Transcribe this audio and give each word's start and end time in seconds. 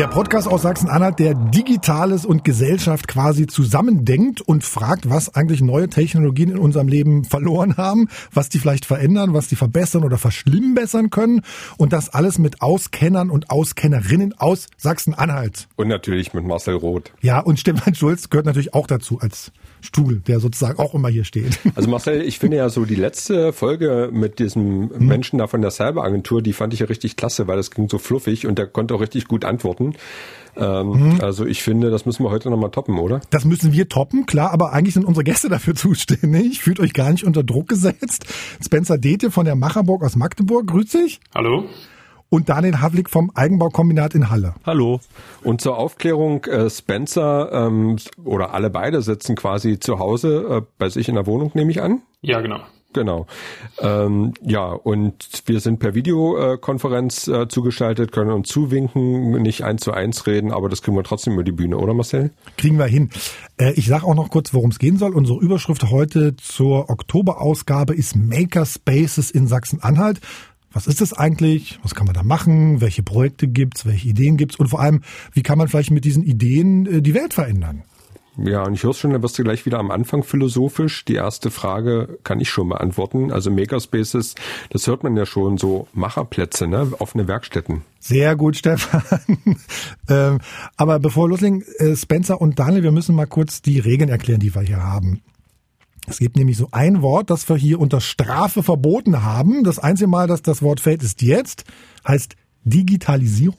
Der 0.00 0.08
Podcast 0.08 0.48
aus 0.48 0.62
Sachsen-Anhalt, 0.62 1.18
der 1.18 1.34
Digitales 1.34 2.24
und 2.24 2.42
Gesellschaft 2.42 3.06
quasi 3.06 3.46
zusammendenkt 3.46 4.40
und 4.40 4.64
fragt, 4.64 5.10
was 5.10 5.34
eigentlich 5.34 5.60
neue 5.60 5.90
Technologien 5.90 6.52
in 6.52 6.56
unserem 6.56 6.88
Leben 6.88 7.24
verloren 7.24 7.76
haben, 7.76 8.08
was 8.32 8.48
die 8.48 8.58
vielleicht 8.58 8.86
verändern, 8.86 9.34
was 9.34 9.48
die 9.48 9.56
verbessern 9.56 10.02
oder 10.02 10.16
verschlimmbessern 10.16 11.10
können. 11.10 11.42
Und 11.76 11.92
das 11.92 12.08
alles 12.08 12.38
mit 12.38 12.62
Auskennern 12.62 13.28
und 13.28 13.50
Auskennerinnen 13.50 14.32
aus 14.38 14.68
Sachsen-Anhalt. 14.78 15.68
Und 15.76 15.88
natürlich 15.88 16.32
mit 16.32 16.46
Marcel 16.46 16.76
Roth. 16.76 17.12
Ja, 17.20 17.40
und 17.40 17.60
Stefan 17.60 17.94
Schulz 17.94 18.30
gehört 18.30 18.46
natürlich 18.46 18.72
auch 18.72 18.86
dazu 18.86 19.18
als 19.20 19.52
Stuhl, 19.82 20.20
der 20.26 20.40
sozusagen 20.40 20.78
auch 20.78 20.94
immer 20.94 21.08
hier 21.08 21.24
steht. 21.24 21.58
Also 21.74 21.88
Marcel, 21.88 22.22
ich 22.22 22.38
finde 22.38 22.56
ja 22.56 22.68
so 22.68 22.84
die 22.84 22.94
letzte 22.94 23.52
Folge 23.52 24.10
mit 24.12 24.38
diesem 24.38 24.90
hm. 24.90 25.06
Menschen 25.06 25.38
da 25.38 25.46
von 25.46 25.62
der 25.62 25.70
Cyber-Agentur, 25.70 26.42
die 26.42 26.52
fand 26.52 26.74
ich 26.74 26.80
ja 26.80 26.86
richtig 26.86 27.16
klasse, 27.16 27.46
weil 27.46 27.56
das 27.56 27.70
ging 27.70 27.88
so 27.88 27.98
fluffig 27.98 28.46
und 28.46 28.58
der 28.58 28.66
konnte 28.66 28.94
auch 28.94 29.00
richtig 29.00 29.28
gut 29.28 29.44
antworten. 29.44 29.89
Ähm, 30.56 30.94
hm. 30.94 31.20
Also 31.20 31.46
ich 31.46 31.62
finde, 31.62 31.90
das 31.90 32.06
müssen 32.06 32.24
wir 32.24 32.30
heute 32.30 32.50
nochmal 32.50 32.70
toppen, 32.70 32.98
oder? 32.98 33.20
Das 33.30 33.44
müssen 33.44 33.72
wir 33.72 33.88
toppen, 33.88 34.26
klar, 34.26 34.52
aber 34.52 34.72
eigentlich 34.72 34.94
sind 34.94 35.04
unsere 35.04 35.24
Gäste 35.24 35.48
dafür 35.48 35.74
zuständig. 35.76 36.60
Fühlt 36.60 36.80
euch 36.80 36.92
gar 36.92 37.10
nicht 37.10 37.24
unter 37.24 37.42
Druck 37.42 37.68
gesetzt. 37.68 38.26
Spencer 38.64 38.98
Detje 38.98 39.30
von 39.30 39.44
der 39.44 39.54
Macherburg 39.54 40.02
aus 40.02 40.16
Magdeburg, 40.16 40.66
grüß 40.66 40.90
dich. 40.90 41.20
Hallo 41.34 41.64
und 42.30 42.48
Daniel 42.48 42.80
Havlik 42.80 43.10
vom 43.10 43.30
Eigenbaukombinat 43.34 44.14
in 44.14 44.30
Halle. 44.30 44.54
Hallo. 44.64 45.00
Und 45.42 45.60
zur 45.60 45.76
Aufklärung, 45.76 46.44
äh, 46.44 46.70
Spencer 46.70 47.50
ähm, 47.52 47.96
oder 48.24 48.54
alle 48.54 48.70
beide 48.70 49.02
sitzen 49.02 49.34
quasi 49.34 49.78
zu 49.78 49.98
Hause 49.98 50.62
äh, 50.62 50.62
bei 50.78 50.88
sich 50.88 51.08
in 51.08 51.16
der 51.16 51.26
Wohnung, 51.26 51.50
nehme 51.54 51.70
ich 51.70 51.82
an? 51.82 52.02
Ja, 52.22 52.40
genau. 52.40 52.60
Genau. 52.92 53.26
Ähm, 53.78 54.34
ja, 54.44 54.66
und 54.66 55.42
wir 55.46 55.60
sind 55.60 55.78
per 55.78 55.94
Videokonferenz 55.94 57.28
äh, 57.28 57.46
zugeschaltet, 57.46 58.10
können 58.10 58.32
uns 58.32 58.48
zuwinken, 58.48 59.40
nicht 59.42 59.62
eins 59.62 59.82
zu 59.82 59.92
eins 59.92 60.26
reden, 60.26 60.50
aber 60.50 60.68
das 60.68 60.82
kriegen 60.82 60.96
wir 60.96 61.04
trotzdem 61.04 61.34
über 61.34 61.44
die 61.44 61.52
Bühne, 61.52 61.78
oder 61.78 61.94
Marcel? 61.94 62.30
Kriegen 62.56 62.78
wir 62.78 62.86
hin. 62.86 63.10
Äh, 63.58 63.72
ich 63.74 63.86
sage 63.86 64.04
auch 64.04 64.16
noch 64.16 64.30
kurz, 64.30 64.52
worum 64.52 64.70
es 64.70 64.80
gehen 64.80 64.98
soll. 64.98 65.14
Unsere 65.14 65.38
Überschrift 65.38 65.88
heute 65.90 66.34
zur 66.36 66.90
Oktoberausgabe 66.90 67.94
ist 67.94 68.16
Makerspaces 68.16 69.30
in 69.30 69.46
Sachsen-Anhalt. 69.46 70.20
Was 70.72 70.86
ist 70.86 71.00
das 71.00 71.12
eigentlich? 71.12 71.78
Was 71.82 71.94
kann 71.94 72.06
man 72.06 72.14
da 72.14 72.22
machen? 72.22 72.80
Welche 72.80 73.02
Projekte 73.02 73.46
gibt's? 73.48 73.86
Welche 73.86 74.08
Ideen 74.08 74.36
gibt's? 74.36 74.56
Und 74.56 74.68
vor 74.68 74.80
allem, 74.80 75.02
wie 75.32 75.42
kann 75.42 75.58
man 75.58 75.68
vielleicht 75.68 75.90
mit 75.90 76.04
diesen 76.04 76.24
Ideen 76.24 76.86
äh, 76.86 77.02
die 77.02 77.14
Welt 77.14 77.34
verändern? 77.34 77.82
Ja, 78.42 78.62
und 78.62 78.72
ich 78.72 78.84
höre 78.84 78.94
schon, 78.94 79.12
da 79.12 79.22
wirst 79.22 79.38
du 79.38 79.42
gleich 79.42 79.66
wieder 79.66 79.78
am 79.78 79.90
Anfang 79.90 80.22
philosophisch. 80.22 81.04
Die 81.04 81.14
erste 81.14 81.50
Frage 81.50 82.18
kann 82.24 82.40
ich 82.40 82.48
schon 82.48 82.70
beantworten. 82.70 83.30
Also 83.30 83.50
Makerspaces, 83.50 84.34
das 84.70 84.86
hört 84.86 85.02
man 85.02 85.16
ja 85.16 85.26
schon, 85.26 85.58
so 85.58 85.88
Macherplätze, 85.92 86.66
ne? 86.66 86.90
offene 86.98 87.28
Werkstätten. 87.28 87.82
Sehr 87.98 88.36
gut, 88.36 88.56
Stefan. 88.56 89.02
ähm, 90.08 90.38
aber 90.76 90.98
bevor 91.00 91.28
loslegen, 91.28 91.62
äh, 91.78 91.94
Spencer 91.96 92.40
und 92.40 92.58
Daniel, 92.58 92.82
wir 92.82 92.92
müssen 92.92 93.14
mal 93.14 93.26
kurz 93.26 93.60
die 93.60 93.78
Regeln 93.78 94.08
erklären, 94.08 94.40
die 94.40 94.54
wir 94.54 94.62
hier 94.62 94.82
haben. 94.82 95.20
Es 96.06 96.18
gibt 96.18 96.36
nämlich 96.36 96.56
so 96.56 96.68
ein 96.72 97.02
Wort, 97.02 97.28
das 97.28 97.48
wir 97.48 97.56
hier 97.56 97.78
unter 97.78 98.00
Strafe 98.00 98.62
verboten 98.62 99.22
haben. 99.22 99.64
Das 99.64 99.78
einzige 99.78 100.08
Mal, 100.08 100.26
dass 100.26 100.40
das 100.40 100.62
Wort 100.62 100.80
fällt, 100.80 101.02
ist 101.02 101.20
jetzt. 101.20 101.64
Heißt 102.08 102.36
Digitalisierung. 102.64 103.58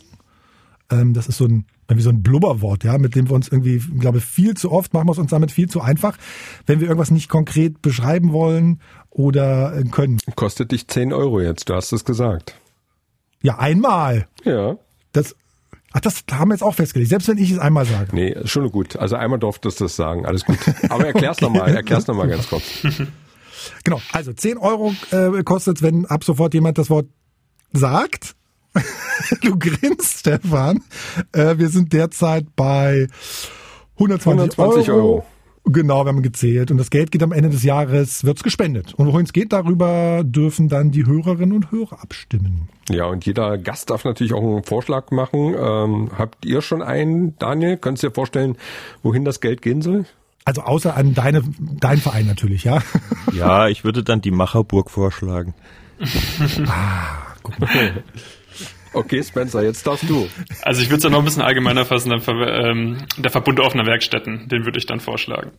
Ähm, 0.90 1.14
das 1.14 1.28
ist 1.28 1.38
so 1.38 1.46
ein 1.46 1.66
wie 1.98 2.02
so 2.02 2.10
ein 2.10 2.24
Blubberwort, 2.24 2.84
ja, 2.84 2.98
mit 2.98 3.16
dem 3.16 3.30
wir 3.30 3.36
uns 3.36 3.48
irgendwie, 3.48 3.80
glaube 4.00 4.20
ich, 4.20 4.26
viel 4.26 4.56
zu 4.56 4.72
oft 4.72 4.94
machen 4.94 5.08
wir 5.08 5.12
es 5.14 5.18
uns 5.18 5.32
damit 5.32 5.52
viel 5.52 5.70
zu 5.70 5.82
einfach, 5.82 6.18
wenn 6.66 6.80
wir 6.80 6.88
irgendwas 6.88 7.12
nicht 7.12 7.30
konkret 7.30 7.82
beschreiben 7.82 8.32
wollen 8.34 8.82
oder 9.10 9.76
äh, 9.76 9.84
können. 9.84 10.20
Kostet 10.36 10.72
dich 10.72 10.88
10 10.88 11.14
Euro 11.14 11.42
jetzt, 11.42 11.70
du 11.70 11.76
hast 11.76 11.92
es 11.92 12.06
gesagt. 12.06 12.56
Ja, 13.42 13.58
einmal. 13.58 14.28
Ja. 14.44 14.78
Das, 15.14 15.36
Ach, 15.94 16.00
das 16.00 16.24
haben 16.32 16.50
wir 16.50 16.56
jetzt 16.56 16.64
auch 16.64 16.76
festgelegt, 16.76 17.10
selbst 17.10 17.28
wenn 17.28 17.38
ich 17.38 17.52
es 17.52 17.60
einmal 17.60 17.86
sage. 17.86 18.16
Nee, 18.16 18.36
schon 18.46 18.72
gut. 18.72 18.96
Also 18.96 19.18
einmal 19.18 19.40
durftest 19.40 19.82
du 19.82 19.86
das 19.86 19.96
sagen, 19.98 20.26
alles 20.26 20.46
gut. 20.46 20.58
Aber 20.90 21.06
erklär's 21.06 21.38
okay. 21.42 21.46
nochmal, 21.46 21.76
erklär's 21.76 22.08
nochmal 22.08 22.30
ganz 22.30 22.48
kurz. 22.48 22.64
Genau, 23.84 24.02
also 24.12 24.34
10 24.34 24.58
Euro 24.58 24.94
äh, 25.12 25.44
kostet 25.44 25.82
wenn 25.82 26.06
ab 26.06 26.24
sofort 26.24 26.54
jemand 26.54 26.78
das 26.78 26.90
Wort 26.90 27.08
sagt. 27.74 28.36
du 29.42 29.58
grinst, 29.58 30.20
Stefan. 30.20 30.84
Äh, 31.32 31.58
wir 31.58 31.70
sind 31.70 31.94
derzeit 31.94 32.56
bei 32.56 33.08
120, 33.96 34.58
120 34.58 34.90
Euro. 34.92 35.00
Euro. 35.00 35.26
Genau, 35.66 36.06
wir 36.06 36.10
haben 36.10 36.24
gezählt. 36.24 36.72
Und 36.72 36.78
das 36.78 36.90
Geld 36.90 37.12
geht 37.12 37.22
am 37.22 37.32
Ende 37.32 37.50
des 37.50 37.64
Jahres, 37.64 38.24
wird's 38.24 38.42
gespendet. 38.42 38.96
Und 38.96 39.08
wohin 39.08 39.26
es 39.26 39.34
geht, 39.34 39.54
darüber 39.54 40.24
dürfen 40.24 40.70
dann 40.70 40.92
die 40.92 41.06
Hörerinnen 41.06 41.56
und 41.56 41.72
Hörer 41.72 42.02
abstimmen. 42.02 42.68
Ja, 42.90 43.06
und 43.06 43.26
jeder 43.26 43.58
Gast 43.60 43.92
darf 43.92 44.04
natürlich 44.04 44.34
auch 44.34 44.42
einen 44.42 44.64
Vorschlag 44.64 45.12
machen. 45.12 45.54
Ähm, 45.58 46.12
habt 46.18 46.46
ihr 46.46 46.62
schon 46.62 46.82
einen, 46.82 47.38
Daniel? 47.38 47.78
Könntest 47.78 48.04
du 48.04 48.08
dir 48.08 48.14
vorstellen, 48.16 48.58
wohin 49.04 49.24
das 49.24 49.40
Geld 49.40 49.62
gehen 49.62 49.84
soll? 49.84 50.06
Also 50.46 50.64
außer 50.64 50.98
an 50.98 51.14
deine, 51.14 51.44
dein 51.60 52.00
Verein 52.00 52.26
natürlich, 52.26 52.64
ja? 52.64 52.82
Ja, 53.32 53.68
ich 53.68 53.84
würde 53.84 54.04
dann 54.04 54.22
die 54.22 54.32
Macherburg 54.32 54.90
vorschlagen. 54.90 55.54
ah, 56.66 57.36
guck 57.44 57.60
mal. 57.60 57.70
Okay, 58.94 59.24
Spencer, 59.24 59.64
jetzt 59.64 59.88
darfst 59.88 60.10
du. 60.10 60.28
Also 60.62 60.82
ich 60.82 60.90
würde 60.90 60.98
es 60.98 61.04
ja 61.04 61.10
noch 61.10 61.20
ein 61.20 61.26
bisschen 61.26 61.42
allgemeiner 61.42 61.86
fassen, 61.86 62.12
ähm, 62.12 62.98
der 63.18 63.32
Verbund 63.32 63.60
offener 63.60 63.86
Werkstätten, 63.86 64.50
den 64.50 64.66
würde 64.66 64.78
ich 64.78 64.86
dann 64.86 65.00
vorschlagen. 65.00 65.52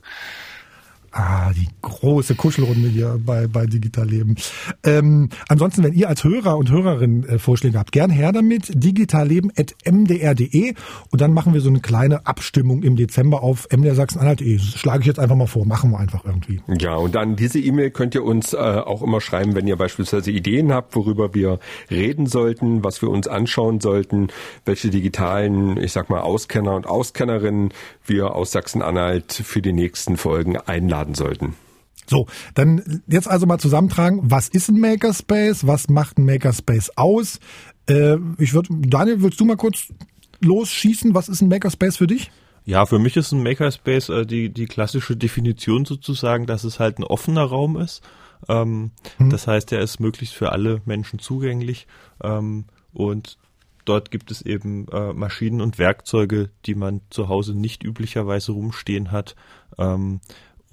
Ah, 1.12 1.53
die 1.53 1.69
große 1.83 2.34
Kuschelrunde 2.34 2.89
hier 2.89 3.21
bei, 3.25 3.47
bei 3.47 3.67
Digital 3.67 4.09
Leben. 4.09 4.34
Ähm, 4.83 5.28
ansonsten, 5.47 5.84
wenn 5.84 5.93
ihr 5.93 6.09
als 6.09 6.25
Hörer 6.25 6.56
und 6.56 6.71
Hörerin 6.71 7.25
äh, 7.25 7.39
Vorschläge 7.39 7.78
habt, 7.78 7.93
gern 7.93 8.11
her 8.11 8.33
damit. 8.33 8.73
digitalleben.mdr.de 8.75 10.75
und 11.11 11.21
dann 11.21 11.34
machen 11.34 11.53
wir 11.53 11.61
so 11.61 11.69
eine 11.69 11.81
kleine 11.81 12.27
Abstimmung 12.27 12.83
im 12.83 12.97
Dezember 12.97 13.43
auf 13.43 13.69
mdrsachsen-anhalt.de. 13.71 14.59
Schlage 14.59 15.03
ich 15.03 15.06
jetzt 15.06 15.19
einfach 15.19 15.37
mal 15.37 15.47
vor. 15.47 15.67
Machen 15.67 15.91
wir 15.91 16.00
einfach 16.00 16.25
irgendwie. 16.25 16.62
Ja, 16.78 16.95
und 16.95 17.15
dann 17.15 17.37
diese 17.37 17.59
E-Mail 17.59 17.91
könnt 17.91 18.15
ihr 18.15 18.25
uns 18.25 18.55
äh, 18.55 18.56
auch 18.56 19.03
immer 19.03 19.21
schreiben, 19.21 19.55
wenn 19.55 19.67
ihr 19.67 19.77
beispielsweise 19.77 20.31
Ideen 20.31 20.73
habt, 20.73 20.97
worüber 20.97 21.34
wir 21.34 21.59
reden 21.91 22.25
sollten, 22.25 22.84
was 22.84 23.03
wir 23.03 23.11
uns 23.11 23.29
anschauen 23.29 23.81
sollten, 23.81 24.29
welche 24.65 24.89
digitalen, 24.89 25.77
ich 25.77 25.93
sag 25.93 26.09
mal, 26.09 26.21
Auskenner 26.21 26.75
und 26.75 26.87
Auskennerinnen 26.87 27.75
wir 28.06 28.34
aus 28.34 28.53
Sachsen-Anhalt 28.53 29.31
für 29.33 29.61
die 29.61 29.75
nächsten 29.75 30.17
Folgen 30.17 30.56
einladen 30.56 31.01
laden 31.02 31.14
sollten. 31.14 31.54
So, 32.06 32.26
dann 32.54 33.02
jetzt 33.06 33.28
also 33.28 33.46
mal 33.46 33.58
zusammentragen, 33.58 34.20
was 34.24 34.48
ist 34.48 34.68
ein 34.68 34.80
Makerspace, 34.80 35.66
was 35.66 35.88
macht 35.88 36.18
ein 36.18 36.26
Makerspace 36.26 36.96
aus? 36.96 37.38
Äh, 37.88 38.16
ich 38.38 38.54
würde, 38.54 38.68
Daniel, 38.70 39.22
willst 39.22 39.40
du 39.40 39.44
mal 39.44 39.56
kurz 39.56 39.88
losschießen, 40.40 41.14
was 41.14 41.28
ist 41.28 41.42
ein 41.42 41.48
Makerspace 41.48 41.96
für 41.96 42.06
dich? 42.06 42.30
Ja, 42.64 42.86
für 42.86 42.98
mich 42.98 43.16
ist 43.16 43.32
ein 43.32 43.42
Makerspace 43.42 44.08
äh, 44.08 44.26
die, 44.26 44.50
die 44.50 44.66
klassische 44.66 45.16
Definition 45.16 45.84
sozusagen, 45.84 46.46
dass 46.46 46.64
es 46.64 46.80
halt 46.80 46.98
ein 46.98 47.04
offener 47.04 47.44
Raum 47.44 47.76
ist. 47.76 48.02
Ähm, 48.48 48.90
hm. 49.19 49.30
Das 49.30 49.46
heißt, 49.46 49.70
er 49.72 49.80
ist 49.80 50.00
möglichst 50.00 50.34
für 50.34 50.50
alle 50.50 50.82
Menschen 50.84 51.20
zugänglich 51.20 51.86
ähm, 52.22 52.64
und 52.92 53.38
dort 53.84 54.10
gibt 54.10 54.30
es 54.30 54.42
eben 54.42 54.86
äh, 54.88 55.12
Maschinen 55.12 55.60
und 55.60 55.78
Werkzeuge, 55.78 56.50
die 56.66 56.74
man 56.74 57.00
zu 57.10 57.28
Hause 57.28 57.54
nicht 57.54 57.84
üblicherweise 57.84 58.52
rumstehen 58.52 59.10
hat. 59.10 59.34
Ähm, 59.78 60.20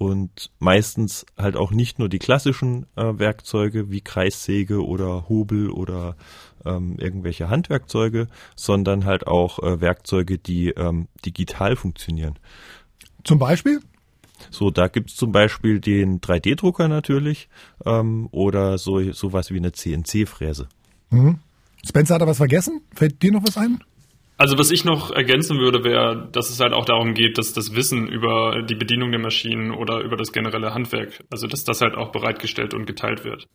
und 0.00 0.50
meistens 0.58 1.26
halt 1.36 1.56
auch 1.56 1.72
nicht 1.72 1.98
nur 1.98 2.08
die 2.08 2.18
klassischen 2.18 2.86
äh, 2.96 3.18
Werkzeuge 3.18 3.90
wie 3.90 4.00
Kreissäge 4.00 4.82
oder 4.82 5.28
Hobel 5.28 5.68
oder 5.68 6.16
ähm, 6.64 6.96
irgendwelche 6.98 7.50
Handwerkzeuge, 7.50 8.28
sondern 8.56 9.04
halt 9.04 9.26
auch 9.26 9.58
äh, 9.58 9.82
Werkzeuge, 9.82 10.38
die 10.38 10.70
ähm, 10.70 11.08
digital 11.26 11.76
funktionieren. 11.76 12.38
Zum 13.24 13.38
Beispiel? 13.38 13.80
So, 14.48 14.70
da 14.70 14.88
gibt's 14.88 15.16
zum 15.16 15.32
Beispiel 15.32 15.80
den 15.80 16.22
3D-Drucker 16.22 16.88
natürlich 16.88 17.50
ähm, 17.84 18.26
oder 18.30 18.78
so 18.78 19.12
sowas 19.12 19.50
wie 19.50 19.58
eine 19.58 19.72
CNC-Fräse. 19.72 20.66
Mhm. 21.10 21.40
Spencer 21.86 22.14
hat 22.14 22.22
da 22.22 22.26
was 22.26 22.38
vergessen? 22.38 22.80
Fällt 22.94 23.22
dir 23.22 23.32
noch 23.32 23.46
was 23.46 23.58
ein? 23.58 23.84
Also 24.40 24.56
was 24.56 24.70
ich 24.70 24.86
noch 24.86 25.10
ergänzen 25.10 25.58
würde, 25.58 25.84
wäre, 25.84 26.26
dass 26.32 26.48
es 26.48 26.60
halt 26.60 26.72
auch 26.72 26.86
darum 26.86 27.12
geht, 27.12 27.36
dass 27.36 27.52
das 27.52 27.74
Wissen 27.74 28.08
über 28.08 28.62
die 28.62 28.74
Bedienung 28.74 29.10
der 29.10 29.20
Maschinen 29.20 29.70
oder 29.70 30.00
über 30.00 30.16
das 30.16 30.32
generelle 30.32 30.72
Handwerk, 30.72 31.22
also 31.30 31.46
dass 31.46 31.64
das 31.64 31.82
halt 31.82 31.94
auch 31.94 32.10
bereitgestellt 32.10 32.72
und 32.72 32.86
geteilt 32.86 33.22
wird. 33.22 33.48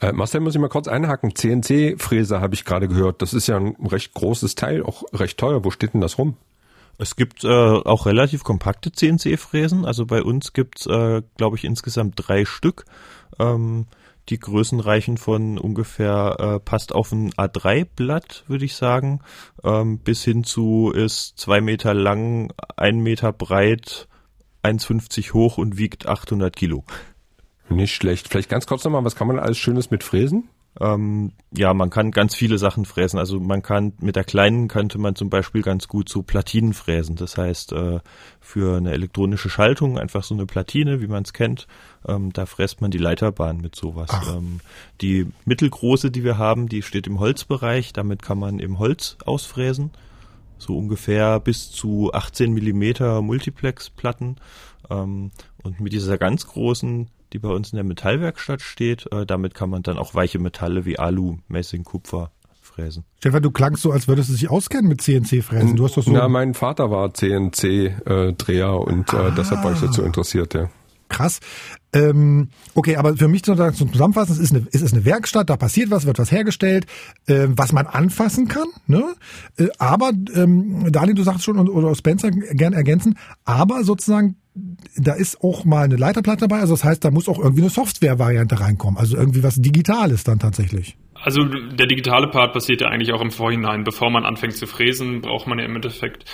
Äh, 0.00 0.10
Marcel, 0.10 0.40
muss 0.40 0.56
ich 0.56 0.60
mal 0.60 0.66
kurz 0.66 0.88
einhaken. 0.88 1.36
CNC-Fräse 1.36 2.40
habe 2.40 2.54
ich 2.54 2.64
gerade 2.64 2.88
gehört. 2.88 3.22
Das 3.22 3.32
ist 3.32 3.46
ja 3.46 3.56
ein 3.56 3.76
recht 3.80 4.12
großes 4.12 4.56
Teil, 4.56 4.82
auch 4.82 5.04
recht 5.12 5.38
teuer. 5.38 5.64
Wo 5.64 5.70
steht 5.70 5.94
denn 5.94 6.00
das 6.00 6.18
rum? 6.18 6.36
Es 6.98 7.14
gibt 7.14 7.44
äh, 7.44 7.48
auch 7.48 8.04
relativ 8.04 8.42
kompakte 8.42 8.90
CNC-Fräsen. 8.90 9.84
Also 9.84 10.04
bei 10.04 10.24
uns 10.24 10.52
gibt's, 10.52 10.84
äh, 10.86 11.22
glaube 11.36 11.56
ich, 11.56 11.62
insgesamt 11.62 12.14
drei 12.16 12.44
Stück. 12.44 12.86
Ähm, 13.38 13.86
die 14.28 14.38
Größen 14.38 14.80
reichen 14.80 15.16
von 15.16 15.58
ungefähr, 15.58 16.36
äh, 16.38 16.60
passt 16.60 16.94
auf 16.94 17.12
ein 17.12 17.32
A3-Blatt, 17.32 18.44
würde 18.46 18.64
ich 18.64 18.74
sagen, 18.74 19.20
ähm, 19.64 19.98
bis 19.98 20.24
hin 20.24 20.44
zu 20.44 20.92
ist 20.94 21.38
zwei 21.38 21.60
Meter 21.60 21.94
lang, 21.94 22.52
ein 22.76 23.00
Meter 23.00 23.32
breit, 23.32 24.08
1,50 24.62 25.32
hoch 25.32 25.58
und 25.58 25.76
wiegt 25.76 26.06
800 26.06 26.54
Kilo. 26.54 26.84
Nicht 27.68 27.94
schlecht. 27.94 28.28
Vielleicht 28.28 28.48
ganz 28.48 28.66
kurz 28.66 28.84
nochmal, 28.84 29.04
was 29.04 29.16
kann 29.16 29.26
man 29.26 29.38
alles 29.38 29.58
Schönes 29.58 29.90
mit 29.90 30.04
fräsen? 30.04 30.48
Ähm, 30.80 31.32
ja, 31.54 31.74
man 31.74 31.90
kann 31.90 32.12
ganz 32.12 32.34
viele 32.34 32.56
Sachen 32.56 32.86
fräsen. 32.86 33.18
Also 33.18 33.38
man 33.38 33.62
kann 33.62 33.92
mit 34.00 34.16
der 34.16 34.24
kleinen 34.24 34.68
könnte 34.68 34.98
man 34.98 35.14
zum 35.14 35.28
Beispiel 35.28 35.62
ganz 35.62 35.86
gut 35.86 36.08
so 36.08 36.22
Platinen 36.22 36.72
fräsen. 36.72 37.16
Das 37.16 37.36
heißt, 37.36 37.72
äh, 37.72 38.00
für 38.40 38.78
eine 38.78 38.92
elektronische 38.92 39.50
Schaltung 39.50 39.98
einfach 39.98 40.22
so 40.22 40.34
eine 40.34 40.46
Platine, 40.46 41.02
wie 41.02 41.08
man 41.08 41.24
es 41.24 41.34
kennt. 41.34 41.66
Ähm, 42.08 42.32
da 42.32 42.46
fräst 42.46 42.80
man 42.80 42.90
die 42.90 42.98
Leiterbahn 42.98 43.58
mit 43.58 43.76
sowas. 43.76 44.10
Ähm, 44.34 44.60
die 45.02 45.26
mittelgroße, 45.44 46.10
die 46.10 46.24
wir 46.24 46.38
haben, 46.38 46.68
die 46.68 46.82
steht 46.82 47.06
im 47.06 47.20
Holzbereich. 47.20 47.92
Damit 47.92 48.22
kann 48.22 48.38
man 48.38 48.58
im 48.58 48.78
Holz 48.78 49.18
ausfräsen. 49.26 49.90
So 50.56 50.78
ungefähr 50.78 51.38
bis 51.40 51.70
zu 51.70 52.12
18 52.14 52.52
Millimeter 52.52 53.20
Multiplex-Platten. 53.20 54.36
Ähm, 54.88 55.32
und 55.62 55.80
mit 55.80 55.92
dieser 55.92 56.16
ganz 56.16 56.46
großen 56.46 57.08
die 57.32 57.38
bei 57.38 57.48
uns 57.48 57.72
in 57.72 57.76
der 57.76 57.84
Metallwerkstatt 57.84 58.62
steht. 58.62 59.10
Äh, 59.12 59.26
damit 59.26 59.54
kann 59.54 59.70
man 59.70 59.82
dann 59.82 59.98
auch 59.98 60.14
weiche 60.14 60.38
Metalle 60.38 60.84
wie 60.84 60.98
Alu, 60.98 61.38
Messing, 61.48 61.84
Kupfer 61.84 62.30
fräsen. 62.60 63.04
Stefan, 63.18 63.42
du 63.42 63.50
klangst 63.50 63.82
so, 63.82 63.92
als 63.92 64.08
würdest 64.08 64.30
du 64.30 64.34
dich 64.34 64.50
auskennen 64.50 64.88
mit 64.88 65.02
CNC-Fräsen. 65.02 65.76
Du 65.76 65.84
hast 65.84 65.96
doch 65.96 66.02
so. 66.02 66.10
Na, 66.10 66.28
mein 66.28 66.54
Vater 66.54 66.90
war 66.90 67.12
CNC-Dreher 67.12 68.74
und 68.74 69.12
äh, 69.12 69.30
deshalb 69.36 69.64
war 69.64 69.72
ich 69.72 69.80
dazu 69.80 70.02
interessiert, 70.02 70.54
ja. 70.54 70.70
krass. 71.08 71.40
Ähm, 71.94 72.48
okay, 72.74 72.96
aber 72.96 73.16
für 73.16 73.28
mich 73.28 73.44
sozusagen 73.44 73.76
zum 73.76 73.92
Zusammenfassen, 73.92 74.32
es 74.32 74.38
ist, 74.38 74.54
eine, 74.54 74.66
es 74.72 74.80
ist 74.80 74.94
eine 74.94 75.04
Werkstatt, 75.04 75.50
da 75.50 75.56
passiert 75.56 75.90
was, 75.90 76.06
wird 76.06 76.18
was 76.18 76.32
hergestellt, 76.32 76.86
äh, 77.26 77.48
was 77.48 77.72
man 77.72 77.86
anfassen 77.86 78.48
kann. 78.48 78.68
Ne? 78.86 79.04
Äh, 79.58 79.68
aber, 79.78 80.12
ähm, 80.34 80.90
Daniel, 80.90 81.14
du 81.14 81.22
sagst 81.22 81.44
schon, 81.44 81.58
und, 81.58 81.68
oder 81.68 81.94
Spencer 81.94 82.30
gern 82.30 82.72
ergänzen, 82.72 83.18
aber 83.44 83.84
sozusagen 83.84 84.36
da 84.54 85.14
ist 85.14 85.42
auch 85.42 85.64
mal 85.64 85.84
eine 85.84 85.96
Leiterplatte 85.96 86.46
dabei. 86.46 86.60
Also 86.60 86.74
das 86.74 86.84
heißt, 86.84 87.04
da 87.04 87.10
muss 87.10 87.28
auch 87.28 87.38
irgendwie 87.38 87.62
eine 87.62 87.70
Software-Variante 87.70 88.60
reinkommen. 88.60 88.98
Also 88.98 89.16
irgendwie 89.16 89.42
was 89.42 89.56
Digitales 89.56 90.24
dann 90.24 90.38
tatsächlich. 90.38 90.96
Also 91.14 91.44
der 91.44 91.86
digitale 91.86 92.28
Part 92.28 92.52
passiert 92.52 92.80
ja 92.80 92.88
eigentlich 92.88 93.12
auch 93.12 93.22
im 93.22 93.30
Vorhinein. 93.30 93.84
Bevor 93.84 94.10
man 94.10 94.24
anfängt 94.24 94.54
zu 94.54 94.66
fräsen, 94.66 95.20
braucht 95.20 95.46
man 95.46 95.58
ja 95.58 95.64
im 95.64 95.76
Endeffekt 95.76 96.24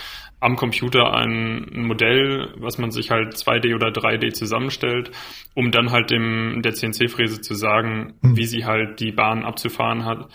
am 0.40 0.56
Computer 0.56 1.14
ein, 1.14 1.68
ein 1.74 1.86
Modell, 1.86 2.54
was 2.58 2.78
man 2.78 2.90
sich 2.90 3.10
halt 3.10 3.34
2D 3.34 3.74
oder 3.74 3.88
3D 3.88 4.32
zusammenstellt, 4.32 5.10
um 5.54 5.70
dann 5.70 5.90
halt 5.90 6.10
dem 6.10 6.62
der 6.62 6.74
CNC-Fräse 6.74 7.40
zu 7.40 7.54
sagen, 7.54 8.14
Hm. 8.22 8.36
wie 8.36 8.46
sie 8.46 8.64
halt 8.64 9.00
die 9.00 9.12
Bahn 9.12 9.44
abzufahren 9.44 10.04
hat 10.04 10.28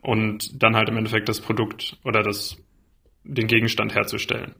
und 0.00 0.62
dann 0.62 0.76
halt 0.76 0.88
im 0.88 0.96
Endeffekt 0.96 1.28
das 1.28 1.40
Produkt 1.40 1.96
oder 2.04 2.22
das 2.22 2.56
den 3.24 3.48
Gegenstand 3.48 3.94
herzustellen. 3.94 4.54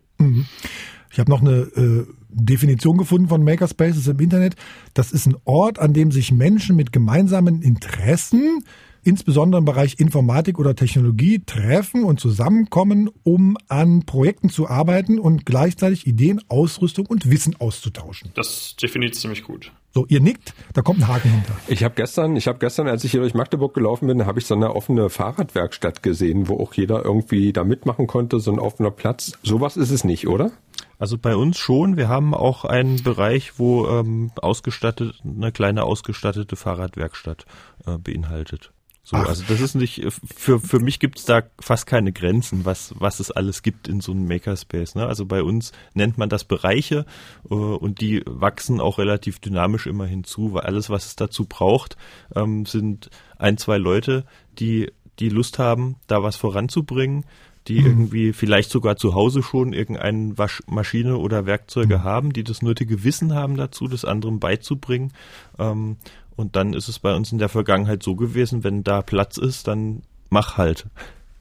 Ich 1.10 1.18
habe 1.18 1.30
noch 1.30 1.40
eine 1.40 1.60
äh, 1.76 2.06
Definition 2.32 2.96
gefunden 2.96 3.28
von 3.28 3.44
Makerspaces 3.44 4.06
im 4.08 4.18
Internet. 4.18 4.56
Das 4.94 5.12
ist 5.12 5.26
ein 5.26 5.36
Ort, 5.44 5.78
an 5.78 5.92
dem 5.92 6.12
sich 6.12 6.32
Menschen 6.32 6.76
mit 6.76 6.92
gemeinsamen 6.92 7.62
Interessen, 7.62 8.64
insbesondere 9.02 9.60
im 9.60 9.64
Bereich 9.64 9.98
Informatik 9.98 10.58
oder 10.58 10.74
Technologie, 10.74 11.42
treffen 11.44 12.04
und 12.04 12.20
zusammenkommen, 12.20 13.10
um 13.22 13.56
an 13.68 14.04
Projekten 14.04 14.50
zu 14.50 14.68
arbeiten 14.68 15.18
und 15.18 15.46
gleichzeitig 15.46 16.06
Ideen, 16.06 16.40
Ausrüstung 16.48 17.06
und 17.06 17.30
Wissen 17.30 17.56
auszutauschen. 17.58 18.30
Das 18.34 18.76
definiert 18.76 19.14
ziemlich 19.14 19.42
gut. 19.42 19.72
So, 19.92 20.06
ihr 20.06 20.20
nickt, 20.20 20.54
da 20.72 20.82
kommt 20.82 21.00
ein 21.00 21.08
Haken 21.08 21.30
hinter. 21.30 21.56
Ich 21.66 21.82
habe 21.82 21.94
gestern, 21.96 22.36
ich 22.36 22.46
habe 22.46 22.60
gestern, 22.60 22.86
als 22.86 23.02
ich 23.02 23.10
hier 23.10 23.20
durch 23.20 23.34
Magdeburg 23.34 23.74
gelaufen 23.74 24.06
bin, 24.06 24.24
habe 24.24 24.38
ich 24.38 24.46
so 24.46 24.54
eine 24.54 24.76
offene 24.76 25.10
Fahrradwerkstatt 25.10 26.02
gesehen, 26.04 26.46
wo 26.46 26.60
auch 26.60 26.74
jeder 26.74 27.04
irgendwie 27.04 27.52
da 27.52 27.64
mitmachen 27.64 28.06
konnte, 28.06 28.38
so 28.38 28.52
ein 28.52 28.60
offener 28.60 28.92
Platz. 28.92 29.32
Sowas 29.42 29.76
ist 29.76 29.90
es 29.90 30.04
nicht, 30.04 30.28
oder? 30.28 30.52
Also 31.00 31.18
bei 31.18 31.34
uns 31.34 31.58
schon. 31.58 31.96
Wir 31.96 32.08
haben 32.08 32.34
auch 32.34 32.64
einen 32.64 33.02
Bereich, 33.02 33.58
wo 33.58 33.88
ähm, 33.88 34.30
ausgestattet, 34.40 35.20
eine 35.24 35.50
kleine 35.50 35.82
ausgestattete 35.82 36.54
Fahrradwerkstatt 36.54 37.46
äh, 37.86 37.98
beinhaltet. 37.98 38.72
So, 39.10 39.16
Ach. 39.16 39.26
also 39.26 39.42
das 39.48 39.60
ist 39.60 39.74
nicht, 39.74 40.06
für, 40.36 40.60
für 40.60 40.78
mich 40.78 41.00
gibt 41.00 41.18
es 41.18 41.24
da 41.24 41.42
fast 41.58 41.88
keine 41.88 42.12
Grenzen, 42.12 42.64
was, 42.64 42.94
was 42.96 43.18
es 43.18 43.32
alles 43.32 43.62
gibt 43.62 43.88
in 43.88 44.00
so 44.00 44.12
einem 44.12 44.28
Makerspace. 44.28 44.94
Ne? 44.94 45.04
Also 45.04 45.26
bei 45.26 45.42
uns 45.42 45.72
nennt 45.94 46.16
man 46.16 46.28
das 46.28 46.44
Bereiche 46.44 47.06
äh, 47.50 47.54
und 47.54 48.00
die 48.00 48.22
wachsen 48.24 48.80
auch 48.80 48.98
relativ 48.98 49.40
dynamisch 49.40 49.88
immer 49.88 50.06
hinzu, 50.06 50.52
weil 50.52 50.62
alles, 50.62 50.90
was 50.90 51.06
es 51.06 51.16
dazu 51.16 51.44
braucht, 51.44 51.96
ähm, 52.36 52.66
sind 52.66 53.10
ein, 53.36 53.56
zwei 53.56 53.78
Leute, 53.78 54.26
die, 54.60 54.92
die 55.18 55.28
Lust 55.28 55.58
haben, 55.58 55.96
da 56.06 56.22
was 56.22 56.36
voranzubringen, 56.36 57.24
die 57.66 57.78
irgendwie 57.78 58.32
vielleicht 58.32 58.70
sogar 58.70 58.94
zu 58.94 59.14
Hause 59.14 59.42
schon 59.42 59.72
irgendeine 59.72 60.38
Wasch 60.38 60.62
Maschine 60.68 61.16
oder 61.16 61.46
Werkzeuge 61.46 62.04
haben, 62.04 62.32
die 62.32 62.44
das 62.44 62.62
nötige 62.62 63.02
Wissen 63.02 63.34
haben 63.34 63.56
dazu, 63.56 63.88
das 63.88 64.04
anderen 64.04 64.38
beizubringen. 64.38 65.12
Ähm, 65.58 65.96
und 66.36 66.56
dann 66.56 66.72
ist 66.72 66.88
es 66.88 66.98
bei 66.98 67.14
uns 67.14 67.32
in 67.32 67.38
der 67.38 67.48
Vergangenheit 67.48 68.02
so 68.02 68.16
gewesen, 68.16 68.64
wenn 68.64 68.82
da 68.82 69.02
Platz 69.02 69.36
ist, 69.36 69.68
dann 69.68 70.02
mach 70.30 70.56
halt. 70.56 70.86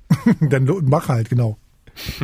Dann 0.41 0.67
mach 0.85 1.07
halt, 1.07 1.29
genau. 1.29 1.57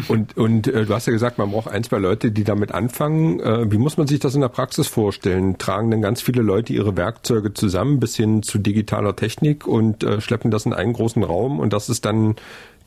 Und, 0.07 0.37
und 0.37 0.67
äh, 0.67 0.85
du 0.85 0.93
hast 0.93 1.05
ja 1.07 1.13
gesagt, 1.13 1.37
man 1.37 1.51
braucht 1.51 1.67
ein, 1.67 1.83
zwei 1.83 1.97
Leute, 1.97 2.31
die 2.31 2.43
damit 2.43 2.71
anfangen. 2.71 3.39
Äh, 3.39 3.71
wie 3.71 3.77
muss 3.77 3.97
man 3.97 4.07
sich 4.07 4.19
das 4.19 4.35
in 4.35 4.41
der 4.41 4.49
Praxis 4.49 4.87
vorstellen? 4.87 5.57
Tragen 5.57 5.91
denn 5.91 6.01
ganz 6.01 6.21
viele 6.21 6.41
Leute 6.41 6.73
ihre 6.73 6.97
Werkzeuge 6.97 7.53
zusammen 7.53 7.99
bis 7.99 8.15
hin 8.15 8.43
zu 8.43 8.57
digitaler 8.57 9.15
Technik 9.15 9.67
und 9.67 10.03
äh, 10.03 10.21
schleppen 10.21 10.51
das 10.51 10.65
in 10.65 10.73
einen 10.73 10.93
großen 10.93 11.23
Raum 11.23 11.59
und 11.59 11.73
das 11.73 11.89
ist 11.89 12.05
dann 12.05 12.35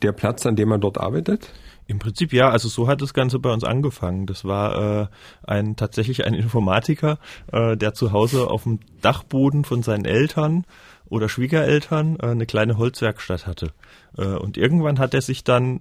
der 0.01 0.11
Platz, 0.11 0.45
an 0.45 0.55
dem 0.55 0.69
man 0.69 0.81
dort 0.81 0.97
arbeitet? 0.97 1.49
Im 1.89 1.97
Prinzip 1.97 2.33
ja, 2.33 2.51
also 2.51 2.69
so 2.69 2.87
hat 2.87 3.01
das 3.01 3.15
Ganze 3.15 3.39
bei 3.39 3.51
uns 3.51 3.63
angefangen. 3.63 4.27
Das 4.27 4.45
war 4.45 5.01
äh, 5.01 5.07
ein 5.41 5.75
tatsächlich 5.75 6.23
ein 6.23 6.35
Informatiker, 6.35 7.17
äh, 7.51 7.75
der 7.75 7.95
zu 7.95 8.11
Hause 8.11 8.47
auf 8.51 8.61
dem 8.61 8.79
Dachboden 9.01 9.65
von 9.65 9.81
seinen 9.81 10.05
Eltern 10.05 10.65
oder 11.09 11.29
Schwiegereltern 11.29 12.17
äh, 12.21 12.27
eine 12.27 12.45
kleine 12.45 12.77
Holzwerkstatt 12.77 13.47
hatte. 13.47 13.73
Äh, 14.15 14.25
und 14.25 14.55
irgendwann 14.55 14.99
hat 14.99 15.15
er 15.15 15.21
sich 15.21 15.43
dann 15.43 15.79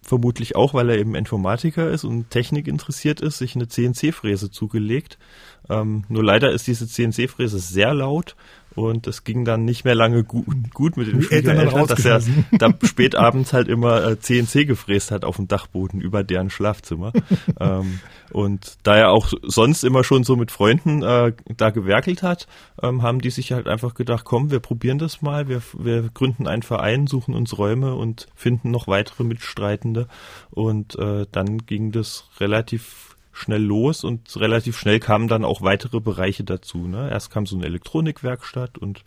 vermutlich 0.00 0.56
auch, 0.56 0.72
weil 0.72 0.88
er 0.88 0.96
eben 0.96 1.14
Informatiker 1.14 1.90
ist 1.90 2.04
und 2.04 2.30
Technik 2.30 2.66
interessiert 2.66 3.20
ist, 3.20 3.36
sich 3.36 3.54
eine 3.54 3.68
CNC-Fräse 3.68 4.50
zugelegt. 4.50 5.18
Ähm, 5.68 6.04
nur 6.08 6.24
leider 6.24 6.52
ist 6.52 6.68
diese 6.68 6.88
CNC-Fräse 6.88 7.58
sehr 7.58 7.92
laut 7.92 8.34
und 8.74 9.06
es 9.06 9.24
ging 9.24 9.44
dann 9.44 9.64
nicht 9.64 9.84
mehr 9.84 9.94
lange 9.94 10.24
gut, 10.24 10.46
gut 10.72 10.96
mit 10.96 11.08
den 11.08 11.22
Schwiegereltern, 11.22 11.86
dass 11.86 12.04
er 12.04 12.22
da 12.52 12.72
spät 12.84 13.16
abends 13.16 13.52
halt 13.52 13.68
immer 13.68 14.04
äh, 14.04 14.18
CNC 14.18 14.66
gefräst 14.66 15.10
hat 15.10 15.24
auf 15.24 15.36
dem 15.36 15.48
Dachboden 15.48 16.00
über 16.00 16.22
deren 16.22 16.50
Schlafzimmer. 16.50 17.12
ähm, 17.60 18.00
und 18.30 18.78
da 18.84 18.96
er 18.96 19.10
auch 19.10 19.32
sonst 19.42 19.82
immer 19.82 20.04
schon 20.04 20.22
so 20.22 20.36
mit 20.36 20.52
Freunden 20.52 21.02
äh, 21.02 21.32
da 21.56 21.70
gewerkelt 21.70 22.22
hat, 22.22 22.46
ähm, 22.80 23.02
haben 23.02 23.20
die 23.20 23.30
sich 23.30 23.52
halt 23.52 23.66
einfach 23.66 23.94
gedacht, 23.94 24.24
komm, 24.24 24.50
wir 24.50 24.60
probieren 24.60 24.98
das 24.98 25.20
mal, 25.20 25.48
wir, 25.48 25.62
wir 25.76 26.08
gründen 26.14 26.46
einen 26.46 26.62
Verein, 26.62 27.08
suchen 27.08 27.34
uns 27.34 27.58
Räume 27.58 27.94
und 27.94 28.28
finden 28.36 28.70
noch 28.70 28.86
weitere 28.86 29.24
Mitstreitende. 29.24 30.06
Und 30.50 30.96
äh, 30.96 31.26
dann 31.32 31.66
ging 31.66 31.90
das 31.90 32.28
relativ 32.38 33.09
schnell 33.32 33.62
los 33.62 34.04
und 34.04 34.36
relativ 34.36 34.76
schnell 34.76 35.00
kamen 35.00 35.28
dann 35.28 35.44
auch 35.44 35.62
weitere 35.62 36.00
Bereiche 36.00 36.44
dazu. 36.44 36.86
Ne? 36.86 37.10
Erst 37.10 37.30
kam 37.30 37.46
so 37.46 37.56
eine 37.56 37.66
Elektronikwerkstatt 37.66 38.78
und 38.78 39.04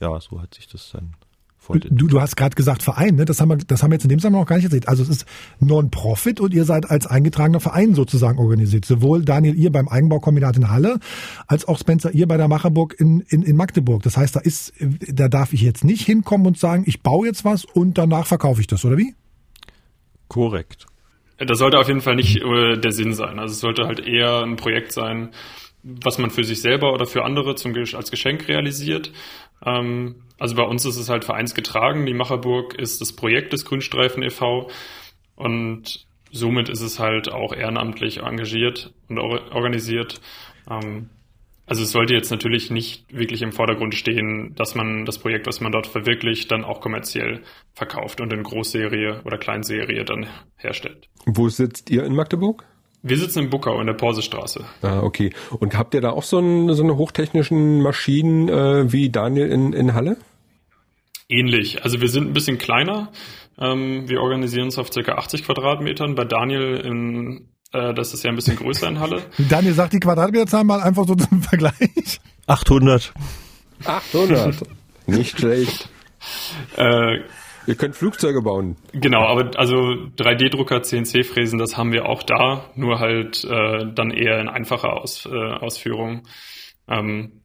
ja, 0.00 0.18
so 0.20 0.40
hat 0.40 0.54
sich 0.54 0.68
das 0.68 0.90
dann. 0.92 1.14
Du, 1.68 2.06
du 2.06 2.20
hast 2.20 2.36
gerade 2.36 2.54
gesagt 2.54 2.84
Verein, 2.84 3.16
ne? 3.16 3.24
das, 3.24 3.40
haben 3.40 3.48
wir, 3.48 3.56
das 3.56 3.82
haben 3.82 3.90
wir 3.90 3.96
jetzt 3.96 4.04
in 4.04 4.08
dem 4.08 4.20
Zusammenhang 4.20 4.42
noch 4.42 4.48
gar 4.48 4.54
nicht 4.54 4.66
erzählt. 4.66 4.86
Also 4.86 5.02
es 5.02 5.08
ist 5.08 5.26
Non-Profit 5.58 6.38
und 6.38 6.54
ihr 6.54 6.64
seid 6.64 6.88
als 6.88 7.08
eingetragener 7.08 7.58
Verein 7.58 7.94
sozusagen 7.94 8.38
organisiert. 8.38 8.84
Sowohl 8.84 9.24
Daniel, 9.24 9.56
ihr 9.56 9.72
beim 9.72 9.88
Eigenbaukombinat 9.88 10.56
in 10.56 10.70
Halle, 10.70 11.00
als 11.48 11.66
auch 11.66 11.76
Spencer, 11.78 12.12
ihr 12.12 12.28
bei 12.28 12.36
der 12.36 12.46
Macherburg 12.46 12.94
in, 13.00 13.20
in, 13.20 13.42
in 13.42 13.56
Magdeburg. 13.56 14.02
Das 14.04 14.16
heißt, 14.16 14.36
da 14.36 14.40
ist, 14.40 14.74
da 14.80 15.28
darf 15.28 15.52
ich 15.52 15.62
jetzt 15.62 15.82
nicht 15.82 16.06
hinkommen 16.06 16.46
und 16.46 16.56
sagen, 16.56 16.84
ich 16.86 17.02
baue 17.02 17.26
jetzt 17.26 17.44
was 17.44 17.64
und 17.64 17.98
danach 17.98 18.26
verkaufe 18.26 18.60
ich 18.60 18.68
das, 18.68 18.84
oder 18.84 18.96
wie? 18.96 19.14
Korrekt. 20.28 20.86
Das 21.38 21.58
sollte 21.58 21.78
auf 21.78 21.88
jeden 21.88 22.00
Fall 22.00 22.16
nicht 22.16 22.42
äh, 22.42 22.78
der 22.78 22.92
Sinn 22.92 23.12
sein. 23.12 23.38
Also 23.38 23.52
es 23.52 23.60
sollte 23.60 23.86
halt 23.86 24.00
eher 24.00 24.42
ein 24.42 24.56
Projekt 24.56 24.92
sein, 24.92 25.32
was 25.82 26.18
man 26.18 26.30
für 26.30 26.44
sich 26.44 26.60
selber 26.60 26.92
oder 26.92 27.06
für 27.06 27.24
andere 27.24 27.54
zum, 27.54 27.74
als 27.74 28.10
Geschenk 28.10 28.48
realisiert. 28.48 29.12
Ähm, 29.64 30.22
also 30.38 30.54
bei 30.54 30.64
uns 30.64 30.84
ist 30.84 30.96
es 30.96 31.08
halt 31.08 31.24
vereinsgetragen. 31.24 32.06
Die 32.06 32.14
Macherburg 32.14 32.74
ist 32.74 33.00
das 33.00 33.14
Projekt 33.14 33.52
des 33.52 33.64
Grünstreifen 33.64 34.22
e.V. 34.22 34.70
und 35.34 36.06
somit 36.32 36.68
ist 36.68 36.82
es 36.82 36.98
halt 36.98 37.32
auch 37.32 37.52
ehrenamtlich 37.52 38.18
engagiert 38.18 38.92
und 39.08 39.18
or 39.18 39.40
organisiert. 39.52 40.20
Ähm, 40.70 41.10
also 41.66 41.82
es 41.82 41.90
sollte 41.90 42.14
jetzt 42.14 42.30
natürlich 42.30 42.70
nicht 42.70 43.04
wirklich 43.12 43.42
im 43.42 43.52
Vordergrund 43.52 43.94
stehen, 43.94 44.54
dass 44.54 44.74
man 44.74 45.04
das 45.04 45.18
Projekt, 45.18 45.46
was 45.46 45.60
man 45.60 45.72
dort 45.72 45.88
verwirklicht, 45.88 46.50
dann 46.50 46.64
auch 46.64 46.80
kommerziell 46.80 47.42
verkauft 47.74 48.20
und 48.20 48.32
in 48.32 48.44
Großserie 48.44 49.22
oder 49.24 49.36
Kleinserie 49.36 50.04
dann 50.04 50.26
herstellt. 50.56 51.08
Wo 51.26 51.48
sitzt 51.48 51.90
ihr 51.90 52.04
in 52.04 52.14
Magdeburg? 52.14 52.64
Wir 53.02 53.18
sitzen 53.18 53.44
in 53.44 53.50
Buckau 53.50 53.80
in 53.80 53.86
der 53.86 53.94
Porsestraße. 53.94 54.64
Ah, 54.82 55.00
okay. 55.00 55.32
Und 55.60 55.76
habt 55.76 55.94
ihr 55.94 56.00
da 56.00 56.10
auch 56.10 56.22
so, 56.22 56.38
ein, 56.38 56.72
so 56.74 56.82
eine 56.82 56.96
hochtechnischen 56.96 57.82
Maschinen 57.82 58.48
äh, 58.48 58.92
wie 58.92 59.10
Daniel 59.10 59.48
in, 59.48 59.72
in 59.72 59.94
Halle? 59.94 60.16
Ähnlich. 61.28 61.84
Also 61.84 62.00
wir 62.00 62.08
sind 62.08 62.28
ein 62.28 62.32
bisschen 62.32 62.58
kleiner. 62.58 63.12
Ähm, 63.58 64.08
wir 64.08 64.20
organisieren 64.20 64.66
uns 64.66 64.78
auf 64.78 64.92
circa 64.92 65.14
80 65.14 65.44
Quadratmetern. 65.44 66.14
Bei 66.14 66.24
Daniel 66.24 66.80
in, 66.84 67.48
das 67.94 68.14
ist 68.14 68.22
ja 68.24 68.30
ein 68.30 68.36
bisschen 68.36 68.56
größer 68.56 68.88
in 68.88 69.00
Halle. 69.00 69.22
Daniel 69.48 69.74
sagt 69.74 69.92
die 69.92 70.00
Quadratmeterzahl 70.00 70.64
mal 70.64 70.80
einfach 70.80 71.06
so 71.06 71.14
zum 71.14 71.42
Vergleich. 71.42 72.20
800. 72.46 73.12
800. 73.84 74.62
Nicht 75.06 75.38
schlecht. 75.38 75.88
Äh, 76.76 77.18
Ihr 77.66 77.74
könnt 77.74 77.96
Flugzeuge 77.96 78.42
bauen. 78.42 78.76
Genau, 78.92 79.26
aber 79.26 79.58
also 79.58 79.74
3D-Drucker, 79.76 80.82
CNC-Fräsen, 80.82 81.58
das 81.58 81.76
haben 81.76 81.92
wir 81.92 82.06
auch 82.06 82.22
da, 82.22 82.70
nur 82.76 83.00
halt 83.00 83.44
äh, 83.44 83.92
dann 83.92 84.12
eher 84.12 84.40
in 84.40 84.48
einfacher 84.48 84.92
Aus, 84.92 85.26
äh, 85.26 85.34
Ausführung. 85.34 86.22
Ähm, 86.88 87.42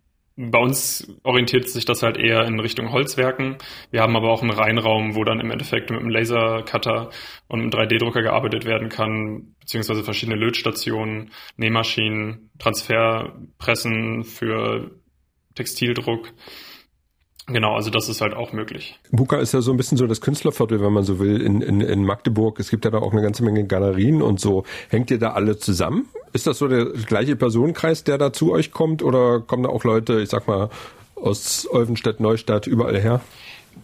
bei 0.50 0.60
uns 0.60 1.08
orientiert 1.24 1.70
sich 1.70 1.86
das 1.86 2.02
halt 2.02 2.18
eher 2.18 2.46
in 2.46 2.60
Richtung 2.60 2.92
Holzwerken. 2.92 3.58
Wir 3.92 4.02
haben 4.02 4.16
aber 4.16 4.32
auch 4.32 4.42
einen 4.42 4.52
Reinraum, 4.52 5.16
wo 5.16 5.24
dann 5.24 5.40
im 5.40 5.52
Endeffekt 5.52 5.90
mit 5.92 6.00
einem 6.00 6.10
Lasercutter 6.10 7.10
und 7.48 7.60
einem 7.60 7.70
3D-Drucker 7.70 8.22
gearbeitet 8.22 8.66
werden 8.66 8.90
kann, 8.90 9.56
beziehungsweise 9.60 10.04
verschiedene 10.04 10.38
Lötstationen, 10.38 11.32
Nähmaschinen, 11.58 12.50
Transferpressen 12.58 14.24
für 14.24 14.92
Textildruck. 15.56 16.34
Genau, 17.48 17.76
also 17.76 17.90
das 17.90 18.08
ist 18.08 18.22
halt 18.22 18.34
auch 18.34 18.54
möglich. 18.54 19.00
Buka 19.12 19.38
ist 19.40 19.54
ja 19.54 19.62
so 19.62 19.72
ein 19.72 19.78
bisschen 19.78 19.98
so 19.98 20.08
das 20.08 20.22
Künstlerviertel, 20.22 20.82
wenn 20.82 20.94
man 20.94 21.04
so 21.04 21.20
will, 21.20 21.42
in, 21.42 21.62
in, 21.62 21.82
in 21.82 22.04
Magdeburg. 22.04 22.60
Es 22.60 22.70
gibt 22.70 22.86
ja 22.86 22.92
da 22.92 23.00
auch 23.00 23.12
eine 23.12 23.22
ganze 23.22 23.44
Menge 23.44 23.66
Galerien 23.66 24.22
und 24.22 24.40
so. 24.40 24.64
Hängt 24.90 25.12
ihr 25.12 25.20
da 25.20 25.32
alle 25.32 25.58
zusammen? 25.58 26.08
Ist 26.34 26.48
das 26.48 26.58
so 26.58 26.68
der 26.68 26.86
gleiche 26.86 27.36
Personenkreis, 27.36 28.04
der 28.04 28.18
da 28.18 28.32
zu 28.32 28.52
euch 28.52 28.72
kommt 28.72 29.04
oder 29.04 29.42
kommen 29.42 29.64
da 29.64 29.70
auch 29.70 29.84
Leute, 29.84 30.22
ich 30.22 30.30
sag 30.30 30.48
mal, 30.48 30.70
aus 31.16 31.68
Olvenstedt, 31.70 32.20
Neustadt, 32.20 32.68
überall 32.68 33.00
her? 33.00 33.22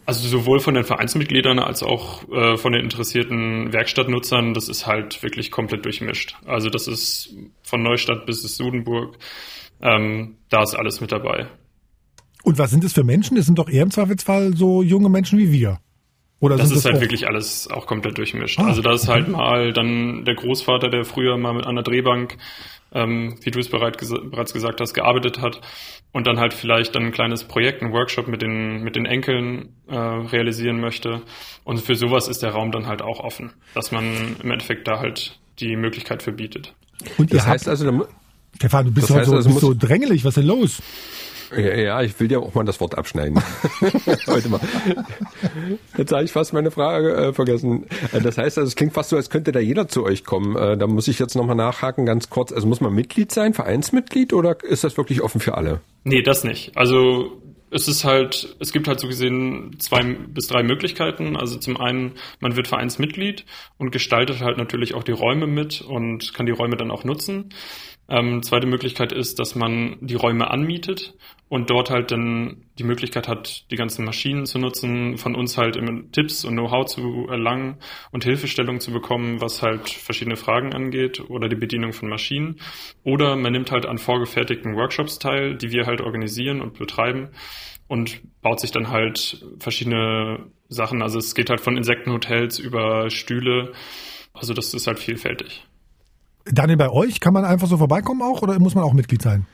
Also 0.06 0.26
sowohl 0.28 0.60
von 0.60 0.74
den 0.74 0.84
Vereinsmitgliedern 0.84 1.58
als 1.58 1.82
auch 1.82 2.28
äh, 2.30 2.56
von 2.56 2.72
den 2.72 2.82
interessierten 2.82 3.72
Werkstattnutzern, 3.72 4.54
das 4.54 4.68
ist 4.68 4.86
halt 4.86 5.22
wirklich 5.22 5.50
komplett 5.50 5.84
durchmischt. 5.84 6.36
Also 6.46 6.70
das 6.70 6.88
ist 6.88 7.34
von 7.62 7.82
Neustadt 7.82 8.26
bis 8.26 8.42
Sudenburg, 8.42 9.16
ähm, 9.80 10.36
da 10.48 10.62
ist 10.62 10.74
alles 10.74 11.00
mit 11.00 11.12
dabei. 11.12 11.48
Und 12.42 12.58
was 12.58 12.70
sind 12.70 12.84
das 12.84 12.92
für 12.92 13.04
Menschen? 13.04 13.36
Das 13.36 13.46
sind 13.46 13.58
doch 13.58 13.68
eher 13.68 13.82
im 13.82 13.90
Zweifelsfall 13.90 14.56
so 14.56 14.82
junge 14.82 15.08
Menschen 15.08 15.38
wie 15.38 15.52
wir. 15.52 15.80
Oder 16.40 16.56
das 16.56 16.68
sind 16.68 16.78
ist 16.78 16.84
halt 16.84 16.96
auch- 16.96 17.00
wirklich 17.00 17.26
alles 17.26 17.68
auch 17.68 17.86
komplett 17.86 18.16
durchmischt. 18.18 18.58
Ah, 18.60 18.66
also 18.66 18.80
da 18.80 18.92
ist 18.92 19.04
okay. 19.04 19.12
halt 19.12 19.28
mal 19.28 19.72
dann 19.72 20.24
der 20.24 20.34
Großvater, 20.36 20.88
der 20.88 21.04
früher 21.04 21.36
mal 21.36 21.52
mit 21.52 21.66
einer 21.66 21.82
Drehbank, 21.82 22.36
ähm, 22.92 23.36
wie 23.42 23.50
du 23.50 23.58
es 23.58 23.68
bereits 23.68 24.52
gesagt 24.52 24.80
hast, 24.80 24.94
gearbeitet 24.94 25.40
hat 25.40 25.60
und 26.12 26.26
dann 26.26 26.38
halt 26.38 26.54
vielleicht 26.54 26.94
dann 26.94 27.06
ein 27.06 27.12
kleines 27.12 27.44
Projekt, 27.44 27.82
ein 27.82 27.92
Workshop 27.92 28.28
mit 28.28 28.40
den, 28.40 28.82
mit 28.82 28.94
den 28.96 29.04
Enkeln 29.04 29.74
äh, 29.88 29.96
realisieren 29.96 30.80
möchte. 30.80 31.22
Und 31.64 31.80
für 31.80 31.96
sowas 31.96 32.28
ist 32.28 32.42
der 32.42 32.50
Raum 32.50 32.70
dann 32.72 32.86
halt 32.86 33.02
auch 33.02 33.20
offen, 33.20 33.52
dass 33.74 33.90
man 33.90 34.04
im 34.42 34.50
Endeffekt 34.50 34.86
da 34.88 35.00
halt 35.00 35.38
die 35.58 35.76
Möglichkeit 35.76 36.22
für 36.22 36.32
bietet. 36.32 36.72
Und 37.18 37.30
ihr 37.30 37.36
Das 37.38 37.46
heißt 37.46 37.66
habt, 37.66 37.80
also, 37.80 38.06
Stefan, 38.56 38.86
du 38.86 38.92
bist 38.92 39.10
das 39.10 39.16
heute 39.16 39.20
heißt 39.20 39.30
so, 39.30 39.36
also, 39.36 39.58
so 39.58 39.74
drängelig. 39.74 40.24
Was 40.24 40.36
ist 40.36 40.38
denn 40.38 40.46
los? 40.46 40.80
Ja, 41.56 41.74
ja, 41.74 42.02
ich 42.02 42.18
will 42.20 42.28
dir 42.28 42.40
auch 42.40 42.54
mal 42.54 42.64
das 42.64 42.80
Wort 42.80 42.96
abschneiden. 42.96 43.42
Heute 44.26 44.48
mal. 44.48 44.60
Jetzt 45.96 46.12
habe 46.12 46.24
ich 46.24 46.32
fast 46.32 46.52
meine 46.52 46.70
Frage 46.70 47.14
äh, 47.14 47.32
vergessen. 47.32 47.86
Äh, 48.12 48.20
Das 48.20 48.38
heißt 48.38 48.58
also, 48.58 48.68
es 48.68 48.76
klingt 48.76 48.94
fast 48.94 49.10
so, 49.10 49.16
als 49.16 49.30
könnte 49.30 49.52
da 49.52 49.60
jeder 49.60 49.88
zu 49.88 50.04
euch 50.04 50.24
kommen. 50.24 50.56
Äh, 50.56 50.76
da 50.76 50.86
muss 50.86 51.08
ich 51.08 51.18
jetzt 51.18 51.34
nochmal 51.34 51.56
nachhaken, 51.56 52.06
ganz 52.06 52.30
kurz. 52.30 52.52
Also 52.52 52.66
muss 52.66 52.80
man 52.80 52.94
Mitglied 52.94 53.32
sein, 53.32 53.54
Vereinsmitglied 53.54 54.32
oder 54.32 54.62
ist 54.62 54.84
das 54.84 54.96
wirklich 54.96 55.22
offen 55.22 55.40
für 55.40 55.56
alle? 55.56 55.80
Nee, 56.04 56.22
das 56.22 56.44
nicht. 56.44 56.76
Also 56.76 57.40
es 57.70 57.88
ist 57.88 58.04
halt, 58.04 58.56
es 58.60 58.72
gibt 58.72 58.88
halt 58.88 59.00
so 59.00 59.08
gesehen 59.08 59.76
zwei 59.78 60.02
bis 60.02 60.46
drei 60.46 60.62
Möglichkeiten. 60.62 61.36
Also 61.36 61.58
zum 61.58 61.76
einen, 61.76 62.12
man 62.40 62.56
wird 62.56 62.68
Vereinsmitglied 62.68 63.44
und 63.76 63.90
gestaltet 63.90 64.40
halt 64.40 64.58
natürlich 64.58 64.94
auch 64.94 65.04
die 65.04 65.12
Räume 65.12 65.46
mit 65.46 65.80
und 65.80 66.32
kann 66.34 66.46
die 66.46 66.52
Räume 66.52 66.76
dann 66.76 66.90
auch 66.90 67.04
nutzen. 67.04 67.50
Ähm, 68.08 68.42
zweite 68.42 68.66
Möglichkeit 68.66 69.12
ist, 69.12 69.38
dass 69.38 69.54
man 69.54 69.96
die 70.00 70.14
Räume 70.14 70.50
anmietet 70.50 71.14
und 71.48 71.70
dort 71.70 71.90
halt 71.90 72.10
dann 72.10 72.64
die 72.78 72.84
Möglichkeit 72.84 73.26
hat, 73.26 73.70
die 73.70 73.76
ganzen 73.76 74.04
Maschinen 74.04 74.44
zu 74.44 74.58
nutzen, 74.58 75.16
von 75.16 75.34
uns 75.34 75.56
halt 75.56 75.78
Tipps 76.12 76.44
und 76.44 76.52
Know-how 76.52 76.84
zu 76.86 77.26
erlangen 77.28 77.78
und 78.12 78.24
Hilfestellung 78.24 78.80
zu 78.80 78.92
bekommen, 78.92 79.40
was 79.40 79.62
halt 79.62 79.88
verschiedene 79.88 80.36
Fragen 80.36 80.74
angeht 80.74 81.20
oder 81.30 81.48
die 81.48 81.56
Bedienung 81.56 81.92
von 81.92 82.08
Maschinen. 82.08 82.60
Oder 83.02 83.36
man 83.36 83.52
nimmt 83.52 83.72
halt 83.72 83.86
an 83.86 83.98
vorgefertigten 83.98 84.76
Workshops 84.76 85.18
teil, 85.18 85.56
die 85.56 85.70
wir 85.70 85.86
halt 85.86 86.02
organisieren 86.02 86.60
und 86.60 86.78
betreiben 86.78 87.30
und 87.88 88.20
baut 88.42 88.60
sich 88.60 88.70
dann 88.70 88.90
halt 88.90 89.44
verschiedene 89.58 90.46
Sachen. 90.68 91.02
Also 91.02 91.18
es 91.18 91.34
geht 91.34 91.48
halt 91.48 91.62
von 91.62 91.78
Insektenhotels 91.78 92.58
über 92.58 93.08
Stühle. 93.08 93.72
Also 94.34 94.52
das 94.52 94.74
ist 94.74 94.86
halt 94.86 94.98
vielfältig. 94.98 95.64
Daniel, 96.44 96.76
bei 96.76 96.90
euch 96.90 97.20
kann 97.20 97.32
man 97.32 97.46
einfach 97.46 97.66
so 97.66 97.78
vorbeikommen 97.78 98.20
auch 98.22 98.42
oder 98.42 98.58
muss 98.58 98.74
man 98.74 98.84
auch 98.84 98.92
Mitglied 98.92 99.22
sein? 99.22 99.46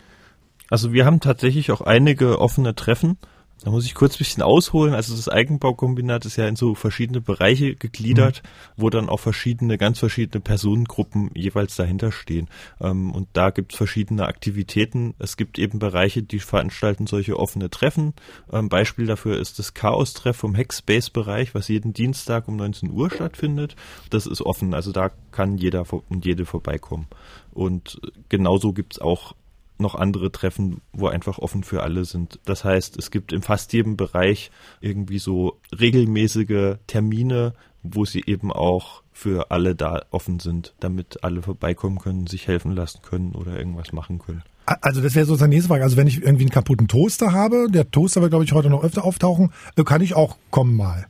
Also 0.70 0.92
wir 0.92 1.04
haben 1.04 1.20
tatsächlich 1.20 1.70
auch 1.70 1.80
einige 1.80 2.40
offene 2.40 2.74
Treffen. 2.74 3.18
Da 3.64 3.70
muss 3.70 3.86
ich 3.86 3.94
kurz 3.94 4.16
ein 4.16 4.18
bisschen 4.18 4.42
ausholen. 4.42 4.94
Also 4.94 5.16
das 5.16 5.28
Eigenbaukombinat 5.28 6.26
ist 6.26 6.36
ja 6.36 6.46
in 6.46 6.56
so 6.56 6.74
verschiedene 6.74 7.20
Bereiche 7.20 7.76
gegliedert, 7.76 8.42
wo 8.76 8.90
dann 8.90 9.08
auch 9.08 9.20
verschiedene, 9.20 9.78
ganz 9.78 10.00
verschiedene 10.00 10.42
Personengruppen 10.42 11.30
jeweils 11.34 11.74
dahinter 11.76 12.12
stehen. 12.12 12.48
Ähm, 12.80 13.12
und 13.12 13.28
da 13.32 13.50
gibt 13.50 13.72
es 13.72 13.78
verschiedene 13.78 14.26
Aktivitäten. 14.26 15.14
Es 15.18 15.38
gibt 15.38 15.58
eben 15.58 15.78
Bereiche, 15.78 16.22
die 16.22 16.40
veranstalten 16.40 17.06
solche 17.06 17.38
offene 17.38 17.70
Treffen. 17.70 18.12
Ähm, 18.52 18.68
Beispiel 18.68 19.06
dafür 19.06 19.38
ist 19.38 19.58
das 19.58 19.72
Chaos-Treff 19.72 20.36
vom 20.36 20.54
Hackspace-Bereich, 20.54 21.54
was 21.54 21.68
jeden 21.68 21.94
Dienstag 21.94 22.48
um 22.48 22.56
19 22.56 22.90
Uhr 22.90 23.10
stattfindet. 23.10 23.76
Das 24.10 24.26
ist 24.26 24.42
offen, 24.42 24.74
also 24.74 24.92
da 24.92 25.10
kann 25.30 25.56
jeder 25.56 25.86
und 26.10 26.26
jede 26.26 26.44
vorbeikommen. 26.44 27.06
Und 27.52 28.00
genauso 28.28 28.72
gibt's 28.72 28.98
auch 28.98 29.34
noch 29.78 29.94
andere 29.94 30.30
Treffen, 30.30 30.80
wo 30.92 31.08
einfach 31.08 31.38
offen 31.38 31.64
für 31.64 31.82
alle 31.82 32.04
sind. 32.04 32.38
Das 32.44 32.64
heißt, 32.64 32.96
es 32.96 33.10
gibt 33.10 33.32
in 33.32 33.42
fast 33.42 33.72
jedem 33.72 33.96
Bereich 33.96 34.50
irgendwie 34.80 35.18
so 35.18 35.58
regelmäßige 35.78 36.76
Termine, 36.86 37.54
wo 37.82 38.04
sie 38.04 38.22
eben 38.26 38.52
auch 38.52 39.02
für 39.12 39.50
alle 39.50 39.74
da 39.74 40.02
offen 40.10 40.40
sind, 40.40 40.74
damit 40.80 41.22
alle 41.22 41.42
vorbeikommen 41.42 41.98
können, 41.98 42.26
sich 42.26 42.48
helfen 42.48 42.72
lassen 42.72 43.00
können 43.02 43.32
oder 43.32 43.58
irgendwas 43.58 43.92
machen 43.92 44.18
können. 44.18 44.42
Also 44.66 45.02
das 45.02 45.14
wäre 45.14 45.26
so 45.26 45.34
seine 45.34 45.54
nächste 45.54 45.68
Frage. 45.68 45.84
Also 45.84 45.96
wenn 45.96 46.06
ich 46.06 46.22
irgendwie 46.22 46.44
einen 46.44 46.50
kaputten 46.50 46.88
Toaster 46.88 47.32
habe, 47.32 47.68
der 47.70 47.90
Toaster 47.90 48.22
wird, 48.22 48.30
glaube 48.30 48.44
ich, 48.44 48.52
heute 48.52 48.70
noch 48.70 48.82
öfter 48.82 49.04
auftauchen, 49.04 49.52
äh, 49.76 49.84
kann 49.84 50.00
ich 50.00 50.14
auch 50.14 50.36
kommen 50.50 50.74
mal. 50.74 51.06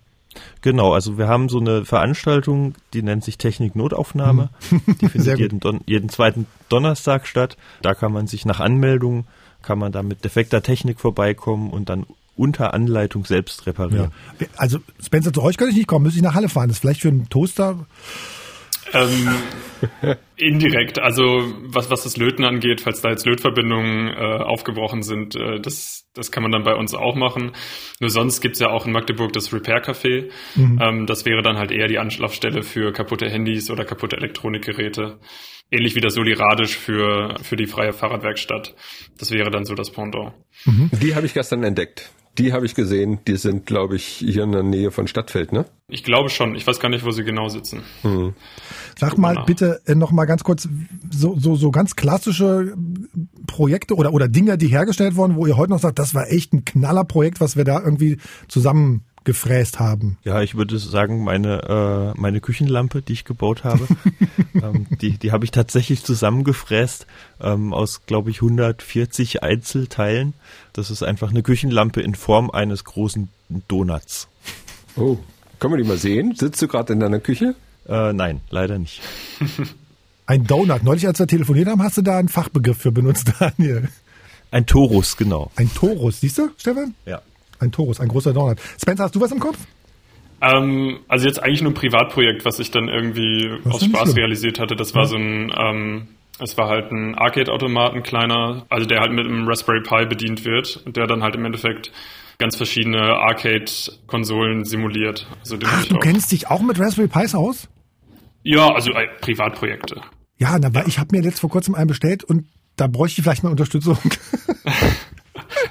Genau, 0.60 0.92
also 0.92 1.18
wir 1.18 1.28
haben 1.28 1.48
so 1.48 1.58
eine 1.58 1.84
Veranstaltung, 1.84 2.74
die 2.92 3.02
nennt 3.02 3.24
sich 3.24 3.38
Technik 3.38 3.76
Notaufnahme. 3.76 4.50
Die 5.00 5.08
findet 5.08 5.38
jeden, 5.38 5.60
Don 5.60 5.80
jeden 5.86 6.08
zweiten 6.08 6.46
Donnerstag 6.68 7.26
statt. 7.26 7.56
Da 7.82 7.94
kann 7.94 8.12
man 8.12 8.26
sich 8.26 8.44
nach 8.44 8.60
Anmeldung, 8.60 9.26
kann 9.62 9.78
man 9.78 9.92
da 9.92 10.02
mit 10.02 10.24
defekter 10.24 10.62
Technik 10.62 11.00
vorbeikommen 11.00 11.70
und 11.70 11.88
dann 11.88 12.06
unter 12.36 12.74
Anleitung 12.74 13.24
selbst 13.24 13.66
reparieren. 13.66 14.10
Ja. 14.40 14.46
Also 14.56 14.78
Spencer, 15.00 15.32
zu 15.32 15.42
euch 15.42 15.56
könnte 15.56 15.70
ich 15.70 15.76
nicht 15.76 15.86
kommen, 15.86 16.04
müsste 16.04 16.18
ich 16.18 16.24
nach 16.24 16.34
Halle 16.34 16.48
fahren. 16.48 16.68
Das 16.68 16.78
ist 16.78 16.80
vielleicht 16.80 17.02
für 17.02 17.08
einen 17.08 17.28
Toaster. 17.28 17.86
Ähm, 18.94 19.28
indirekt, 20.36 20.98
also 20.98 21.52
was, 21.62 21.90
was 21.90 22.04
das 22.04 22.16
Löten 22.16 22.44
angeht, 22.44 22.80
falls 22.80 23.00
da 23.00 23.10
jetzt 23.10 23.26
Lötverbindungen 23.26 24.08
äh, 24.08 24.42
aufgebrochen 24.42 25.02
sind, 25.02 25.36
äh, 25.36 25.60
das, 25.60 26.08
das 26.14 26.30
kann 26.30 26.42
man 26.42 26.52
dann 26.52 26.64
bei 26.64 26.74
uns 26.74 26.94
auch 26.94 27.14
machen. 27.14 27.52
Nur 28.00 28.10
sonst 28.10 28.40
gibt's 28.40 28.60
ja 28.60 28.70
auch 28.70 28.86
in 28.86 28.92
Magdeburg 28.92 29.32
das 29.32 29.52
Repair 29.52 29.82
Café. 29.82 30.30
Ähm, 30.56 31.06
das 31.06 31.24
wäre 31.24 31.42
dann 31.42 31.58
halt 31.58 31.70
eher 31.70 31.88
die 31.88 31.98
Anlaufstelle 31.98 32.62
für 32.62 32.92
kaputte 32.92 33.28
Handys 33.28 33.70
oder 33.70 33.84
kaputte 33.84 34.16
Elektronikgeräte. 34.16 35.18
Ähnlich 35.70 35.94
wie 35.94 36.00
das 36.00 36.14
Soliradisch 36.14 36.76
für, 36.76 37.36
für 37.42 37.56
die 37.56 37.66
freie 37.66 37.92
Fahrradwerkstatt. 37.92 38.74
Das 39.18 39.30
wäre 39.30 39.50
dann 39.50 39.64
so 39.64 39.74
das 39.74 39.90
Pendant. 39.90 40.34
Die 41.02 41.14
habe 41.14 41.26
ich 41.26 41.34
gestern 41.34 41.64
entdeckt. 41.64 42.12
Die 42.38 42.52
habe 42.52 42.66
ich 42.66 42.74
gesehen. 42.74 43.18
Die 43.26 43.36
sind, 43.36 43.66
glaube 43.66 43.96
ich, 43.96 44.04
hier 44.04 44.42
in 44.42 44.52
der 44.52 44.62
Nähe 44.62 44.90
von 44.90 45.06
Stadtfeld, 45.06 45.52
ne? 45.52 45.66
Ich 45.88 46.02
glaube 46.02 46.30
schon. 46.30 46.54
Ich 46.54 46.66
weiß 46.66 46.80
gar 46.80 46.88
nicht, 46.88 47.04
wo 47.04 47.10
sie 47.10 47.24
genau 47.24 47.48
sitzen. 47.48 47.82
Sag 48.98 49.10
guck 49.10 49.18
mal 49.18 49.34
nach. 49.34 49.46
bitte 49.46 49.80
äh, 49.86 49.94
noch 49.94 50.10
mal 50.10 50.24
ganz 50.24 50.42
kurz 50.42 50.68
so, 51.10 51.36
so, 51.38 51.56
so 51.56 51.70
ganz 51.70 51.94
klassische 51.94 52.74
Projekte 53.46 53.94
oder, 53.94 54.12
oder 54.12 54.28
Dinge, 54.28 54.58
die 54.58 54.68
hergestellt 54.68 55.16
wurden, 55.16 55.36
wo 55.36 55.46
ihr 55.46 55.56
heute 55.56 55.70
noch 55.70 55.80
sagt, 55.80 55.98
das 55.98 56.14
war 56.14 56.30
echt 56.30 56.52
ein 56.52 56.64
Knallerprojekt, 56.64 57.40
was 57.40 57.56
wir 57.56 57.64
da 57.64 57.80
irgendwie 57.80 58.18
zusammengefräst 59.24 59.80
haben. 59.80 60.18
Ja, 60.24 60.42
ich 60.42 60.54
würde 60.54 60.78
sagen, 60.78 61.24
meine, 61.24 62.12
äh, 62.14 62.20
meine 62.20 62.40
Küchenlampe, 62.40 63.02
die 63.02 63.14
ich 63.14 63.24
gebaut 63.24 63.64
habe, 63.64 63.86
ähm, 64.54 64.86
die, 65.00 65.18
die 65.18 65.32
habe 65.32 65.44
ich 65.44 65.50
tatsächlich 65.50 66.04
zusammengefräst 66.04 67.06
ähm, 67.40 67.72
aus, 67.72 68.02
glaube 68.06 68.30
ich, 68.30 68.36
140 68.36 69.42
Einzelteilen. 69.42 70.34
Das 70.72 70.90
ist 70.90 71.02
einfach 71.02 71.30
eine 71.30 71.42
Küchenlampe 71.42 72.00
in 72.00 72.14
Form 72.14 72.50
eines 72.50 72.84
großen 72.84 73.28
Donuts. 73.68 74.28
Oh. 74.96 75.16
Können 75.58 75.74
wir 75.74 75.82
die 75.82 75.88
mal 75.88 75.98
sehen? 75.98 76.34
Sitzt 76.34 76.60
du 76.60 76.68
gerade 76.68 76.92
in 76.92 77.00
deiner 77.00 77.20
Küche? 77.20 77.54
Äh, 77.88 78.12
nein, 78.12 78.40
leider 78.50 78.78
nicht. 78.78 79.00
Ein 80.26 80.46
Donut. 80.46 80.82
Neulich, 80.82 81.06
als 81.06 81.18
wir 81.18 81.26
telefoniert 81.26 81.68
haben, 81.68 81.82
hast 81.82 81.98
du 81.98 82.02
da 82.02 82.18
einen 82.18 82.28
Fachbegriff 82.28 82.78
für 82.78 82.92
benutzt, 82.92 83.32
Daniel. 83.38 83.88
Ein 84.50 84.66
Torus, 84.66 85.16
genau. 85.16 85.50
Ein 85.56 85.72
Torus, 85.72 86.20
siehst 86.20 86.38
du, 86.38 86.50
Stefan? 86.56 86.94
Ja. 87.06 87.22
Ein 87.64 87.72
Torus, 87.72 88.00
ein 88.00 88.08
großer 88.08 88.32
Donut. 88.32 88.58
Spencer, 88.80 89.04
hast 89.04 89.14
du 89.14 89.20
was 89.20 89.32
im 89.32 89.40
Kopf? 89.40 89.58
Ähm, 90.40 90.98
also 91.08 91.26
jetzt 91.26 91.42
eigentlich 91.42 91.62
nur 91.62 91.72
ein 91.72 91.74
Privatprojekt, 91.74 92.44
was 92.44 92.58
ich 92.58 92.70
dann 92.70 92.88
irgendwie 92.88 93.48
Das 93.64 93.74
aus 93.74 93.84
Spaß 93.84 94.02
schlimm. 94.02 94.14
realisiert 94.16 94.58
hatte. 94.60 94.76
Das 94.76 94.94
war 94.94 95.06
so 95.06 95.16
ein, 95.16 95.52
ähm, 95.58 96.08
Es 96.40 96.58
war 96.58 96.68
halt 96.68 96.90
ein 96.92 97.14
Arcade-Automat, 97.14 97.94
ein 97.94 98.02
kleiner, 98.02 98.66
also 98.68 98.86
der 98.86 99.00
halt 99.00 99.12
mit 99.12 99.24
einem 99.26 99.46
Raspberry 99.48 99.82
Pi 99.82 100.04
bedient 100.06 100.44
wird 100.44 100.82
und 100.84 100.96
der 100.96 101.06
dann 101.06 101.22
halt 101.22 101.36
im 101.36 101.44
Endeffekt 101.44 101.92
ganz 102.38 102.56
verschiedene 102.56 103.00
Arcade-Konsolen 103.00 104.64
simuliert. 104.64 105.26
Also 105.40 105.56
Ach, 105.64 105.86
du 105.86 105.98
kennst 105.98 106.32
dich 106.32 106.50
auch 106.50 106.60
mit 106.62 106.78
Raspberry 106.80 107.08
Pis 107.08 107.34
aus? 107.34 107.68
Ja, 108.42 108.68
also 108.74 108.90
äh, 108.90 109.06
Privatprojekte. 109.20 110.00
Ja, 110.36 110.58
na, 110.58 110.74
weil 110.74 110.88
ich 110.88 110.98
habe 110.98 111.16
mir 111.16 111.22
letzt 111.22 111.40
vor 111.40 111.48
kurzem 111.50 111.74
einen 111.76 111.86
bestellt 111.86 112.24
und 112.24 112.46
da 112.76 112.88
bräuchte 112.88 113.20
ich 113.20 113.24
vielleicht 113.24 113.44
mal 113.44 113.50
Unterstützung. 113.50 113.96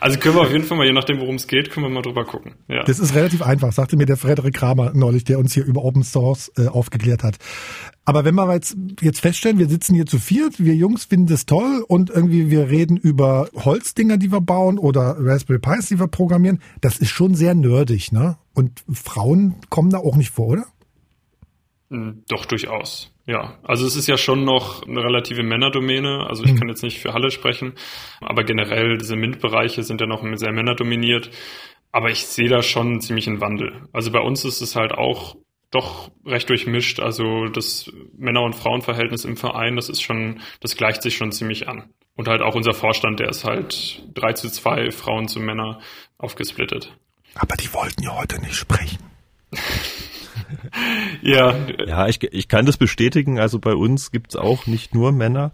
Also 0.04 0.20
können 0.20 0.36
wir 0.36 0.42
auf 0.42 0.52
jeden 0.52 0.66
Fall 0.66 0.78
mal, 0.78 0.86
je 0.86 0.92
nachdem, 0.92 1.22
worum 1.22 1.36
es 1.36 1.48
geht, 1.48 1.72
können 1.72 1.86
wir 1.86 1.90
mal 1.90 2.02
drüber 2.02 2.26
gucken. 2.26 2.56
Ja. 2.68 2.84
Das 2.84 3.00
ist 3.00 3.16
relativ 3.16 3.42
einfach, 3.42 3.72
sagte 3.72 3.96
mir 3.96 4.06
der 4.06 4.18
Frederik 4.18 4.54
Kramer 4.54 4.92
neulich, 4.94 5.24
der 5.24 5.40
uns 5.40 5.54
hier 5.54 5.64
über 5.64 5.82
Open 5.86 6.04
Source 6.04 6.52
äh, 6.58 6.68
aufgeklärt 6.68 7.24
hat. 7.24 7.38
Aber 8.04 8.26
wenn 8.26 8.36
wir 8.36 8.54
jetzt, 8.54 8.76
jetzt 9.00 9.22
feststellen, 9.22 9.60
wir 9.60 9.70
sitzen 9.70 9.96
hier 9.96 10.06
zu 10.06 10.20
viert, 10.20 10.62
wir 10.62 10.76
Jungs 10.76 11.06
finden 11.06 11.28
das 11.28 11.46
toll 11.46 11.86
und 11.88 12.10
irgendwie 12.10 12.52
wir 12.52 12.70
reden 12.70 12.98
über 12.98 13.48
Holzdinger, 13.56 14.18
die 14.18 14.30
wir 14.30 14.42
bauen 14.42 14.78
oder 14.78 15.16
Raspberry 15.20 15.60
Pis, 15.60 15.88
die 15.88 16.02
wir 16.02 16.08
programmieren, 16.08 16.60
das 16.82 16.98
ist 16.98 17.10
schon 17.10 17.34
sehr 17.34 17.56
nerdig, 17.56 18.12
ne? 18.12 18.36
Und 18.54 18.84
Frauen 18.92 19.56
kommen 19.70 19.90
da 19.90 20.00
auch 20.00 20.18
nicht 20.18 20.32
vor, 20.32 20.48
oder? 20.48 20.66
Hm, 21.92 22.24
doch, 22.28 22.46
durchaus. 22.46 23.13
Ja, 23.26 23.58
also 23.64 23.86
es 23.86 23.96
ist 23.96 24.08
ja 24.08 24.18
schon 24.18 24.44
noch 24.44 24.86
eine 24.86 25.02
relative 25.02 25.44
Männerdomäne. 25.44 26.28
Also 26.28 26.44
ich 26.44 26.52
mhm. 26.54 26.60
kann 26.60 26.70
jetzt 26.70 26.84
nicht 26.84 27.00
für 27.00 27.14
Halle 27.14 27.32
sprechen, 27.32 27.74
aber 28.20 28.44
generell 28.44 28.98
diese 28.98 29.16
MINT-Bereiche 29.16 29.84
sind 29.84 30.02
ja 30.02 30.08
noch 30.08 30.24
sehr 30.36 30.52
männerdominiert. 30.52 31.30
Aber 31.92 32.10
ich 32.10 32.26
sehe 32.26 32.50
da 32.50 32.62
schon 32.62 33.00
ziemlich 33.02 33.28
einen 33.28 33.40
Wandel. 33.40 33.88
Also 33.94 34.12
bei 34.12 34.20
uns 34.20 34.44
ist 34.46 34.62
es 34.62 34.76
halt 34.76 34.94
auch 34.94 35.38
doch 35.72 36.12
recht 36.26 36.50
durchmischt. 36.50 37.00
Also 37.00 37.46
das 37.48 37.92
Männer- 38.18 38.44
und 38.44 38.56
Frauenverhältnis 38.56 39.26
im 39.26 39.38
Verein, 39.38 39.76
das 39.76 39.90
ist 39.90 40.02
schon, 40.02 40.42
das 40.60 40.76
gleicht 40.76 41.02
sich 41.02 41.16
schon 41.16 41.32
ziemlich 41.32 41.68
an. 41.68 41.94
Und 42.16 42.28
halt 42.28 42.42
auch 42.42 42.56
unser 42.56 42.74
Vorstand, 42.74 43.20
der 43.20 43.30
ist 43.30 43.44
halt 43.44 44.04
drei 44.14 44.34
zu 44.34 44.50
zwei 44.50 44.92
Frauen 44.92 45.28
zu 45.28 45.40
Männer 45.40 45.80
aufgesplittet. 46.18 46.96
Aber 47.36 47.56
die 47.56 47.74
wollten 47.74 48.04
ja 48.04 48.16
heute 48.16 48.40
nicht 48.42 48.56
sprechen. 48.56 49.00
ja. 51.22 51.56
Ja, 51.86 52.08
ich, 52.08 52.22
ich 52.24 52.48
kann 52.48 52.66
das 52.66 52.78
bestätigen. 52.78 53.40
Also 53.40 53.60
bei 53.60 53.74
uns 53.74 54.12
gibt's 54.12 54.36
auch 54.36 54.68
nicht 54.68 54.94
nur 54.94 55.12
Männer. 55.12 55.52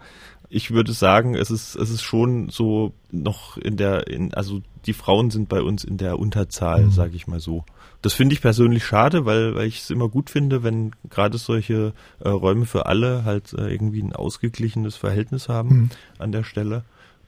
Ich 0.52 0.72
würde 0.72 0.94
sagen, 0.94 1.36
es 1.36 1.52
ist, 1.52 1.76
es 1.76 1.92
ist 1.92 2.02
schon 2.02 2.50
so 2.50 2.94
noch 3.12 3.58
in 3.58 3.78
der, 3.78 4.08
in, 4.08 4.34
also 4.34 4.62
die 4.86 4.94
Frauen 4.94 5.30
sind 5.30 5.48
bei 5.48 5.62
uns 5.62 5.84
in 5.84 5.98
der 5.98 6.18
Unterzahl, 6.18 6.86
mhm. 6.86 6.92
sage 6.92 7.16
ich 7.16 7.28
mal 7.28 7.40
so. 7.40 7.64
Das 8.02 8.14
finde 8.14 8.34
ich 8.34 8.42
persönlich 8.42 8.86
schade, 8.86 9.26
weil, 9.26 9.56
weil 9.56 9.68
ich 9.68 9.82
es 9.82 9.90
immer 9.90 10.08
gut 10.10 10.30
finde, 10.30 10.64
wenn 10.64 10.96
gerade 11.10 11.38
solche 11.38 11.94
äh, 12.20 12.30
Räume 12.30 12.66
für 12.66 12.86
alle 12.86 13.26
halt 13.26 13.54
äh, 13.54 13.70
irgendwie 13.70 14.02
ein 14.02 14.14
ausgeglichenes 14.14 14.96
Verhältnis 14.96 15.50
haben 15.50 15.70
mhm. 15.70 15.90
an 16.18 16.32
der 16.32 16.44
Stelle. 16.44 16.84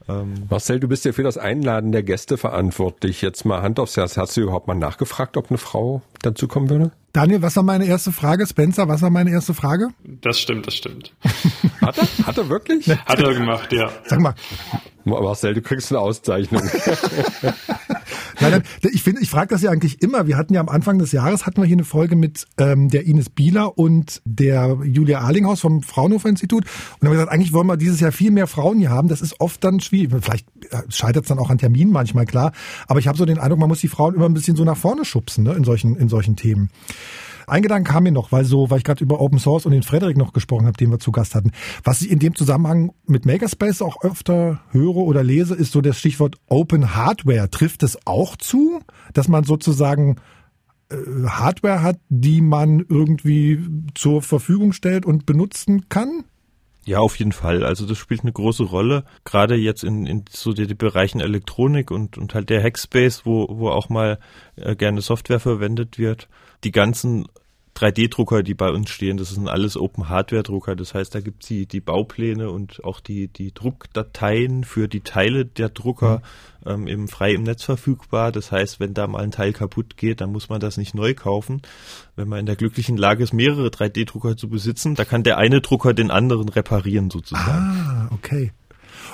Ähm, 0.08 0.46
Marcel, 0.50 0.80
du 0.80 0.88
bist 0.88 1.04
ja 1.04 1.12
für 1.12 1.22
das 1.22 1.38
Einladen 1.38 1.92
der 1.92 2.02
Gäste 2.02 2.36
verantwortlich. 2.36 3.22
Jetzt 3.22 3.44
mal 3.44 3.62
Hand 3.62 3.78
aufs 3.78 3.96
Herz. 3.96 4.16
Hast 4.16 4.36
du 4.36 4.42
überhaupt 4.42 4.66
mal 4.66 4.74
nachgefragt, 4.74 5.36
ob 5.36 5.50
eine 5.50 5.58
Frau 5.58 6.02
dazu 6.22 6.48
kommen 6.48 6.70
würde? 6.70 6.92
Daniel, 7.12 7.42
was 7.42 7.56
war 7.56 7.62
meine 7.62 7.84
erste 7.84 8.10
Frage? 8.10 8.46
Spencer, 8.46 8.88
was 8.88 9.02
war 9.02 9.10
meine 9.10 9.30
erste 9.30 9.52
Frage? 9.52 9.88
Das 10.04 10.40
stimmt, 10.40 10.66
das 10.66 10.74
stimmt. 10.74 11.12
Hat 11.80 11.98
er? 11.98 12.26
Hat 12.26 12.38
er 12.38 12.48
wirklich? 12.48 12.88
Hat 12.88 13.20
er 13.20 13.34
gemacht, 13.34 13.72
ja. 13.72 13.90
Sag 14.06 14.20
mal. 14.20 14.34
Marcel, 15.04 15.54
du 15.54 15.62
kriegst 15.62 15.92
eine 15.92 16.00
Auszeichnung. 16.00 16.62
Nein, 18.42 18.62
nein, 18.82 18.90
ich 18.92 19.02
finde, 19.02 19.22
ich 19.22 19.30
frage 19.30 19.48
das 19.48 19.62
ja 19.62 19.70
eigentlich 19.70 20.02
immer. 20.02 20.26
Wir 20.26 20.36
hatten 20.36 20.54
ja 20.54 20.60
am 20.60 20.68
Anfang 20.68 20.98
des 20.98 21.12
Jahres 21.12 21.46
hatten 21.46 21.60
wir 21.60 21.66
hier 21.66 21.76
eine 21.76 21.84
Folge 21.84 22.16
mit 22.16 22.46
ähm, 22.58 22.88
der 22.88 23.06
Ines 23.06 23.30
Bieler 23.30 23.78
und 23.78 24.20
der 24.24 24.78
Julia 24.84 25.20
Arlinghaus 25.20 25.60
vom 25.60 25.82
Fraunhofer 25.82 26.28
Institut 26.28 26.64
und 27.00 27.08
haben 27.08 27.14
gesagt, 27.14 27.30
eigentlich 27.30 27.52
wollen 27.52 27.66
wir 27.66 27.76
dieses 27.76 28.00
Jahr 28.00 28.12
viel 28.12 28.30
mehr 28.30 28.46
Frauen 28.46 28.78
hier 28.78 28.90
haben. 28.90 29.08
Das 29.08 29.20
ist 29.20 29.40
oft 29.40 29.62
dann 29.64 29.80
schwierig. 29.80 30.12
Vielleicht 30.22 30.46
äh, 30.70 30.82
scheitert 30.88 31.24
es 31.24 31.28
dann 31.28 31.38
auch 31.38 31.50
an 31.50 31.58
Terminen 31.58 31.92
manchmal 31.92 32.26
klar, 32.26 32.52
aber 32.88 32.98
ich 32.98 33.08
habe 33.08 33.18
so 33.18 33.24
den 33.24 33.38
Eindruck, 33.38 33.60
man 33.60 33.68
muss 33.68 33.80
die 33.80 33.88
Frauen 33.88 34.14
immer 34.14 34.26
ein 34.26 34.34
bisschen 34.34 34.56
so 34.56 34.64
nach 34.64 34.76
vorne 34.76 35.04
schubsen 35.04 35.44
ne, 35.44 35.54
in 35.54 35.64
solchen 35.64 35.96
in 35.96 36.08
solchen 36.08 36.36
Themen. 36.36 36.70
Ein 37.46 37.62
Gedanke 37.62 37.92
kam 37.92 38.04
mir 38.04 38.12
noch, 38.12 38.32
weil 38.32 38.44
so, 38.44 38.70
weil 38.70 38.78
ich 38.78 38.84
gerade 38.84 39.02
über 39.02 39.20
Open 39.20 39.38
Source 39.38 39.66
und 39.66 39.72
den 39.72 39.82
Frederik 39.82 40.16
noch 40.16 40.32
gesprochen 40.32 40.66
habe, 40.66 40.76
den 40.76 40.90
wir 40.90 40.98
zu 40.98 41.12
Gast 41.12 41.34
hatten. 41.34 41.52
Was 41.84 42.02
ich 42.02 42.10
in 42.10 42.18
dem 42.18 42.34
Zusammenhang 42.34 42.92
mit 43.06 43.26
Makerspace 43.26 43.82
auch 43.82 44.02
öfter 44.02 44.60
höre 44.70 44.96
oder 44.96 45.22
lese, 45.22 45.54
ist 45.54 45.72
so 45.72 45.80
das 45.80 45.98
Stichwort 45.98 46.36
Open 46.48 46.94
Hardware. 46.94 47.50
Trifft 47.50 47.82
es 47.82 47.98
auch 48.06 48.36
zu, 48.36 48.80
dass 49.12 49.28
man 49.28 49.44
sozusagen 49.44 50.16
äh, 50.90 50.96
Hardware 51.26 51.82
hat, 51.82 51.98
die 52.08 52.40
man 52.40 52.84
irgendwie 52.88 53.60
zur 53.94 54.22
Verfügung 54.22 54.72
stellt 54.72 55.06
und 55.06 55.26
benutzen 55.26 55.88
kann? 55.88 56.24
Ja, 56.84 56.98
auf 56.98 57.16
jeden 57.16 57.32
Fall. 57.32 57.62
Also 57.64 57.86
das 57.86 57.96
spielt 57.96 58.22
eine 58.22 58.32
große 58.32 58.64
Rolle, 58.64 59.04
gerade 59.24 59.54
jetzt 59.54 59.84
in, 59.84 60.04
in 60.04 60.24
so 60.28 60.52
die 60.52 60.74
Bereichen 60.74 61.20
Elektronik 61.20 61.92
und, 61.92 62.18
und 62.18 62.34
halt 62.34 62.50
der 62.50 62.60
Hackspace, 62.62 63.24
wo, 63.24 63.46
wo 63.50 63.68
auch 63.68 63.88
mal 63.88 64.18
äh, 64.56 64.74
gerne 64.74 65.00
Software 65.00 65.38
verwendet 65.38 65.98
wird. 65.98 66.28
Die 66.64 66.72
ganzen 66.72 67.26
3D-Drucker, 67.76 68.42
die 68.42 68.54
bei 68.54 68.70
uns 68.70 68.90
stehen, 68.90 69.16
das 69.16 69.30
sind 69.30 69.48
alles 69.48 69.76
Open-Hardware-Drucker. 69.76 70.76
Das 70.76 70.94
heißt, 70.94 71.14
da 71.14 71.20
gibt's 71.20 71.48
die, 71.48 71.66
die 71.66 71.80
Baupläne 71.80 72.50
und 72.50 72.84
auch 72.84 73.00
die, 73.00 73.28
die 73.28 73.52
Druckdateien 73.52 74.64
für 74.64 74.88
die 74.88 75.00
Teile 75.00 75.46
der 75.46 75.70
Drucker 75.70 76.22
mhm. 76.64 76.70
ähm, 76.70 76.86
eben 76.86 77.08
frei 77.08 77.32
im 77.32 77.42
Netz 77.42 77.64
verfügbar. 77.64 78.30
Das 78.30 78.52
heißt, 78.52 78.78
wenn 78.78 78.94
da 78.94 79.06
mal 79.06 79.22
ein 79.22 79.30
Teil 79.30 79.52
kaputt 79.52 79.96
geht, 79.96 80.20
dann 80.20 80.32
muss 80.32 80.48
man 80.48 80.60
das 80.60 80.76
nicht 80.76 80.94
neu 80.94 81.14
kaufen. 81.14 81.62
Wenn 82.14 82.28
man 82.28 82.40
in 82.40 82.46
der 82.46 82.56
glücklichen 82.56 82.96
Lage 82.96 83.24
ist, 83.24 83.32
mehrere 83.32 83.68
3D-Drucker 83.68 84.36
zu 84.36 84.48
besitzen, 84.48 84.94
da 84.94 85.04
kann 85.04 85.22
der 85.22 85.38
eine 85.38 85.60
Drucker 85.60 85.94
den 85.94 86.10
anderen 86.10 86.48
reparieren 86.50 87.10
sozusagen. 87.10 87.50
Ah, 87.50 88.08
okay. 88.12 88.52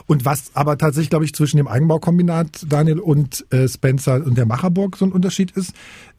Und 0.07 0.25
was 0.25 0.51
aber 0.55 0.79
tatsächlich, 0.79 1.11
glaube 1.11 1.25
ich, 1.25 1.35
zwischen 1.35 1.57
dem 1.57 1.69
Eigenbaukombinat 1.69 2.67
Daniel 2.69 2.99
und 2.99 3.47
äh, 3.51 3.69
Spencer 3.69 4.25
und 4.25 4.37
der 4.37 4.47
Macherburg 4.47 4.97
so 4.97 5.05
ein 5.05 5.13
Unterschied 5.13 5.51
ist, 5.53 5.75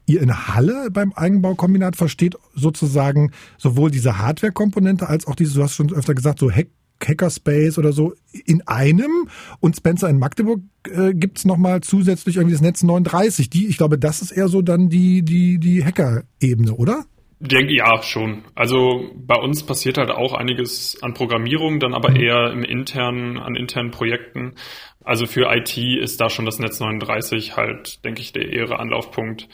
ihr 0.10 0.22
in 0.22 0.48
Halle 0.48 0.90
beim 0.92 1.14
Eigenbaukombinat 1.14 1.96
versteht 1.96 2.36
sozusagen 2.56 3.32
sowohl 3.58 3.92
diese 3.92 4.18
Hardware-Komponente 4.18 5.08
als 5.08 5.28
auch 5.28 5.36
diese, 5.36 5.54
du 5.56 5.64
hast 5.64 5.76
schon 5.76 5.94
öfter 5.94 6.16
gesagt, 6.16 6.40
so 6.40 6.52
Hack 6.52 6.68
Hackerspace 7.02 7.78
oder 7.78 7.94
so 7.94 8.14
in 8.46 8.62
einem 8.68 9.30
und 9.62 9.78
Spencer 9.78 10.10
in 10.10 10.20
Magdeburg 10.20 10.60
äh, 10.94 11.14
gibt's 11.14 11.46
noch 11.46 11.60
nochmal 11.60 11.82
zusätzlich 11.82 12.38
irgendwie 12.38 12.54
das 12.54 12.62
Netz 12.62 12.84
39. 12.84 13.50
Die, 13.50 13.68
ich 13.68 13.78
glaube, 13.78 13.98
das 13.98 14.22
ist 14.22 14.32
eher 14.32 14.48
so 14.48 14.62
dann 14.62 14.90
die, 14.90 15.24
die, 15.24 15.60
die 15.60 15.84
Hacker-Ebene, 15.84 16.74
oder? 16.74 17.06
denke 17.42 17.74
ja 17.74 18.02
schon. 18.04 18.44
Also 18.56 19.12
bei 19.16 19.36
uns 19.36 19.64
passiert 19.64 19.98
halt 19.98 20.12
auch 20.12 20.34
einiges 20.34 21.02
an 21.02 21.14
Programmierung, 21.14 21.80
dann 21.80 21.94
aber 21.94 22.12
mhm. 22.12 22.16
eher 22.18 22.52
im 22.52 22.64
internen, 22.64 23.38
an 23.38 23.56
internen 23.56 23.92
Projekten. 23.92 24.56
Also 25.04 25.26
für 25.26 25.50
IT 25.54 25.78
ist 25.78 26.20
da 26.20 26.30
schon 26.30 26.46
das 26.46 26.60
Netz 26.60 26.80
39 26.80 27.56
halt, 27.56 28.04
denke 28.04 28.22
ich, 28.22 28.34
der 28.34 28.52
ehre 28.52 28.80
Anlaufpunkt 28.80 29.48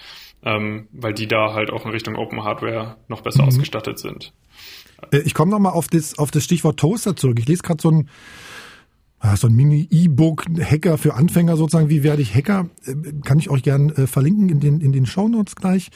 ähm, 0.46 0.88
weil 0.92 1.14
die 1.14 1.28
da 1.28 1.54
halt 1.54 1.72
auch 1.72 1.86
in 1.86 1.92
Richtung 1.92 2.16
Open 2.16 2.44
Hardware 2.44 2.98
noch 3.08 3.22
besser 3.22 3.42
mhm. 3.42 3.50
ausgestattet 3.50 4.00
sind. 4.00 4.32
Äh, 5.12 5.20
ich 5.20 5.34
komme 5.34 5.52
nochmal 5.52 5.74
auf 5.74 5.88
das, 5.88 6.18
auf 6.18 6.32
das 6.32 6.44
Stichwort 6.44 6.80
Toaster 6.80 7.16
zurück. 7.16 7.40
Ich 7.40 7.48
lese 7.48 7.64
gerade 7.64 7.82
so 7.82 7.90
ein, 7.90 8.10
ah, 9.20 9.36
so 9.36 9.48
ein 9.48 9.54
Mini-E-Book-Hacker 9.54 11.00
für 11.00 11.16
Anfänger 11.16 11.58
sozusagen. 11.58 11.90
Wie 11.90 12.04
werde 12.04 12.22
ich 12.22 12.36
Hacker? 12.36 12.70
Äh, 12.86 12.94
kann 13.24 13.40
ich 13.40 13.50
euch 13.50 13.64
gern 13.64 13.90
äh, 13.90 14.06
verlinken 14.06 14.50
in 14.50 14.60
den, 14.60 14.82
in 14.82 14.92
den 14.92 15.08
Shownotes 15.08 15.56
gleich. 15.56 15.90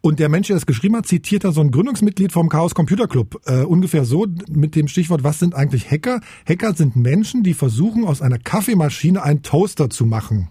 Und 0.00 0.20
der 0.20 0.28
Mensch, 0.28 0.46
der 0.46 0.56
das 0.56 0.66
geschrieben 0.66 0.96
hat, 0.96 1.06
zitiert 1.06 1.42
da 1.42 1.50
so 1.50 1.60
ein 1.60 1.72
Gründungsmitglied 1.72 2.30
vom 2.30 2.48
Chaos 2.48 2.76
Computer 2.76 3.08
Club. 3.08 3.40
Äh, 3.46 3.64
ungefähr 3.64 4.04
so 4.04 4.24
mit 4.48 4.76
dem 4.76 4.86
Stichwort, 4.86 5.24
was 5.24 5.40
sind 5.40 5.56
eigentlich 5.56 5.90
Hacker? 5.90 6.20
Hacker 6.48 6.74
sind 6.74 6.94
Menschen, 6.94 7.42
die 7.42 7.54
versuchen, 7.54 8.06
aus 8.06 8.22
einer 8.22 8.38
Kaffeemaschine 8.38 9.20
einen 9.20 9.42
Toaster 9.42 9.90
zu 9.90 10.06
machen. 10.06 10.48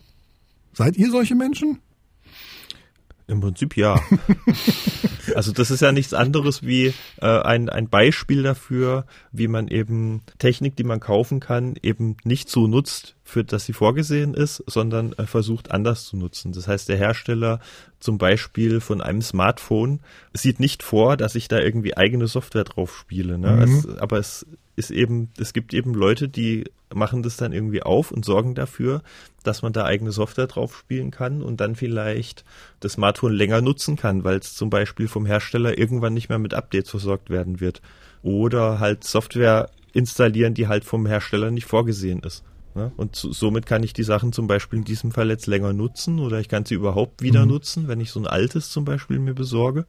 Seid 0.73 0.97
ihr 0.97 1.09
solche 1.09 1.35
Menschen? 1.35 1.79
Im 3.29 3.41
Prinzip 3.41 3.77
ja. 3.77 4.01
also 5.35 5.51
das 5.51 5.69
ist 5.69 5.81
ja 5.81 5.91
nichts 5.91 6.13
anderes 6.15 6.63
wie 6.63 6.93
äh, 7.21 7.27
ein, 7.27 7.69
ein 7.69 7.87
Beispiel 7.87 8.41
dafür, 8.41 9.05
wie 9.31 9.47
man 9.47 9.67
eben 9.67 10.23
Technik, 10.39 10.75
die 10.75 10.83
man 10.83 10.99
kaufen 10.99 11.39
kann, 11.39 11.75
eben 11.83 12.17
nicht 12.23 12.49
so 12.49 12.65
nutzt, 12.65 13.15
für 13.23 13.43
das 13.43 13.65
sie 13.65 13.73
vorgesehen 13.73 14.33
ist, 14.33 14.63
sondern 14.65 15.13
äh, 15.13 15.27
versucht 15.27 15.69
anders 15.69 16.05
zu 16.05 16.17
nutzen. 16.17 16.53
Das 16.53 16.67
heißt, 16.67 16.89
der 16.89 16.97
Hersteller 16.97 17.59
zum 17.99 18.17
Beispiel 18.17 18.81
von 18.81 18.99
einem 18.99 19.21
Smartphone 19.21 19.99
sieht 20.33 20.59
nicht 20.59 20.81
vor, 20.81 21.15
dass 21.15 21.35
ich 21.35 21.47
da 21.47 21.59
irgendwie 21.59 21.95
eigene 21.95 22.27
Software 22.27 22.63
drauf 22.63 22.97
spiele. 22.97 23.37
Ne? 23.37 23.51
Mhm. 23.51 23.61
Es, 23.61 23.97
aber 23.99 24.17
es 24.17 24.47
ist 24.79 24.89
eben, 24.89 25.29
es 25.37 25.53
gibt 25.53 25.73
eben 25.73 25.93
Leute, 25.93 26.27
die 26.29 26.63
machen 26.93 27.21
das 27.21 27.37
dann 27.37 27.53
irgendwie 27.53 27.83
auf 27.83 28.11
und 28.11 28.25
sorgen 28.25 28.55
dafür, 28.55 29.03
dass 29.43 29.61
man 29.61 29.73
da 29.73 29.85
eigene 29.85 30.11
Software 30.11 30.47
drauf 30.47 30.75
spielen 30.75 31.11
kann 31.11 31.43
und 31.43 31.61
dann 31.61 31.75
vielleicht 31.75 32.43
das 32.79 32.93
Smartphone 32.93 33.33
länger 33.33 33.61
nutzen 33.61 33.95
kann, 33.95 34.23
weil 34.23 34.39
es 34.39 34.55
zum 34.55 34.69
Beispiel 34.69 35.07
vom 35.07 35.25
Hersteller 35.25 35.77
irgendwann 35.77 36.13
nicht 36.13 36.29
mehr 36.29 36.39
mit 36.39 36.53
Updates 36.53 36.89
versorgt 36.89 37.29
werden 37.29 37.59
wird. 37.59 37.81
Oder 38.23 38.79
halt 38.79 39.03
Software 39.03 39.69
installieren, 39.93 40.53
die 40.53 40.67
halt 40.67 40.83
vom 40.83 41.05
Hersteller 41.05 41.51
nicht 41.51 41.67
vorgesehen 41.67 42.21
ist. 42.23 42.43
Ne? 42.75 42.91
Und 42.97 43.15
somit 43.15 43.65
kann 43.65 43.83
ich 43.83 43.93
die 43.93 44.03
Sachen 44.03 44.31
zum 44.33 44.47
Beispiel 44.47 44.79
in 44.79 44.85
diesem 44.85 45.11
Fall 45.11 45.29
jetzt 45.29 45.47
länger 45.47 45.73
nutzen 45.73 46.19
oder 46.19 46.39
ich 46.39 46.49
kann 46.49 46.65
sie 46.65 46.75
überhaupt 46.75 47.21
wieder 47.21 47.43
mhm. 47.43 47.51
nutzen, 47.51 47.87
wenn 47.87 47.99
ich 47.99 48.11
so 48.11 48.19
ein 48.19 48.27
altes 48.27 48.69
zum 48.69 48.85
Beispiel 48.85 49.19
mir 49.19 49.33
besorge. 49.33 49.85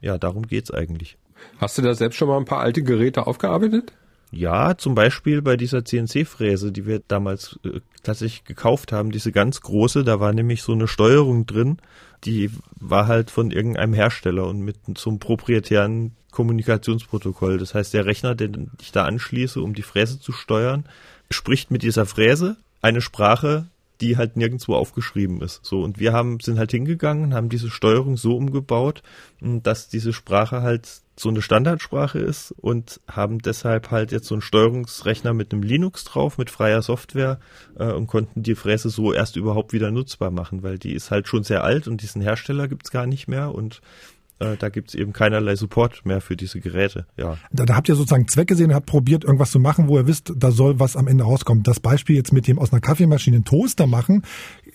Ja, 0.00 0.18
darum 0.18 0.46
geht's 0.46 0.70
eigentlich. 0.70 1.16
Hast 1.58 1.78
du 1.78 1.82
da 1.82 1.94
selbst 1.94 2.16
schon 2.16 2.28
mal 2.28 2.36
ein 2.36 2.44
paar 2.44 2.60
alte 2.60 2.82
Geräte 2.82 3.26
aufgearbeitet? 3.26 3.92
Ja, 4.36 4.76
zum 4.76 4.94
Beispiel 4.94 5.40
bei 5.40 5.56
dieser 5.56 5.84
CNC-Fräse, 5.84 6.70
die 6.70 6.84
wir 6.84 7.00
damals 7.08 7.58
äh, 7.64 7.80
tatsächlich 8.02 8.44
gekauft 8.44 8.92
haben, 8.92 9.10
diese 9.10 9.32
ganz 9.32 9.62
große, 9.62 10.04
da 10.04 10.20
war 10.20 10.34
nämlich 10.34 10.62
so 10.62 10.72
eine 10.72 10.88
Steuerung 10.88 11.46
drin, 11.46 11.78
die 12.24 12.50
war 12.78 13.06
halt 13.06 13.30
von 13.30 13.50
irgendeinem 13.50 13.94
Hersteller 13.94 14.46
und 14.46 14.60
mit 14.60 14.76
so 14.98 15.08
einem 15.08 15.20
proprietären 15.20 16.16
Kommunikationsprotokoll. 16.32 17.56
Das 17.56 17.74
heißt, 17.74 17.94
der 17.94 18.04
Rechner, 18.04 18.34
den 18.34 18.72
ich 18.82 18.92
da 18.92 19.06
anschließe, 19.06 19.60
um 19.60 19.74
die 19.74 19.82
Fräse 19.82 20.20
zu 20.20 20.32
steuern, 20.32 20.84
spricht 21.30 21.70
mit 21.70 21.82
dieser 21.82 22.04
Fräse 22.04 22.56
eine 22.82 23.00
Sprache, 23.00 23.68
die 24.02 24.18
halt 24.18 24.36
nirgendwo 24.36 24.74
aufgeschrieben 24.74 25.40
ist. 25.40 25.64
So 25.64 25.82
und 25.82 25.98
wir 25.98 26.12
haben 26.12 26.40
sind 26.40 26.58
halt 26.58 26.72
hingegangen, 26.72 27.32
haben 27.32 27.48
diese 27.48 27.70
Steuerung 27.70 28.18
so 28.18 28.36
umgebaut, 28.36 29.02
dass 29.40 29.88
diese 29.88 30.12
Sprache 30.12 30.60
halt 30.60 31.00
so 31.18 31.30
eine 31.30 31.40
Standardsprache 31.40 32.18
ist 32.18 32.52
und 32.52 33.00
haben 33.08 33.38
deshalb 33.38 33.90
halt 33.90 34.12
jetzt 34.12 34.26
so 34.26 34.34
einen 34.34 34.42
Steuerungsrechner 34.42 35.32
mit 35.32 35.52
einem 35.52 35.62
Linux 35.62 36.04
drauf, 36.04 36.36
mit 36.36 36.50
freier 36.50 36.82
Software 36.82 37.40
äh, 37.78 37.90
und 37.90 38.06
konnten 38.06 38.42
die 38.42 38.54
Fräse 38.54 38.90
so 38.90 39.14
erst 39.14 39.36
überhaupt 39.36 39.72
wieder 39.72 39.90
nutzbar 39.90 40.30
machen, 40.30 40.62
weil 40.62 40.78
die 40.78 40.92
ist 40.92 41.10
halt 41.10 41.26
schon 41.26 41.42
sehr 41.42 41.64
alt 41.64 41.88
und 41.88 42.02
diesen 42.02 42.20
Hersteller 42.20 42.68
gibt's 42.68 42.90
gar 42.90 43.06
nicht 43.06 43.28
mehr 43.28 43.54
und 43.54 43.80
äh, 44.38 44.56
da 44.58 44.68
gibt's 44.68 44.94
eben 44.94 45.14
keinerlei 45.14 45.56
Support 45.56 46.04
mehr 46.04 46.20
für 46.20 46.36
diese 46.36 46.60
Geräte. 46.60 47.06
Ja. 47.16 47.38
Da, 47.50 47.64
da 47.64 47.74
habt 47.74 47.88
ihr 47.88 47.94
sozusagen 47.94 48.28
Zweck 48.28 48.48
gesehen 48.48 48.74
habt 48.74 48.86
probiert, 48.86 49.24
irgendwas 49.24 49.50
zu 49.50 49.58
machen, 49.58 49.88
wo 49.88 49.96
ihr 49.96 50.06
wisst, 50.06 50.32
da 50.36 50.50
soll 50.50 50.78
was 50.78 50.96
am 50.96 51.06
Ende 51.06 51.24
rauskommen. 51.24 51.62
Das 51.62 51.80
Beispiel 51.80 52.16
jetzt 52.16 52.32
mit 52.32 52.46
dem 52.46 52.58
aus 52.58 52.72
einer 52.72 52.82
Kaffeemaschine 52.82 53.36
einen 53.36 53.44
Toaster 53.46 53.86
machen, 53.86 54.22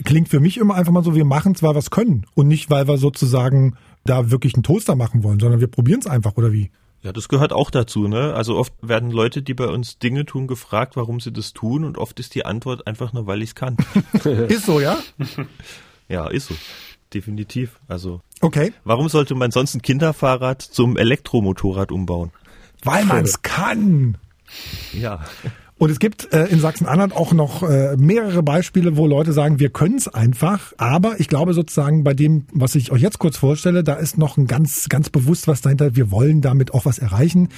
klingt 0.04 0.30
für 0.30 0.40
mich 0.40 0.58
immer 0.58 0.74
einfach 0.74 0.92
mal 0.92 1.04
so, 1.04 1.14
wir 1.14 1.26
machen 1.26 1.54
zwar 1.54 1.76
was 1.76 1.92
können 1.92 2.26
und 2.34 2.48
nicht, 2.48 2.72
weil 2.72 2.88
wir 2.88 2.98
sozusagen 2.98 3.76
da 4.06 4.32
wirklich 4.32 4.56
einen 4.56 4.64
Toaster 4.64 4.96
machen 4.96 5.24
wollen, 5.24 5.40
sondern 5.40 5.60
wir 5.60 5.68
probieren 5.68 6.00
es 6.00 6.08
einfach, 6.08 6.38
oder 6.38 6.52
wie? 6.52 6.72
Ja, 7.04 7.12
das 7.12 7.30
gehört 7.30 7.52
auch 7.52 7.72
dazu, 7.72 8.08
ne? 8.08 8.34
Also 8.36 8.58
oft 8.58 8.74
werden 8.82 9.10
Leute, 9.10 9.42
die 9.42 9.56
bei 9.56 9.68
uns 9.68 9.98
Dinge 9.98 10.26
tun, 10.26 10.46
gefragt, 10.46 10.96
warum 10.96 11.20
sie 11.20 11.32
das 11.32 11.54
tun 11.54 11.84
und 11.84 11.98
oft 11.98 12.20
ist 12.20 12.36
die 12.36 12.46
Antwort 12.46 12.86
einfach 12.86 13.12
nur, 13.12 13.26
weil 13.26 13.42
ich 13.42 13.50
es 13.50 13.56
kann. 13.56 13.76
ist 14.48 14.68
so, 14.68 14.80
ja? 14.80 15.00
ja, 16.08 16.28
ist 16.28 16.48
so. 16.48 16.56
Definitiv. 17.14 17.80
Also. 17.88 18.22
Okay. 18.40 18.72
Warum 18.84 19.10
sollte 19.10 19.36
man 19.36 19.52
sonst 19.52 19.76
ein 19.76 19.82
Kinderfahrrad 19.82 20.62
zum 20.62 20.96
Elektromotorrad 20.96 21.92
umbauen? 21.92 22.32
Weil 22.84 23.06
man 23.06 23.26
es 23.26 23.42
kann. 23.42 24.18
Ja. 24.94 25.26
Und 25.82 25.90
es 25.90 25.98
gibt 25.98 26.32
äh, 26.32 26.46
in 26.46 26.60
Sachsen-Anhalt 26.60 27.12
auch 27.12 27.34
noch 27.34 27.68
äh, 27.68 27.98
mehrere 27.98 28.44
Beispiele, 28.44 28.98
wo 28.98 29.08
Leute 29.08 29.34
sagen, 29.34 29.60
wir 29.60 29.70
können 29.70 29.96
es 29.96 30.08
einfach. 30.08 30.74
Aber 30.78 31.20
ich 31.20 31.28
glaube 31.28 31.56
sozusagen 31.56 32.04
bei 32.04 32.14
dem, 32.14 32.46
was 32.54 32.76
ich 32.76 32.92
euch 32.92 33.02
jetzt 33.02 33.18
kurz 33.18 33.36
vorstelle, 33.38 33.84
da 33.84 33.96
ist 33.96 34.16
noch 34.16 34.38
ein 34.38 34.46
ganz, 34.46 34.90
ganz 34.90 35.10
bewusst 35.10 35.48
was 35.48 35.62
dahinter. 35.62 35.96
Wir 35.96 36.12
wollen 36.12 36.42
damit 36.42 36.76
auch 36.76 36.86
was 36.86 37.00
erreichen, 37.00 37.50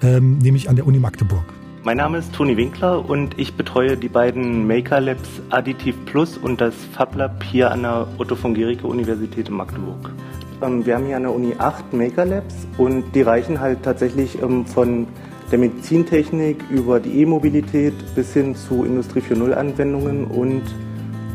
ähm, 0.00 0.38
nämlich 0.38 0.68
an 0.68 0.76
der 0.76 0.86
Uni 0.86 1.00
Magdeburg. 1.00 1.42
Mein 1.82 1.96
Name 1.96 2.18
ist 2.18 2.32
Toni 2.32 2.56
Winkler 2.56 3.04
und 3.10 3.36
ich 3.36 3.54
betreue 3.54 3.96
die 3.96 4.08
beiden 4.08 4.64
Maker 4.68 5.00
Labs 5.00 5.28
Additiv 5.50 5.96
Plus 6.04 6.38
und 6.38 6.60
das 6.60 6.74
Fab 6.92 7.16
Lab 7.16 7.42
hier 7.42 7.72
an 7.72 7.82
der 7.82 8.06
Otto 8.16 8.36
von 8.36 8.54
Gericke 8.54 8.86
Universität 8.86 9.48
in 9.48 9.56
Magdeburg. 9.56 10.12
Ähm, 10.62 10.86
wir 10.86 10.94
haben 10.94 11.06
hier 11.06 11.16
an 11.16 11.24
der 11.24 11.34
Uni 11.34 11.56
acht 11.58 11.92
Maker 11.92 12.26
Labs 12.26 12.54
und 12.78 13.12
die 13.16 13.22
reichen 13.22 13.58
halt 13.58 13.82
tatsächlich 13.82 14.40
ähm, 14.40 14.66
von 14.66 15.08
der 15.52 15.58
Medizintechnik 15.58 16.64
über 16.70 16.98
die 16.98 17.20
E-Mobilität 17.20 17.92
bis 18.14 18.32
hin 18.32 18.56
zu 18.56 18.84
Industrie 18.84 19.20
4.0 19.20 19.52
Anwendungen 19.52 20.24
und 20.24 20.62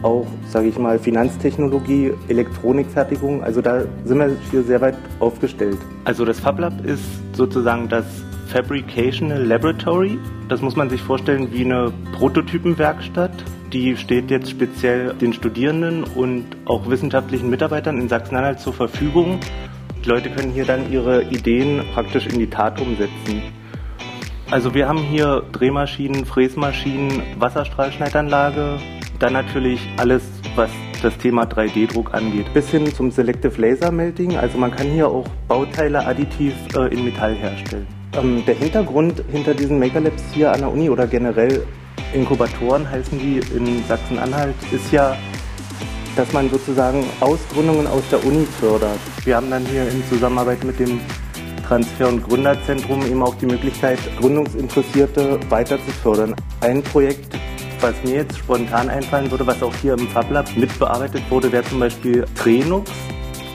auch, 0.02 0.26
sage 0.50 0.68
ich 0.68 0.78
mal, 0.78 0.98
Finanztechnologie, 0.98 2.14
Elektronikfertigung. 2.28 3.44
Also 3.44 3.62
da 3.62 3.84
sind 4.06 4.18
wir 4.18 4.36
hier 4.52 4.64
sehr 4.64 4.82
weit 4.82 4.96
aufgestellt. 5.20 5.78
Also 6.04 6.26
das 6.26 6.40
FabLab 6.40 6.84
ist 6.84 7.04
sozusagen 7.34 7.90
das 7.90 8.06
Fabricational 8.48 9.44
Laboratory. 9.44 10.18
Das 10.50 10.62
muss 10.62 10.76
man 10.76 10.90
sich 10.90 11.02
vorstellen 11.02 11.50
wie 11.52 11.66
eine 11.66 11.94
Prototypenwerkstatt. 12.14 13.32
Die 13.72 13.98
steht 13.98 14.32
jetzt 14.32 14.50
speziell 14.50 15.14
den 15.14 15.34
Studierenden 15.34 16.04
und 16.04 16.46
auch 16.66 16.90
wissenschaftlichen 16.90 17.50
Mitarbeitern 17.50 18.00
in 18.00 18.10
Sachsen-Anhalt 18.10 18.60
zur 18.60 18.74
Verfügung. 18.74 19.40
Die 20.04 20.10
Leute 20.10 20.30
können 20.30 20.52
hier 20.52 20.66
dann 20.66 20.92
ihre 20.92 21.24
Ideen 21.24 21.82
praktisch 21.94 22.26
in 22.28 22.40
die 22.40 22.48
Tat 22.48 22.80
umsetzen. 22.80 23.42
Also 24.50 24.74
wir 24.74 24.88
haben 24.88 25.00
hier 25.00 25.44
Drehmaschinen, 25.52 26.26
Fräsmaschinen, 26.26 27.22
Wasserstrahlschneidanlage, 27.38 28.80
dann 29.20 29.34
natürlich 29.34 29.82
alles, 29.98 30.24
was 30.56 30.70
das 31.02 31.18
Thema 31.18 31.44
3D-Druck 31.44 32.14
angeht, 32.14 32.54
bis 32.54 32.70
hin 32.70 32.94
zum 32.94 33.12
Selective 33.12 33.60
Laser 33.60 33.92
Melting. 33.92 34.38
Also 34.38 34.58
man 34.58 34.72
kann 34.72 34.88
hier 34.88 35.10
auch 35.10 35.28
Bauteile 35.50 36.06
additiv 36.06 36.54
äh, 36.78 36.94
in 36.94 37.04
Metall 37.04 37.36
herstellen. 37.36 37.88
Ähm, 38.18 38.42
der 38.48 38.56
Hintergrund 38.56 39.22
hinter 39.30 39.54
diesen 39.54 39.80
Maker 39.80 40.00
Labs 40.00 40.24
hier 40.34 40.54
an 40.54 40.62
der 40.62 40.72
Uni 40.72 40.90
oder 40.90 41.08
generell 41.08 41.68
Inkubatoren 42.14 42.90
heißen 42.90 43.20
die 43.20 43.42
in 43.54 43.84
Sachsen-Anhalt, 43.84 44.56
ist 44.72 44.94
ja, 44.94 45.18
dass 46.16 46.32
man 46.32 46.50
sozusagen 46.50 47.04
Ausgründungen 47.20 47.86
aus 47.86 48.04
der 48.10 48.26
Uni 48.26 48.46
fördert. 48.62 49.00
Wir 49.26 49.36
haben 49.36 49.52
dann 49.52 49.66
hier 49.66 49.84
in 49.90 50.02
Zusammenarbeit 50.08 50.64
mit 50.64 50.80
dem 50.80 51.02
Transfer- 51.68 52.08
und 52.08 52.26
Gründerzentrum 52.26 53.06
eben 53.06 53.22
auch 53.22 53.36
die 53.36 53.46
Möglichkeit, 53.46 54.00
Gründungsinteressierte 54.20 55.38
weiter 55.50 55.78
zu 55.78 55.92
fördern. 55.92 56.34
Ein 56.62 56.82
Projekt, 56.82 57.38
was 57.82 57.94
mir 58.06 58.16
jetzt 58.16 58.38
spontan 58.38 58.90
einfallen 58.90 59.30
würde, 59.30 59.46
was 59.46 59.62
auch 59.62 59.76
hier 59.82 59.94
im 59.94 60.08
FabLab 60.08 60.56
mitbearbeitet 60.56 61.24
wurde, 61.30 61.52
wäre 61.52 61.66
zum 61.66 61.82
Beispiel 61.82 62.26
Trenux. 62.36 62.90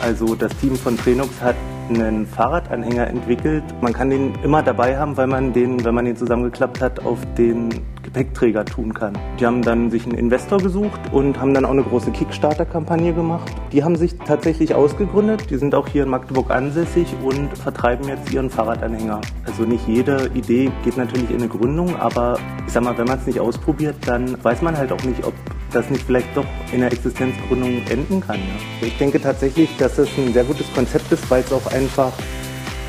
Also 0.03 0.35
das 0.35 0.55
Team 0.59 0.77
von 0.77 0.99
Trenux 0.99 1.41
hat 1.41 1.57
einen 1.89 2.27
Fahrradanhänger 2.27 3.07
entwickelt. 3.07 3.65
Man 3.81 3.95
kann 3.95 4.11
den 4.11 4.35
immer 4.43 4.63
dabei 4.63 4.99
haben, 4.99 5.17
weil 5.17 5.27
man 5.27 5.55
den, 5.55 5.83
wenn 5.83 5.95
man 5.95 6.05
den 6.05 6.17
zusammengeklappt 6.17 6.83
hat, 6.83 7.01
auf 7.07 7.19
den 7.39 7.71
Gepäckträger 8.13 8.65
tun 8.67 8.93
kann. 8.93 9.15
Die 9.41 9.47
haben 9.47 9.63
dann 9.63 9.91
sich 9.91 10.05
einen 10.05 10.15
Investor 10.15 10.59
gesucht 10.59 11.01
und 11.13 11.41
haben 11.41 11.55
dann 11.55 11.65
auch 11.65 11.71
eine 11.71 11.83
große 11.83 12.11
Kickstarter-Kampagne 12.11 13.15
gemacht. 13.15 13.51
Die 13.73 13.83
haben 13.83 13.97
sich 13.97 14.17
tatsächlich 14.19 14.75
ausgegründet. 14.75 15.49
Die 15.51 15.57
sind 15.57 15.75
auch 15.75 15.89
hier 15.89 16.03
in 16.03 16.11
Magdeburg 16.11 16.51
ansässig 16.51 17.07
und 17.23 17.57
vertreiben 17.57 18.07
jetzt 18.09 18.31
ihren 18.31 18.51
Fahrradanhänger. 18.51 19.23
Also 19.47 19.63
nicht 19.65 19.89
jede 19.89 20.31
Idee 20.35 20.71
geht 20.85 20.99
natürlich 20.99 21.31
in 21.31 21.37
eine 21.37 21.49
Gründung, 21.49 21.97
aber 21.97 22.39
ich 22.67 22.73
sag 22.73 22.85
mal, 22.85 22.97
wenn 22.99 23.07
man 23.07 23.19
es 23.19 23.27
nicht 23.27 23.41
ausprobiert, 23.41 23.97
dann 24.05 24.37
weiß 24.45 24.61
man 24.61 24.77
halt 24.77 24.93
auch 24.93 25.03
nicht, 25.05 25.25
ob 25.25 25.33
das 25.73 25.89
nicht 25.89 26.05
vielleicht 26.05 26.37
doch 26.37 26.45
in 26.71 26.81
der 26.81 26.93
Existenzgründung 26.93 27.81
enden 27.89 28.21
kann. 28.21 28.37
Ja. 28.37 28.87
Ich 28.87 28.99
denke 28.99 29.21
tatsächlich, 29.21 29.75
dass 29.79 29.97
es 29.97 30.11
ein 30.19 30.35
sehr 30.35 30.45
gutes 30.45 30.67
Konzept 30.75 31.11
ist, 31.13 31.31
weil 31.31 31.41
es 31.41 31.53
auch 31.53 31.67
einfach, 31.73 32.13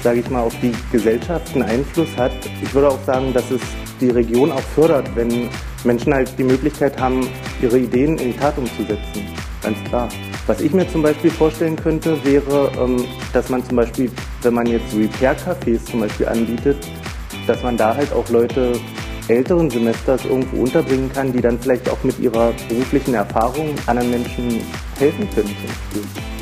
sage 0.03 0.19
ich 0.19 0.29
mal, 0.29 0.41
auf 0.41 0.53
die 0.61 0.73
Gesellschaft 0.91 1.55
einen 1.55 1.63
Einfluss 1.63 2.15
hat. 2.17 2.33
Ich 2.61 2.73
würde 2.73 2.89
auch 2.89 3.03
sagen, 3.05 3.33
dass 3.33 3.49
es 3.49 3.61
die 4.01 4.09
Region 4.09 4.51
auch 4.51 4.61
fördert, 4.75 5.09
wenn 5.15 5.49
Menschen 5.85 6.13
halt 6.13 6.37
die 6.37 6.43
Möglichkeit 6.43 6.99
haben, 6.99 7.27
ihre 7.61 7.79
Ideen 7.79 8.17
in 8.17 8.33
die 8.33 8.37
Tat 8.37 8.57
umzusetzen. 8.57 9.23
Ganz 9.61 9.77
klar. 9.85 10.09
Was 10.45 10.59
ich 10.59 10.73
mir 10.73 10.87
zum 10.89 11.01
Beispiel 11.01 11.31
vorstellen 11.31 11.77
könnte, 11.77 12.21
wäre, 12.25 12.69
ähm, 12.77 13.05
dass 13.31 13.47
man 13.47 13.63
zum 13.63 13.77
Beispiel, 13.77 14.11
wenn 14.41 14.53
man 14.53 14.65
jetzt 14.65 14.93
Repair-Cafés 14.93 15.85
zum 15.85 16.01
Beispiel 16.01 16.27
anbietet, 16.27 16.85
dass 17.47 17.63
man 17.63 17.77
da 17.77 17.95
halt 17.95 18.11
auch 18.11 18.27
Leute 18.29 18.73
älteren 19.29 19.69
Semesters 19.69 20.25
irgendwo 20.25 20.63
unterbringen 20.63 21.09
kann, 21.13 21.31
die 21.31 21.39
dann 21.39 21.57
vielleicht 21.57 21.89
auch 21.89 22.03
mit 22.03 22.19
ihrer 22.19 22.51
beruflichen 22.67 23.13
Erfahrung 23.13 23.73
anderen 23.87 24.11
Menschen 24.11 24.59
helfen 24.99 25.29
können. 25.33 25.55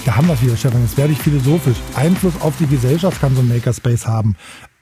Da 0.06 0.16
haben 0.16 0.28
wir 0.28 0.34
es 0.34 0.42
wieder, 0.42 0.58
Stefan. 0.58 0.82
Jetzt 0.82 0.98
werde 0.98 1.14
ich 1.14 1.20
philosophisch. 1.20 1.78
Einfluss 1.96 2.42
auf 2.42 2.58
die 2.58 2.66
Gesellschaft 2.66 3.22
kann 3.22 3.36
so 3.36 3.42
ein 3.42 3.48
Makerspace 3.48 4.08
haben. 4.08 4.36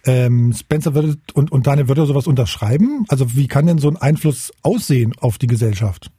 Ähm, 0.05 0.53
Spencer 0.57 0.95
würde 0.95 1.17
und, 1.33 1.51
und 1.51 1.67
Daniel 1.67 1.89
würde 1.89 2.05
sowas 2.05 2.25
unterschreiben? 2.25 3.03
Also 3.09 3.35
wie 3.35 3.47
kann 3.47 3.67
denn 3.67 3.79
so 3.79 3.89
ein 3.89 3.97
Einfluss 3.97 4.53
aussehen 4.63 5.13
auf 5.19 5.37
die 5.37 5.47
Gesellschaft? 5.47 6.09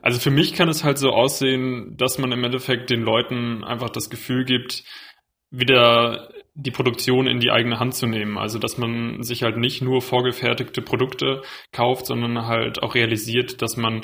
Also 0.00 0.20
für 0.20 0.30
mich 0.30 0.54
kann 0.54 0.68
es 0.68 0.84
halt 0.84 0.98
so 0.98 1.10
aussehen, 1.10 1.96
dass 1.96 2.18
man 2.18 2.30
im 2.30 2.44
Endeffekt 2.44 2.90
den 2.90 3.02
Leuten 3.02 3.64
einfach 3.64 3.90
das 3.90 4.10
Gefühl 4.10 4.44
gibt, 4.44 4.84
wieder 5.50 6.28
die 6.54 6.70
Produktion 6.70 7.26
in 7.26 7.40
die 7.40 7.50
eigene 7.50 7.80
Hand 7.80 7.94
zu 7.94 8.06
nehmen. 8.06 8.38
Also 8.38 8.60
dass 8.60 8.78
man 8.78 9.24
sich 9.24 9.42
halt 9.42 9.56
nicht 9.56 9.82
nur 9.82 10.02
vorgefertigte 10.02 10.82
Produkte 10.82 11.42
kauft, 11.72 12.06
sondern 12.06 12.46
halt 12.46 12.80
auch 12.80 12.94
realisiert, 12.94 13.60
dass 13.60 13.76
man 13.76 14.02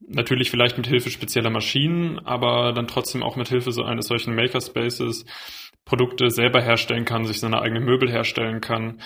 natürlich 0.00 0.50
vielleicht 0.50 0.76
mit 0.76 0.86
Hilfe 0.86 1.10
spezieller 1.10 1.50
Maschinen, 1.50 2.18
aber 2.20 2.72
dann 2.72 2.86
trotzdem 2.86 3.22
auch 3.22 3.36
mit 3.36 3.48
Hilfe 3.48 3.72
so 3.72 3.82
eines 3.82 4.06
solchen 4.06 4.34
Makerspaces 4.34 5.24
Produkte 5.84 6.30
selber 6.30 6.62
herstellen 6.62 7.04
kann, 7.04 7.26
sich 7.26 7.40
seine 7.40 7.60
eigenen 7.60 7.84
Möbel 7.84 8.10
herstellen 8.10 8.60
kann, 8.60 9.00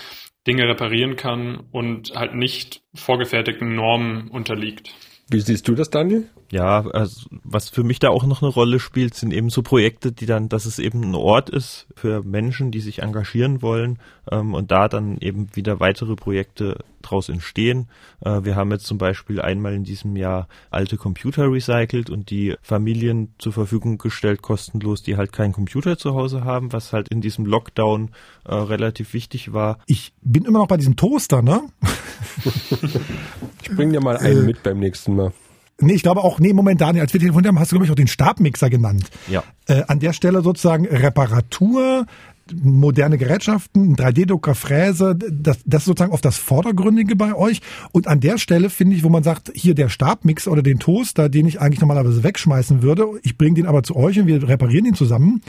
Dinge 0.46 0.68
reparieren 0.68 1.16
kann 1.16 1.64
und 1.72 2.14
halt 2.14 2.34
nicht 2.34 2.82
vorgefertigten 2.94 3.74
Normen 3.74 4.28
unterliegt. 4.28 4.92
Wie 5.30 5.40
siehst 5.40 5.66
du 5.68 5.74
das, 5.74 5.88
Daniel? 5.88 6.28
Ja, 6.50 6.86
also 6.90 7.28
was 7.42 7.70
für 7.70 7.82
mich 7.82 7.98
da 7.98 8.10
auch 8.10 8.24
noch 8.24 8.42
eine 8.42 8.52
Rolle 8.52 8.78
spielt, 8.78 9.14
sind 9.14 9.32
eben 9.32 9.48
so 9.48 9.62
Projekte, 9.62 10.12
die 10.12 10.26
dann, 10.26 10.50
dass 10.50 10.66
es 10.66 10.78
eben 10.78 11.02
ein 11.02 11.14
Ort 11.14 11.48
ist 11.48 11.86
für 11.96 12.22
Menschen, 12.22 12.70
die 12.70 12.80
sich 12.80 13.00
engagieren 13.00 13.62
wollen 13.62 13.98
ähm, 14.30 14.52
und 14.52 14.70
da 14.70 14.88
dann 14.88 15.16
eben 15.18 15.48
wieder 15.56 15.80
weitere 15.80 16.14
Projekte 16.14 16.76
draus 17.10 17.28
entstehen. 17.28 17.88
Äh, 18.24 18.44
wir 18.44 18.56
haben 18.56 18.70
jetzt 18.70 18.86
zum 18.86 18.98
Beispiel 18.98 19.40
einmal 19.40 19.74
in 19.74 19.84
diesem 19.84 20.16
Jahr 20.16 20.48
alte 20.70 20.96
Computer 20.96 21.50
recycelt 21.50 22.10
und 22.10 22.30
die 22.30 22.54
Familien 22.62 23.34
zur 23.38 23.52
Verfügung 23.52 23.98
gestellt, 23.98 24.42
kostenlos, 24.42 25.02
die 25.02 25.16
halt 25.16 25.32
keinen 25.32 25.52
Computer 25.52 25.96
zu 25.96 26.14
Hause 26.14 26.44
haben, 26.44 26.72
was 26.72 26.92
halt 26.92 27.08
in 27.08 27.20
diesem 27.20 27.46
Lockdown 27.46 28.10
äh, 28.44 28.54
relativ 28.54 29.14
wichtig 29.14 29.52
war. 29.52 29.78
Ich 29.86 30.12
bin 30.22 30.44
immer 30.44 30.58
noch 30.58 30.68
bei 30.68 30.76
diesem 30.76 30.96
Toaster, 30.96 31.42
ne? 31.42 31.62
ich 33.62 33.70
bring 33.76 33.92
dir 33.92 34.00
mal 34.00 34.16
einen 34.16 34.42
äh, 34.42 34.46
mit 34.46 34.62
beim 34.62 34.78
nächsten 34.78 35.16
Mal. 35.16 35.32
Nee, 35.80 35.94
ich 35.94 36.02
glaube 36.02 36.22
auch, 36.22 36.38
nee, 36.38 36.52
Moment, 36.52 36.80
Daniel, 36.80 37.02
als 37.02 37.12
wir 37.12 37.20
telefoniert 37.20 37.48
haben, 37.48 37.58
hast 37.58 37.72
du, 37.72 37.76
glaube 37.76 37.86
ich, 37.86 37.90
auch 37.90 37.96
den 37.96 38.06
Stabmixer 38.06 38.70
genannt. 38.70 39.10
Ja. 39.28 39.42
Äh, 39.66 39.82
an 39.88 39.98
der 39.98 40.12
Stelle 40.12 40.42
sozusagen 40.42 40.86
Reparatur, 40.86 42.06
moderne 42.52 43.18
Gerätschaften, 43.18 43.96
3D-Drucker, 43.96 44.54
Fräse, 44.54 45.16
das, 45.16 45.58
das 45.64 45.82
ist 45.82 45.86
sozusagen 45.86 46.12
auf 46.12 46.20
das 46.20 46.36
Vordergründige 46.36 47.16
bei 47.16 47.34
euch. 47.34 47.60
Und 47.92 48.06
an 48.06 48.20
der 48.20 48.38
Stelle 48.38 48.70
finde 48.70 48.96
ich, 48.96 49.04
wo 49.04 49.08
man 49.08 49.22
sagt, 49.22 49.50
hier 49.54 49.74
der 49.74 49.88
Stabmixer 49.88 50.50
oder 50.50 50.62
den 50.62 50.78
Toaster, 50.78 51.28
den 51.28 51.46
ich 51.46 51.60
eigentlich 51.60 51.80
normalerweise 51.80 52.22
wegschmeißen 52.22 52.82
würde, 52.82 53.06
ich 53.22 53.38
bringe 53.38 53.54
den 53.54 53.66
aber 53.66 53.82
zu 53.82 53.96
euch 53.96 54.18
und 54.18 54.26
wir 54.26 54.46
reparieren 54.46 54.86
ihn 54.86 54.94
zusammen. 54.94 55.40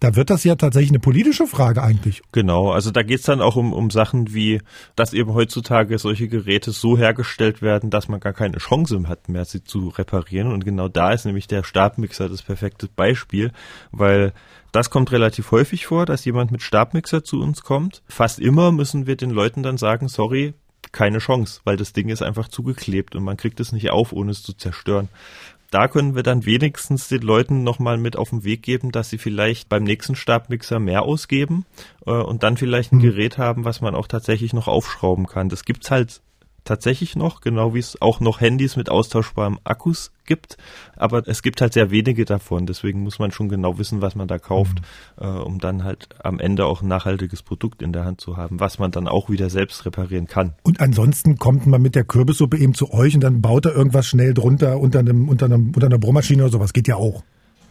Da 0.00 0.16
wird 0.16 0.30
das 0.30 0.44
ja 0.44 0.54
tatsächlich 0.54 0.92
eine 0.92 0.98
politische 0.98 1.46
Frage 1.46 1.82
eigentlich. 1.82 2.22
Genau, 2.32 2.70
also 2.70 2.90
da 2.90 3.02
geht's 3.02 3.24
dann 3.24 3.42
auch 3.42 3.56
um, 3.56 3.74
um 3.74 3.90
Sachen 3.90 4.32
wie, 4.32 4.62
dass 4.96 5.12
eben 5.12 5.34
heutzutage 5.34 5.98
solche 5.98 6.26
Geräte 6.26 6.70
so 6.70 6.96
hergestellt 6.96 7.60
werden, 7.60 7.90
dass 7.90 8.08
man 8.08 8.18
gar 8.18 8.32
keine 8.32 8.56
Chance 8.56 9.02
hat 9.08 9.28
mehr, 9.28 9.44
sie 9.44 9.62
zu 9.62 9.88
reparieren. 9.88 10.50
Und 10.50 10.64
genau 10.64 10.88
da 10.88 11.12
ist 11.12 11.26
nämlich 11.26 11.48
der 11.48 11.64
Stabmixer 11.64 12.30
das 12.30 12.42
perfekte 12.42 12.88
Beispiel, 12.88 13.52
weil 13.92 14.32
das 14.72 14.90
kommt 14.90 15.12
relativ 15.12 15.50
häufig 15.50 15.86
vor, 15.86 16.06
dass 16.06 16.24
jemand 16.24 16.50
mit 16.50 16.62
Stabmixer 16.62 17.24
zu 17.24 17.40
uns 17.40 17.62
kommt. 17.62 18.02
Fast 18.08 18.38
immer 18.38 18.72
müssen 18.72 19.06
wir 19.06 19.16
den 19.16 19.30
Leuten 19.30 19.62
dann 19.62 19.78
sagen, 19.78 20.08
sorry, 20.08 20.54
keine 20.92 21.18
Chance, 21.18 21.60
weil 21.64 21.76
das 21.76 21.92
Ding 21.92 22.08
ist 22.08 22.22
einfach 22.22 22.48
zugeklebt 22.48 23.14
und 23.14 23.24
man 23.24 23.36
kriegt 23.36 23.60
es 23.60 23.72
nicht 23.72 23.90
auf, 23.90 24.12
ohne 24.12 24.32
es 24.32 24.42
zu 24.42 24.52
zerstören 24.52 25.08
da 25.70 25.86
können 25.88 26.16
wir 26.16 26.22
dann 26.22 26.44
wenigstens 26.44 27.08
den 27.08 27.22
Leuten 27.22 27.62
nochmal 27.62 27.96
mit 27.96 28.16
auf 28.16 28.30
den 28.30 28.44
Weg 28.44 28.62
geben, 28.62 28.90
dass 28.90 29.08
sie 29.08 29.18
vielleicht 29.18 29.68
beim 29.68 29.84
nächsten 29.84 30.16
Stabmixer 30.16 30.80
mehr 30.80 31.02
ausgeben 31.02 31.64
äh, 32.06 32.10
und 32.10 32.42
dann 32.42 32.56
vielleicht 32.56 32.92
ein 32.92 32.96
mhm. 32.96 33.02
Gerät 33.02 33.38
haben, 33.38 33.64
was 33.64 33.80
man 33.80 33.94
auch 33.94 34.08
tatsächlich 34.08 34.52
noch 34.52 34.68
aufschrauben 34.68 35.26
kann. 35.26 35.48
Das 35.48 35.64
gibt's 35.64 35.90
halt 35.90 36.20
tatsächlich 36.64 37.16
noch, 37.16 37.40
genau 37.40 37.74
wie 37.74 37.78
es 37.78 38.00
auch 38.00 38.20
noch 38.20 38.40
Handys 38.40 38.76
mit 38.76 38.90
austauschbarem 38.90 39.58
Akkus 39.64 40.12
gibt. 40.26 40.56
Aber 40.96 41.26
es 41.26 41.42
gibt 41.42 41.60
halt 41.60 41.72
sehr 41.72 41.90
wenige 41.90 42.24
davon. 42.24 42.66
Deswegen 42.66 43.02
muss 43.02 43.18
man 43.18 43.32
schon 43.32 43.48
genau 43.48 43.78
wissen, 43.78 44.00
was 44.00 44.14
man 44.14 44.28
da 44.28 44.38
kauft, 44.38 44.78
mhm. 45.18 45.24
äh, 45.24 45.26
um 45.26 45.58
dann 45.58 45.84
halt 45.84 46.08
am 46.22 46.38
Ende 46.38 46.66
auch 46.66 46.82
ein 46.82 46.88
nachhaltiges 46.88 47.42
Produkt 47.42 47.82
in 47.82 47.92
der 47.92 48.04
Hand 48.04 48.20
zu 48.20 48.36
haben, 48.36 48.60
was 48.60 48.78
man 48.78 48.90
dann 48.90 49.08
auch 49.08 49.28
wieder 49.28 49.50
selbst 49.50 49.84
reparieren 49.84 50.26
kann. 50.26 50.54
Und 50.62 50.80
ansonsten 50.80 51.36
kommt 51.36 51.66
man 51.66 51.82
mit 51.82 51.94
der 51.94 52.04
Kürbissuppe 52.04 52.58
eben 52.58 52.74
zu 52.74 52.92
euch 52.92 53.14
und 53.14 53.22
dann 53.22 53.40
baut 53.40 53.66
er 53.66 53.74
irgendwas 53.74 54.06
schnell 54.06 54.34
drunter 54.34 54.78
unter 54.78 55.00
einem, 55.00 55.28
unter 55.28 55.46
einem, 55.46 55.72
unter 55.74 55.86
einer 55.86 55.98
Bohrmaschine 55.98 56.44
oder 56.44 56.52
sowas. 56.52 56.72
Geht 56.72 56.88
ja 56.88 56.96
auch 56.96 57.24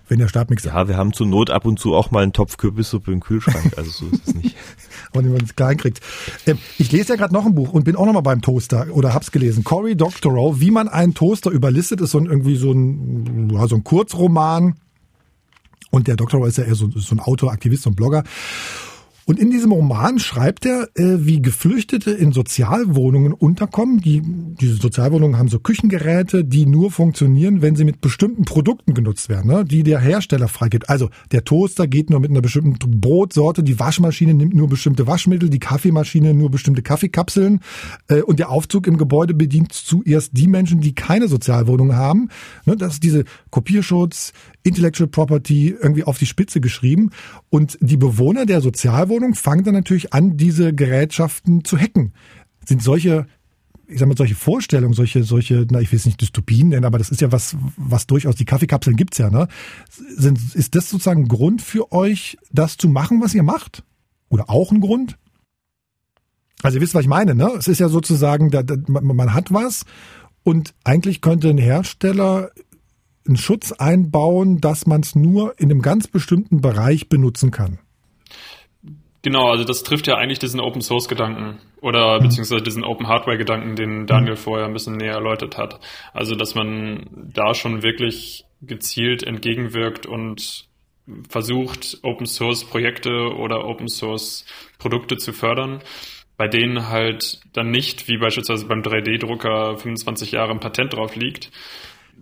wenn 0.09 0.19
der 0.19 0.27
Stabmixer. 0.27 0.69
Ja, 0.69 0.87
wir 0.87 0.97
haben 0.97 1.13
zur 1.13 1.27
Not 1.27 1.49
ab 1.49 1.65
und 1.65 1.79
zu 1.79 1.95
auch 1.95 2.11
mal 2.11 2.23
einen 2.23 2.33
Topf 2.33 2.57
Kürbissuppe 2.57 3.11
im 3.11 3.19
Kühlschrank, 3.19 3.73
also 3.77 3.91
so 3.91 4.05
ist 4.07 4.27
es 4.27 4.35
nicht. 4.35 4.55
und 5.13 5.23
wenn 5.23 5.31
man 5.31 5.43
es 5.43 5.55
klein 5.55 5.77
kriegt. 5.77 6.01
Ähm, 6.45 6.57
ich 6.77 6.91
lese 6.91 7.13
ja 7.13 7.15
gerade 7.15 7.33
noch 7.33 7.45
ein 7.45 7.55
Buch 7.55 7.73
und 7.73 7.83
bin 7.83 7.95
auch 7.95 8.05
noch 8.05 8.13
mal 8.13 8.21
beim 8.21 8.41
Toaster 8.41 8.87
oder 8.91 9.13
hab's 9.13 9.31
gelesen. 9.31 9.63
Cory 9.63 9.95
Doctorow, 9.95 10.59
wie 10.59 10.71
man 10.71 10.87
einen 10.87 11.13
Toaster 11.13 11.51
überlistet, 11.51 12.01
ist 12.01 12.11
so 12.11 12.17
ein, 12.17 12.25
irgendwie 12.25 12.55
so 12.55 12.71
ein, 12.71 13.49
ja, 13.51 13.67
so 13.67 13.75
ein 13.75 13.83
Kurzroman. 13.83 14.75
Und 15.91 16.07
der 16.07 16.15
Doctorow 16.15 16.47
ist 16.47 16.57
ja 16.57 16.65
eher 16.65 16.75
so, 16.75 16.89
so 16.91 17.15
ein 17.15 17.19
Autor, 17.19 17.51
Aktivist 17.51 17.87
und 17.87 17.95
Blogger. 17.95 18.23
Und 19.29 19.37
in 19.37 19.51
diesem 19.51 19.71
Roman 19.71 20.17
schreibt 20.17 20.65
er, 20.65 20.89
äh, 20.95 21.23
wie 21.23 21.39
Geflüchtete 21.39 22.09
in 22.09 22.31
Sozialwohnungen 22.31 23.31
unterkommen. 23.31 24.01
Die, 24.01 24.23
diese 24.23 24.77
Sozialwohnungen 24.77 25.37
haben 25.37 25.49
so 25.49 25.59
Küchengeräte, 25.59 26.43
die 26.43 26.65
nur 26.65 26.89
funktionieren, 26.89 27.61
wenn 27.61 27.75
sie 27.75 27.83
mit 27.83 28.01
bestimmten 28.01 28.45
Produkten 28.45 28.95
genutzt 28.95 29.29
werden, 29.29 29.51
ne? 29.51 29.65
die 29.65 29.83
der 29.83 29.99
Hersteller 29.99 30.47
freigibt. 30.47 30.89
Also 30.89 31.11
der 31.31 31.43
Toaster 31.43 31.85
geht 31.85 32.09
nur 32.09 32.19
mit 32.21 32.31
einer 32.31 32.41
bestimmten 32.41 32.99
Brotsorte, 32.99 33.61
die 33.61 33.79
Waschmaschine 33.79 34.33
nimmt 34.33 34.55
nur 34.55 34.67
bestimmte 34.67 35.05
Waschmittel, 35.05 35.51
die 35.51 35.59
Kaffeemaschine 35.59 36.33
nur 36.33 36.49
bestimmte 36.49 36.81
Kaffeekapseln 36.81 37.59
äh, 38.07 38.23
und 38.23 38.39
der 38.39 38.49
Aufzug 38.49 38.87
im 38.87 38.97
Gebäude 38.97 39.35
bedient 39.35 39.73
zuerst 39.73 40.31
die 40.33 40.47
Menschen, 40.47 40.81
die 40.81 40.95
keine 40.95 41.27
Sozialwohnung 41.27 41.95
haben. 41.95 42.29
Ne? 42.65 42.75
Das 42.75 42.93
ist 42.93 43.03
diese 43.03 43.25
Kopierschutz, 43.51 44.33
Intellectual 44.69 45.09
Property 45.09 45.75
irgendwie 45.79 46.05
auf 46.05 46.17
die 46.17 46.25
Spitze 46.25 46.61
geschrieben. 46.61 47.11
Und 47.49 47.77
die 47.81 47.97
Bewohner 47.97 48.45
der 48.45 48.61
Sozialwohnung 48.61 49.35
fangen 49.35 49.63
dann 49.63 49.73
natürlich 49.73 50.13
an, 50.13 50.37
diese 50.37 50.73
Gerätschaften 50.73 51.65
zu 51.65 51.77
hacken. 51.77 52.13
Sind 52.65 52.81
solche 52.81 53.27
ich 53.89 53.99
sag 53.99 54.07
mal, 54.07 54.15
solche 54.15 54.35
Vorstellungen, 54.35 54.93
solche, 54.93 55.23
solche, 55.23 55.65
na, 55.71 55.81
ich 55.81 55.91
will 55.91 55.97
es 55.97 56.05
nicht 56.05 56.21
Dystopien 56.21 56.69
nennen, 56.69 56.85
aber 56.85 56.99
das 56.99 57.09
ist 57.09 57.21
ja 57.21 57.31
was, 57.31 57.57
was 57.75 58.05
durchaus, 58.05 58.35
die 58.35 58.45
Kaffeekapseln 58.45 58.95
gibt's 58.95 59.17
ja, 59.17 59.31
ne? 59.31 59.47
Sind, 60.15 60.53
ist 60.53 60.75
das 60.75 60.89
sozusagen 60.89 61.23
ein 61.23 61.27
Grund 61.27 61.61
für 61.61 61.91
euch, 61.91 62.37
das 62.51 62.77
zu 62.77 62.87
machen, 62.87 63.19
was 63.19 63.33
ihr 63.33 63.41
macht? 63.41 63.83
Oder 64.29 64.49
auch 64.49 64.71
ein 64.71 64.79
Grund? 64.79 65.17
Also 66.61 66.77
ihr 66.77 66.81
wisst, 66.81 66.93
was 66.93 67.01
ich 67.01 67.07
meine, 67.07 67.33
ne? 67.33 67.49
Es 67.57 67.67
ist 67.67 67.79
ja 67.79 67.89
sozusagen, 67.89 68.51
da, 68.51 68.61
da, 68.61 68.75
man, 68.87 69.15
man 69.15 69.33
hat 69.33 69.51
was 69.51 69.85
und 70.43 70.75
eigentlich 70.83 71.21
könnte 71.21 71.49
ein 71.49 71.57
Hersteller 71.57 72.51
einen 73.29 73.37
Schutz 73.37 73.71
einbauen, 73.71 74.59
dass 74.59 74.85
man 74.85 75.01
es 75.01 75.15
nur 75.15 75.53
in 75.57 75.71
einem 75.71 75.81
ganz 75.81 76.07
bestimmten 76.07 76.61
Bereich 76.61 77.07
benutzen 77.07 77.51
kann. 77.51 77.79
Genau, 79.21 79.49
also 79.49 79.65
das 79.65 79.83
trifft 79.83 80.07
ja 80.07 80.15
eigentlich 80.15 80.39
diesen 80.39 80.59
Open 80.59 80.81
Source 80.81 81.07
Gedanken 81.07 81.59
oder 81.81 82.19
mhm. 82.19 82.23
beziehungsweise 82.23 82.63
diesen 82.63 82.83
Open 82.83 83.07
Hardware 83.07 83.37
Gedanken, 83.37 83.75
den 83.75 84.07
Daniel 84.07 84.33
mhm. 84.33 84.37
vorher 84.37 84.65
ein 84.65 84.73
bisschen 84.73 84.95
näher 84.95 85.13
erläutert 85.13 85.57
hat. 85.57 85.79
Also 86.13 86.35
dass 86.35 86.55
man 86.55 87.05
da 87.33 87.53
schon 87.53 87.83
wirklich 87.83 88.45
gezielt 88.61 89.23
entgegenwirkt 89.23 90.05
und 90.05 90.67
versucht, 91.27 91.99
Open 92.03 92.27
Source 92.27 92.63
Projekte 92.63 93.33
oder 93.35 93.65
Open 93.65 93.87
Source 93.87 94.45
Produkte 94.77 95.17
zu 95.17 95.33
fördern, 95.33 95.81
bei 96.37 96.47
denen 96.47 96.87
halt 96.87 97.41
dann 97.51 97.71
nicht, 97.71 98.07
wie 98.07 98.17
beispielsweise 98.17 98.67
beim 98.67 98.81
3D-Drucker 98.81 99.77
25 99.77 100.31
Jahre 100.31 100.51
ein 100.51 100.59
Patent 100.59 100.93
drauf 100.93 101.15
liegt, 101.15 101.51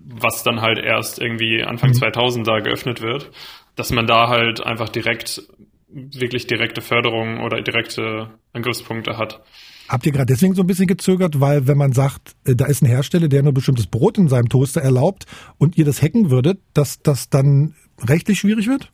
was 0.06 0.44
dann 0.44 0.62
halt 0.62 0.80
erst 0.80 1.20
irgendwie 1.20 1.64
Anfang 1.64 1.90
mhm. 1.90 1.96
2000 1.96 2.48
da 2.48 2.60
geöffnet 2.60 3.02
wird, 3.02 3.32
dass 3.76 3.92
man 3.92 4.08
da 4.08 4.28
halt 4.30 4.62
einfach 4.66 4.90
direkt, 4.90 5.44
wirklich 5.90 6.48
direkte 6.48 6.82
Förderung 6.82 7.42
oder 7.42 7.62
direkte 7.62 8.30
Angriffspunkte 8.54 9.18
hat. 9.18 9.42
Habt 9.88 10.06
ihr 10.06 10.12
gerade 10.12 10.26
deswegen 10.26 10.54
so 10.54 10.64
ein 10.64 10.68
bisschen 10.68 10.88
gezögert, 10.88 11.40
weil 11.40 11.68
wenn 11.68 11.78
man 11.78 11.94
sagt, 11.94 12.36
äh, 12.46 12.56
da 12.56 12.66
ist 12.66 12.82
ein 12.82 12.88
Hersteller, 12.88 13.30
der 13.30 13.44
nur 13.44 13.54
bestimmtes 13.54 13.88
Brot 13.88 14.18
in 14.18 14.28
seinem 14.28 14.50
Toaster 14.50 14.82
erlaubt 14.82 15.26
und 15.58 15.78
ihr 15.78 15.86
das 15.86 16.02
hacken 16.02 16.30
würdet, 16.30 16.60
dass 16.74 17.02
das 17.02 17.30
dann 17.30 17.74
rechtlich 18.06 18.40
schwierig 18.40 18.68
wird? 18.68 18.92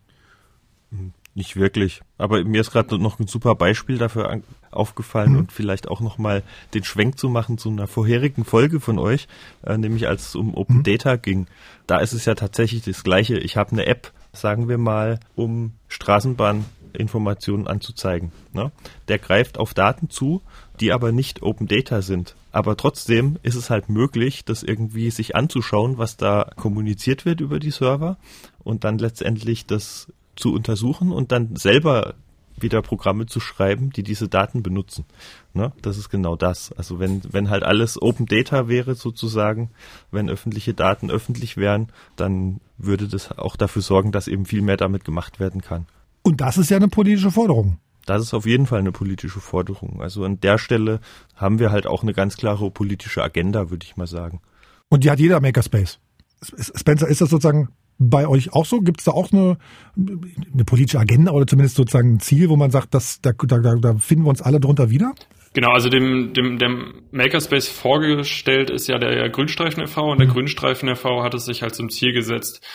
Nicht 1.36 1.56
wirklich. 1.56 2.02
Aber 2.19 2.43
mir 2.43 2.62
ist 2.62 2.72
gerade 2.72 3.00
noch 3.00 3.19
ein 3.19 3.26
super 3.26 3.56
Beispiel 3.56 3.98
dafür 3.98 4.41
aufgefallen 4.69 5.34
mhm. 5.34 5.39
und 5.39 5.52
vielleicht 5.52 5.88
auch 5.88 6.00
nochmal 6.00 6.43
den 6.76 6.84
Schwenk 6.84 7.17
zu 7.17 7.28
machen 7.28 7.58
zu 7.58 7.69
einer 7.69 7.88
vorherigen 7.88 8.46
Folge 8.46 8.80
von 8.80 9.00
euch, 9.00 9.28
äh, 9.65 9.78
nämlich 9.78 10.08
als 10.08 10.28
es 10.28 10.36
um 10.36 10.54
Open 10.54 10.78
mhm. 10.78 10.84
Data 10.84 11.15
ging. 11.15 11.48
Da 11.88 11.98
ist 12.00 12.13
es 12.13 12.26
ja 12.26 12.36
tatsächlich 12.36 12.84
das 12.84 13.04
Gleiche. 13.04 13.38
Ich 13.39 13.58
habe 13.58 13.72
eine 13.72 13.88
App, 13.88 14.12
sagen 14.32 14.69
wir 14.69 14.78
mal, 14.78 15.19
um 15.36 15.74
Straßenbahninformationen 15.88 17.67
anzuzeigen. 17.67 18.32
Ne? 18.52 18.72
Der 19.08 19.17
greift 19.17 19.58
auf 19.58 19.74
Daten 19.74 20.12
zu, 20.12 20.43
die 20.80 20.91
aber 20.91 21.12
nicht 21.12 21.41
Open 21.41 21.67
Data 21.67 22.04
sind. 22.04 22.36
Aber 22.52 22.78
trotzdem 22.78 23.39
ist 23.41 23.56
es 23.56 23.72
halt 23.72 23.89
möglich, 23.89 24.46
das 24.46 24.62
irgendwie 24.62 25.10
sich 25.10 25.36
anzuschauen, 25.36 25.98
was 25.98 26.15
da 26.15 26.52
kommuniziert 26.56 27.26
wird 27.26 27.41
über 27.41 27.58
die 27.58 27.72
Server 27.72 28.17
und 28.63 28.84
dann 28.84 29.00
letztendlich 29.00 29.65
das 29.65 30.08
zu 30.36 30.54
untersuchen 30.54 31.12
und 31.12 31.32
dann 31.32 31.56
selber 31.56 32.15
wieder 32.58 32.82
Programme 32.82 33.26
zu 33.26 33.39
schreiben, 33.39 33.91
die 33.91 34.04
diese 34.04 34.28
Daten 34.28 34.63
benutzen. 34.63 35.06
Ne? 35.54 35.72
Das 35.82 35.98
ist 35.98 36.10
genau 36.10 36.36
das. 36.36 36.72
Also 36.74 37.00
wenn, 37.00 37.22
wenn 37.32 37.50
halt 37.50 37.63
alles 37.63 38.02
Open 38.02 38.26
Data 38.26 38.67
wäre 38.67 38.96
sozusagen, 38.96 39.72
wenn 40.12 40.30
öffentliche 40.30 40.74
Daten 40.74 41.10
öffentlich 41.10 41.58
wären, 41.58 41.89
dann 42.15 42.60
würde 42.78 43.08
das 43.08 43.38
auch 43.38 43.56
dafür 43.56 43.82
sorgen, 43.82 44.12
dass 44.12 44.28
eben 44.28 44.46
viel 44.46 44.62
mehr 44.62 44.78
damit 44.78 45.04
gemacht 45.04 45.39
werden 45.39 45.62
kann. 45.62 45.88
Und 46.22 46.41
das 46.41 46.58
ist 46.58 46.69
ja 46.69 46.78
eine 46.78 46.88
politische 46.88 47.32
Forderung. 47.32 47.78
Das 48.06 48.22
ist 48.22 48.34
auf 48.34 48.46
jeden 48.46 48.67
Fall 48.67 48.80
eine 48.80 48.91
politische 48.91 49.39
Forderung. 49.39 50.02
Also 50.02 50.26
an 50.26 50.39
der 50.41 50.58
Stelle 50.58 51.00
haben 51.36 51.60
wir 51.60 51.72
halt 51.72 51.88
auch 51.88 52.04
eine 52.04 52.13
ganz 52.13 52.38
klare 52.38 52.69
politische 52.69 53.24
Agenda, 53.24 53.69
würde 53.69 53.86
ich 53.86 53.96
mal 53.98 54.08
sagen. 54.08 54.41
Und 54.89 55.04
die 55.04 55.12
hat 55.12 55.19
jeder 55.19 55.39
Makerspace. 55.39 56.00
Spencer, 56.41 57.08
ist 57.08 57.22
das 57.22 57.30
sozusagen 57.30 57.69
bei 58.10 58.28
euch 58.28 58.54
auch 58.54 58.66
so? 58.66 58.80
Gibt 58.80 59.00
es 59.00 59.06
da 59.06 59.12
auch 59.12 59.32
eine, 59.32 59.58
eine 59.96 60.66
politische 60.66 61.00
Agenda 61.00 61.32
oder 61.32 61.48
zumindest 61.48 61.76
sozusagen 61.76 62.16
ein 62.16 62.20
Ziel, 62.20 62.50
wo 62.50 62.56
man 62.56 62.72
sagt, 62.72 62.94
dass, 62.94 63.22
da, 63.22 63.32
da, 63.32 63.58
da 63.60 63.96
finden 63.96 64.26
wir 64.26 64.30
uns 64.30 64.42
alle 64.42 64.60
drunter 64.60 64.89
wieder? 64.89 65.13
Genau, 65.54 65.72
also 65.72 65.89
dem, 65.89 66.34
dem, 66.34 66.58
dem 66.58 67.04
Makerspace 67.12 67.68
vorgestellt 67.68 68.72
ist 68.72 68.88
ja 68.88 68.98
der 68.98 69.30
Grünstreifen 69.30 69.84
e.V. 69.84 70.12
und 70.12 70.20
der 70.20 70.28
mhm. 70.28 70.34
Grünstreifen 70.34 70.89
e.V. 70.89 71.24
hat 71.24 71.36
es 71.36 71.46
sich 71.46 71.62
halt 71.62 71.76
zum 71.76 71.89
Ziel 71.89 72.12
gesetzt, 72.12 72.66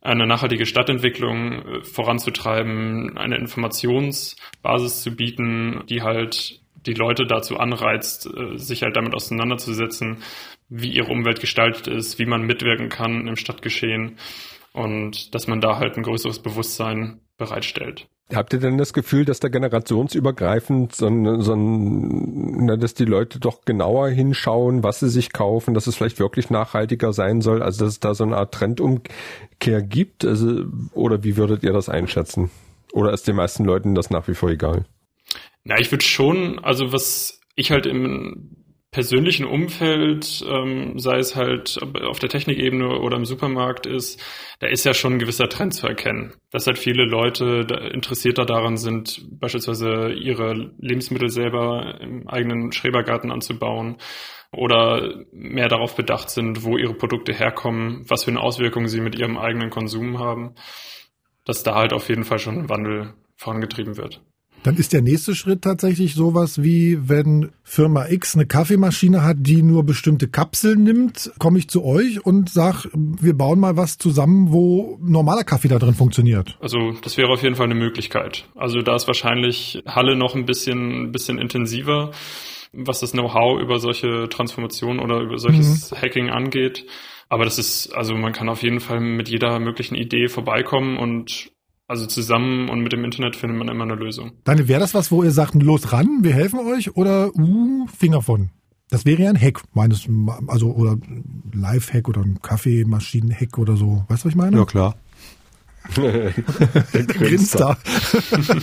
eine 0.00 0.26
nachhaltige 0.26 0.64
Stadtentwicklung 0.64 1.52
äh, 1.52 1.82
voranzutreiben, 1.82 3.18
eine 3.18 3.36
Informationsbasis 3.36 5.02
zu 5.02 5.14
bieten, 5.14 5.82
die 5.90 6.02
halt 6.02 6.60
die 6.86 6.94
Leute 6.94 7.26
dazu 7.26 7.58
anreizt, 7.58 8.26
äh, 8.26 8.56
sich 8.56 8.82
halt 8.82 8.96
damit 8.96 9.14
auseinanderzusetzen, 9.14 10.18
wie 10.68 10.92
ihre 10.92 11.10
Umwelt 11.10 11.40
gestaltet 11.40 11.88
ist, 11.88 12.18
wie 12.18 12.26
man 12.26 12.42
mitwirken 12.42 12.88
kann 12.88 13.26
im 13.26 13.36
Stadtgeschehen 13.36 14.16
und 14.72 15.34
dass 15.34 15.46
man 15.46 15.60
da 15.60 15.78
halt 15.78 15.96
ein 15.96 16.02
größeres 16.02 16.40
Bewusstsein 16.40 17.20
bereitstellt. 17.36 18.06
Habt 18.32 18.52
ihr 18.52 18.60
denn 18.60 18.78
das 18.78 18.92
Gefühl, 18.92 19.24
dass 19.24 19.40
da 19.40 19.48
generationsübergreifend, 19.48 20.94
so 20.94 21.06
ein, 21.06 21.40
so 21.40 21.52
ein, 21.52 22.66
na, 22.66 22.76
dass 22.76 22.94
die 22.94 23.04
Leute 23.04 23.40
doch 23.40 23.64
genauer 23.64 24.08
hinschauen, 24.10 24.84
was 24.84 25.00
sie 25.00 25.08
sich 25.08 25.32
kaufen, 25.32 25.74
dass 25.74 25.88
es 25.88 25.96
vielleicht 25.96 26.20
wirklich 26.20 26.48
nachhaltiger 26.48 27.12
sein 27.12 27.40
soll, 27.40 27.60
also 27.60 27.84
dass 27.84 27.94
es 27.94 28.00
da 28.00 28.14
so 28.14 28.22
eine 28.22 28.36
Art 28.36 28.54
Trendumkehr 28.54 29.82
gibt? 29.82 30.24
Also, 30.24 30.64
oder 30.92 31.24
wie 31.24 31.36
würdet 31.36 31.64
ihr 31.64 31.72
das 31.72 31.88
einschätzen? 31.88 32.50
Oder 32.92 33.12
ist 33.12 33.26
den 33.26 33.36
meisten 33.36 33.64
Leuten 33.64 33.96
das 33.96 34.10
nach 34.10 34.28
wie 34.28 34.34
vor 34.34 34.50
egal? 34.50 34.84
Na, 35.64 35.78
ich 35.78 35.90
würde 35.90 36.04
schon, 36.04 36.60
also 36.60 36.92
was 36.92 37.40
ich 37.56 37.72
halt 37.72 37.86
im 37.86 38.59
persönlichen 38.90 39.46
Umfeld, 39.46 40.44
ähm, 40.48 40.98
sei 40.98 41.18
es 41.18 41.36
halt 41.36 41.78
auf 42.02 42.18
der 42.18 42.28
Technikebene 42.28 42.98
oder 42.98 43.16
im 43.16 43.24
Supermarkt 43.24 43.86
ist, 43.86 44.20
da 44.58 44.66
ist 44.66 44.84
ja 44.84 44.94
schon 44.94 45.14
ein 45.14 45.18
gewisser 45.20 45.48
Trend 45.48 45.74
zu 45.74 45.86
erkennen. 45.86 46.34
Dass 46.50 46.66
halt 46.66 46.78
viele 46.78 47.04
Leute 47.04 47.64
da 47.64 47.76
interessierter 47.76 48.44
daran 48.44 48.76
sind, 48.76 49.24
beispielsweise 49.38 50.12
ihre 50.12 50.72
Lebensmittel 50.78 51.28
selber 51.28 52.00
im 52.00 52.26
eigenen 52.28 52.72
Schrebergarten 52.72 53.30
anzubauen 53.30 53.98
oder 54.52 55.24
mehr 55.32 55.68
darauf 55.68 55.94
bedacht 55.94 56.30
sind, 56.30 56.64
wo 56.64 56.76
ihre 56.76 56.94
Produkte 56.94 57.32
herkommen, 57.32 58.04
was 58.08 58.24
für 58.24 58.32
eine 58.32 58.40
Auswirkung 58.40 58.88
sie 58.88 59.00
mit 59.00 59.16
ihrem 59.16 59.38
eigenen 59.38 59.70
Konsum 59.70 60.18
haben, 60.18 60.56
dass 61.44 61.62
da 61.62 61.76
halt 61.76 61.92
auf 61.92 62.08
jeden 62.08 62.24
Fall 62.24 62.40
schon 62.40 62.58
ein 62.58 62.68
Wandel 62.68 63.14
vorangetrieben 63.36 63.96
wird. 63.96 64.20
Dann 64.62 64.76
ist 64.76 64.92
der 64.92 65.00
nächste 65.00 65.34
Schritt 65.34 65.62
tatsächlich 65.62 66.14
sowas 66.14 66.62
wie, 66.62 67.08
wenn 67.08 67.50
Firma 67.62 68.08
X 68.08 68.34
eine 68.34 68.46
Kaffeemaschine 68.46 69.22
hat, 69.22 69.38
die 69.40 69.62
nur 69.62 69.84
bestimmte 69.84 70.28
Kapseln 70.28 70.82
nimmt, 70.82 71.32
komme 71.38 71.58
ich 71.58 71.68
zu 71.68 71.84
euch 71.84 72.24
und 72.24 72.50
sag, 72.50 72.86
wir 72.94 73.34
bauen 73.34 73.58
mal 73.58 73.78
was 73.78 73.96
zusammen, 73.96 74.52
wo 74.52 74.98
normaler 75.00 75.44
Kaffee 75.44 75.68
da 75.68 75.78
drin 75.78 75.94
funktioniert. 75.94 76.58
Also 76.60 76.92
das 77.02 77.16
wäre 77.16 77.30
auf 77.30 77.42
jeden 77.42 77.56
Fall 77.56 77.66
eine 77.66 77.74
Möglichkeit. 77.74 78.48
Also 78.54 78.82
da 78.82 78.96
ist 78.96 79.06
wahrscheinlich 79.06 79.82
Halle 79.86 80.14
noch 80.14 80.34
ein 80.34 80.44
bisschen, 80.44 81.04
ein 81.04 81.12
bisschen 81.12 81.38
intensiver, 81.38 82.10
was 82.72 83.00
das 83.00 83.12
Know-how 83.12 83.60
über 83.60 83.78
solche 83.78 84.28
Transformationen 84.28 85.00
oder 85.00 85.20
über 85.20 85.38
solches 85.38 85.90
mhm. 85.90 85.96
Hacking 85.96 86.30
angeht. 86.30 86.86
Aber 87.30 87.44
das 87.44 87.58
ist, 87.58 87.94
also 87.94 88.14
man 88.14 88.32
kann 88.32 88.48
auf 88.48 88.62
jeden 88.62 88.80
Fall 88.80 89.00
mit 89.00 89.28
jeder 89.28 89.58
möglichen 89.58 89.94
Idee 89.94 90.28
vorbeikommen 90.28 90.98
und 90.98 91.50
also 91.90 92.06
zusammen 92.06 92.68
und 92.68 92.82
mit 92.82 92.92
dem 92.92 93.04
Internet 93.04 93.34
findet 93.34 93.58
man 93.58 93.68
immer 93.68 93.82
eine 93.82 93.96
Lösung. 93.96 94.30
Dann 94.44 94.68
wäre 94.68 94.78
das 94.78 94.94
was, 94.94 95.10
wo 95.10 95.24
ihr 95.24 95.32
sagt, 95.32 95.60
los 95.60 95.92
ran, 95.92 96.20
wir 96.22 96.32
helfen 96.32 96.60
euch 96.60 96.96
oder 96.96 97.34
uh, 97.36 97.86
Finger 97.88 98.22
von? 98.22 98.50
Das 98.90 99.06
wäre 99.06 99.22
ja 99.22 99.30
ein 99.30 99.40
Hack, 99.40 99.60
meines, 99.74 100.08
also 100.46 100.72
oder 100.72 100.96
Live-Hack 101.52 102.08
oder 102.08 102.22
ein 102.22 102.40
Kaffeemaschinen-Hack 102.42 103.58
oder 103.58 103.76
so. 103.76 104.04
Weißt 104.08 104.22
du, 104.22 104.26
was 104.26 104.32
ich 104.32 104.36
meine? 104.36 104.56
Ja, 104.56 104.64
klar. 104.64 104.94
grinst 107.08 107.58
da. 107.58 107.76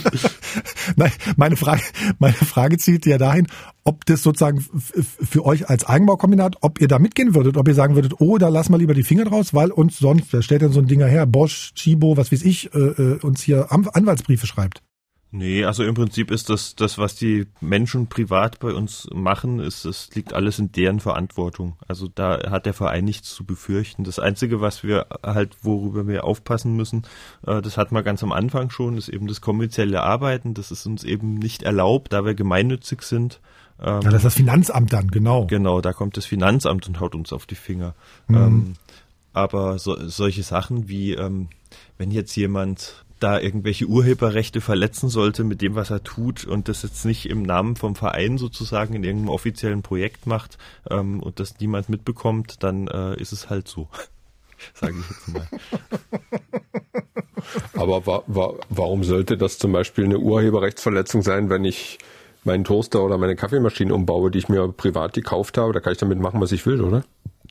Nein, 0.95 1.11
meine 1.35 1.57
Frage, 1.57 1.81
meine 2.19 2.33
Frage 2.33 2.77
zielt 2.77 3.05
ja 3.05 3.17
dahin, 3.17 3.47
ob 3.83 4.05
das 4.05 4.23
sozusagen 4.23 4.65
für 5.01 5.45
euch 5.45 5.69
als 5.69 5.85
Eigenbaukombinat, 5.85 6.57
ob 6.61 6.79
ihr 6.79 6.87
da 6.87 6.99
mitgehen 6.99 7.35
würdet, 7.35 7.57
ob 7.57 7.67
ihr 7.67 7.73
sagen 7.73 7.95
würdet, 7.95 8.13
oh, 8.19 8.37
da 8.37 8.49
lass 8.49 8.69
mal 8.69 8.77
lieber 8.77 8.93
die 8.93 9.03
Finger 9.03 9.25
draus, 9.25 9.53
weil 9.53 9.71
uns 9.71 9.97
sonst, 9.97 10.31
wer 10.31 10.41
stellt 10.41 10.61
denn 10.61 10.71
so 10.71 10.79
ein 10.79 10.87
Dinger 10.87 11.07
her, 11.07 11.25
Bosch, 11.25 11.73
Chibo, 11.75 12.17
was 12.17 12.31
weiß 12.31 12.43
ich, 12.43 12.73
äh, 12.73 12.77
äh 12.79 13.19
uns 13.21 13.41
hier 13.41 13.71
Anwaltsbriefe 13.71 14.47
schreibt. 14.47 14.81
Nee, 15.37 15.65
also 15.65 15.83
im 15.83 15.93
Prinzip 15.93 16.31
ist 16.31 16.49
das, 16.49 16.75
das, 16.75 16.97
was 16.97 17.15
die 17.15 17.45
Menschen 17.61 18.07
privat 18.07 18.59
bei 18.59 18.73
uns 18.73 19.07
machen, 19.13 19.59
ist, 19.59 19.85
es 19.85 20.09
liegt 20.15 20.33
alles 20.33 20.57
in 20.57 20.71
deren 20.71 20.99
Verantwortung. 20.99 21.75
Also 21.87 22.07
da 22.07 22.49
hat 22.49 22.65
der 22.65 22.73
Verein 22.73 23.05
nichts 23.05 23.35
zu 23.35 23.45
befürchten. 23.45 24.03
Das 24.03 24.17
Einzige, 24.17 24.61
was 24.61 24.81
wir 24.81 25.05
halt, 25.23 25.55
worüber 25.61 26.07
wir 26.07 26.23
aufpassen 26.23 26.75
müssen, 26.75 27.03
äh, 27.45 27.61
das 27.61 27.77
hat 27.77 27.91
man 27.91 28.03
ganz 28.03 28.23
am 28.23 28.31
Anfang 28.31 28.71
schon, 28.71 28.97
ist 28.97 29.09
eben 29.09 29.27
das 29.27 29.39
kommerzielle 29.39 30.01
Arbeiten. 30.01 30.55
Das 30.55 30.71
ist 30.71 30.87
uns 30.87 31.03
eben 31.03 31.35
nicht 31.35 31.61
erlaubt, 31.61 32.13
da 32.13 32.25
wir 32.25 32.33
gemeinnützig 32.33 33.03
sind. 33.03 33.39
Ähm, 33.79 34.01
ja, 34.01 34.09
das 34.09 34.15
ist 34.15 34.25
das 34.25 34.33
Finanzamt 34.33 34.91
dann, 34.91 35.09
genau. 35.09 35.45
Genau, 35.45 35.81
da 35.81 35.93
kommt 35.93 36.17
das 36.17 36.25
Finanzamt 36.25 36.87
und 36.87 36.99
haut 36.99 37.13
uns 37.13 37.31
auf 37.31 37.45
die 37.45 37.53
Finger. 37.53 37.93
Mhm. 38.27 38.35
Ähm, 38.35 38.73
aber 39.33 39.77
so, 39.77 39.95
solche 40.09 40.41
Sachen 40.41 40.89
wie, 40.89 41.13
ähm, 41.13 41.49
wenn 41.99 42.09
jetzt 42.09 42.35
jemand 42.35 43.05
da 43.19 43.39
irgendwelche 43.39 43.85
Urheberrechte 43.85 44.61
verletzen 44.61 45.09
sollte 45.09 45.43
mit 45.43 45.61
dem, 45.61 45.75
was 45.75 45.89
er 45.89 46.03
tut 46.03 46.45
und 46.45 46.67
das 46.69 46.83
jetzt 46.83 47.05
nicht 47.05 47.29
im 47.29 47.41
Namen 47.41 47.75
vom 47.75 47.95
Verein 47.95 48.37
sozusagen 48.37 48.93
in 48.93 49.03
irgendeinem 49.03 49.33
offiziellen 49.33 49.81
Projekt 49.81 50.27
macht 50.27 50.57
ähm, 50.89 51.21
und 51.21 51.39
das 51.39 51.59
niemand 51.59 51.89
mitbekommt, 51.89 52.63
dann 52.63 52.87
äh, 52.87 53.19
ist 53.19 53.31
es 53.31 53.49
halt 53.49 53.67
so. 53.67 53.87
Sage 54.73 54.95
ich 54.99 55.09
jetzt 55.09 55.27
mal. 55.29 55.47
Aber 57.73 58.05
wa 58.05 58.23
wa 58.27 58.53
warum 58.69 59.03
sollte 59.03 59.37
das 59.37 59.57
zum 59.57 59.71
Beispiel 59.71 60.05
eine 60.05 60.19
Urheberrechtsverletzung 60.19 61.21
sein, 61.21 61.49
wenn 61.49 61.65
ich 61.65 61.99
meinen 62.43 62.63
Toaster 62.63 63.03
oder 63.03 63.17
meine 63.17 63.35
Kaffeemaschine 63.35 63.93
umbaue, 63.93 64.31
die 64.31 64.39
ich 64.39 64.49
mir 64.49 64.67
privat 64.69 65.13
gekauft 65.13 65.57
habe? 65.57 65.73
Da 65.73 65.79
kann 65.79 65.93
ich 65.93 65.99
damit 65.99 66.19
machen, 66.19 66.41
was 66.41 66.51
ich 66.51 66.65
will, 66.65 66.81
oder? 66.81 67.03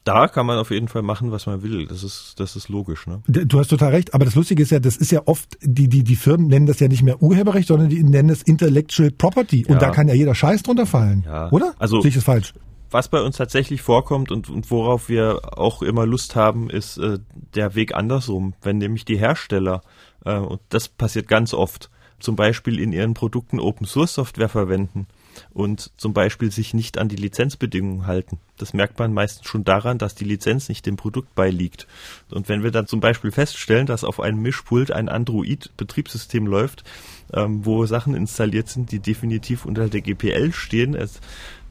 Da 0.07 0.29
kann 0.29 0.47
man 0.47 0.57
auf 0.59 0.71
jeden 0.71 0.87
Fall 0.87 1.03
machen, 1.03 1.33
was 1.33 1.47
man 1.47 1.63
will. 1.63 1.87
Das 1.87 2.05
ist, 2.05 2.35
das 2.39 2.55
ist 2.55 2.69
logisch. 2.69 3.09
Ne? 3.09 3.23
Du 3.27 3.59
hast 3.59 3.69
total 3.69 3.91
recht. 3.91 4.15
Aber 4.15 4.25
das 4.25 4.37
Lustige 4.37 4.63
ist 4.63 4.71
ja, 4.71 4.79
das 4.79 4.97
ist 4.97 5.11
ja 5.11 5.23
oft, 5.27 5.59
die, 5.61 5.89
die, 5.89 6.05
die 6.05 6.15
Firmen 6.15 6.47
nennen 6.47 6.67
das 6.67 6.79
ja 6.79 6.87
nicht 6.87 7.03
mehr 7.03 7.21
Urheberrecht, 7.21 7.67
sondern 7.67 7.89
die 7.89 8.05
nennen 8.05 8.31
es 8.31 8.43
Intellectual 8.43 9.11
Property. 9.11 9.67
Und 9.67 9.75
ja. 9.75 9.79
da 9.81 9.91
kann 9.91 10.07
ja 10.07 10.15
jeder 10.15 10.37
Scheiß 10.37 10.63
drunter 10.63 10.87
fallen. 10.87 11.25
Ja. 11.27 11.51
Oder? 11.51 11.75
Also, 11.81 12.01
Sehe 12.01 12.11
ich 12.11 12.15
das 12.15 12.23
falsch? 12.23 12.55
Was 12.93 13.09
bei 13.09 13.21
uns 13.21 13.37
tatsächlich 13.37 13.83
vorkommt 13.83 14.31
und, 14.31 14.49
und 14.49 14.71
worauf 14.71 15.09
wir 15.09 15.41
auch 15.59 15.83
immer 15.83 16.07
Lust 16.07 16.37
haben, 16.37 16.71
ist 16.71 16.99
äh, 16.99 17.19
der 17.57 17.75
Weg 17.75 17.97
andersrum. 17.97 18.55
Wenn 18.63 18.79
nämlich 18.79 19.05
die 19.05 19.19
Hersteller, 19.19 19.81
äh, 20.25 20.37
und 20.37 20.61
das 20.69 20.89
passiert 20.89 21.27
ganz 21.27 21.53
oft, 21.53 21.91
zum 22.21 22.37
Beispiel 22.37 22.79
in 22.79 22.93
ihren 22.93 23.15
Produkten 23.15 23.59
Open 23.59 23.87
Source 23.87 24.15
Software 24.15 24.49
verwenden 24.49 25.09
und 25.53 25.91
zum 25.97 26.13
Beispiel 26.13 26.51
sich 26.51 26.75
nicht 26.75 26.99
an 26.99 27.09
die 27.09 27.17
Lizenzbedingungen 27.17 28.07
halten. 28.07 28.39
Das 28.59 28.73
merkt 28.73 28.99
man 28.99 29.13
meistens 29.13 29.47
schon 29.47 29.65
daran, 29.65 29.99
dass 29.99 30.15
die 30.15 30.25
Lizenz 30.25 30.69
nicht 30.69 30.87
dem 30.87 30.97
Produkt 30.97 31.35
beiliegt. 31.35 31.87
Und 32.31 32.49
wenn 32.49 32.63
wir 32.63 32.71
dann 32.71 32.87
zum 32.87 33.01
Beispiel 33.01 33.31
feststellen, 33.31 33.87
dass 33.87 34.05
auf 34.05 34.21
einem 34.21 34.41
Mischpult 34.41 34.91
ein 34.91 35.09
Android-Betriebssystem 35.09 36.47
läuft, 36.47 36.85
ähm, 37.33 37.65
wo 37.65 37.87
Sachen 37.87 38.15
installiert 38.15 38.69
sind, 38.69 38.93
die 38.93 39.01
definitiv 39.01 39.65
unter 39.65 39.89
der 39.89 40.01
GPL 40.01 40.53
stehen, 40.53 40.95
es 40.95 41.21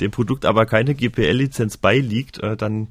dem 0.01 0.11
Produkt 0.11 0.45
aber 0.45 0.65
keine 0.65 0.95
GPL-Lizenz 0.95 1.77
beiliegt, 1.77 2.39
äh, 2.39 2.57
dann 2.57 2.89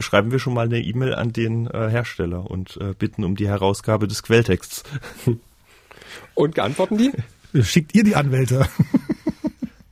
schreiben 0.00 0.32
wir 0.32 0.38
schon 0.38 0.54
mal 0.54 0.66
eine 0.66 0.80
E-Mail 0.80 1.14
an 1.14 1.32
den 1.32 1.66
äh, 1.66 1.88
Hersteller 1.90 2.50
und 2.50 2.78
äh, 2.80 2.94
bitten 2.98 3.24
um 3.24 3.36
die 3.36 3.48
Herausgabe 3.48 4.08
des 4.08 4.22
Quelltexts. 4.22 4.82
Und 6.34 6.54
geantworten 6.54 6.98
die? 6.98 7.12
Schickt 7.62 7.94
ihr 7.94 8.04
die 8.04 8.16
Anwälte? 8.16 8.66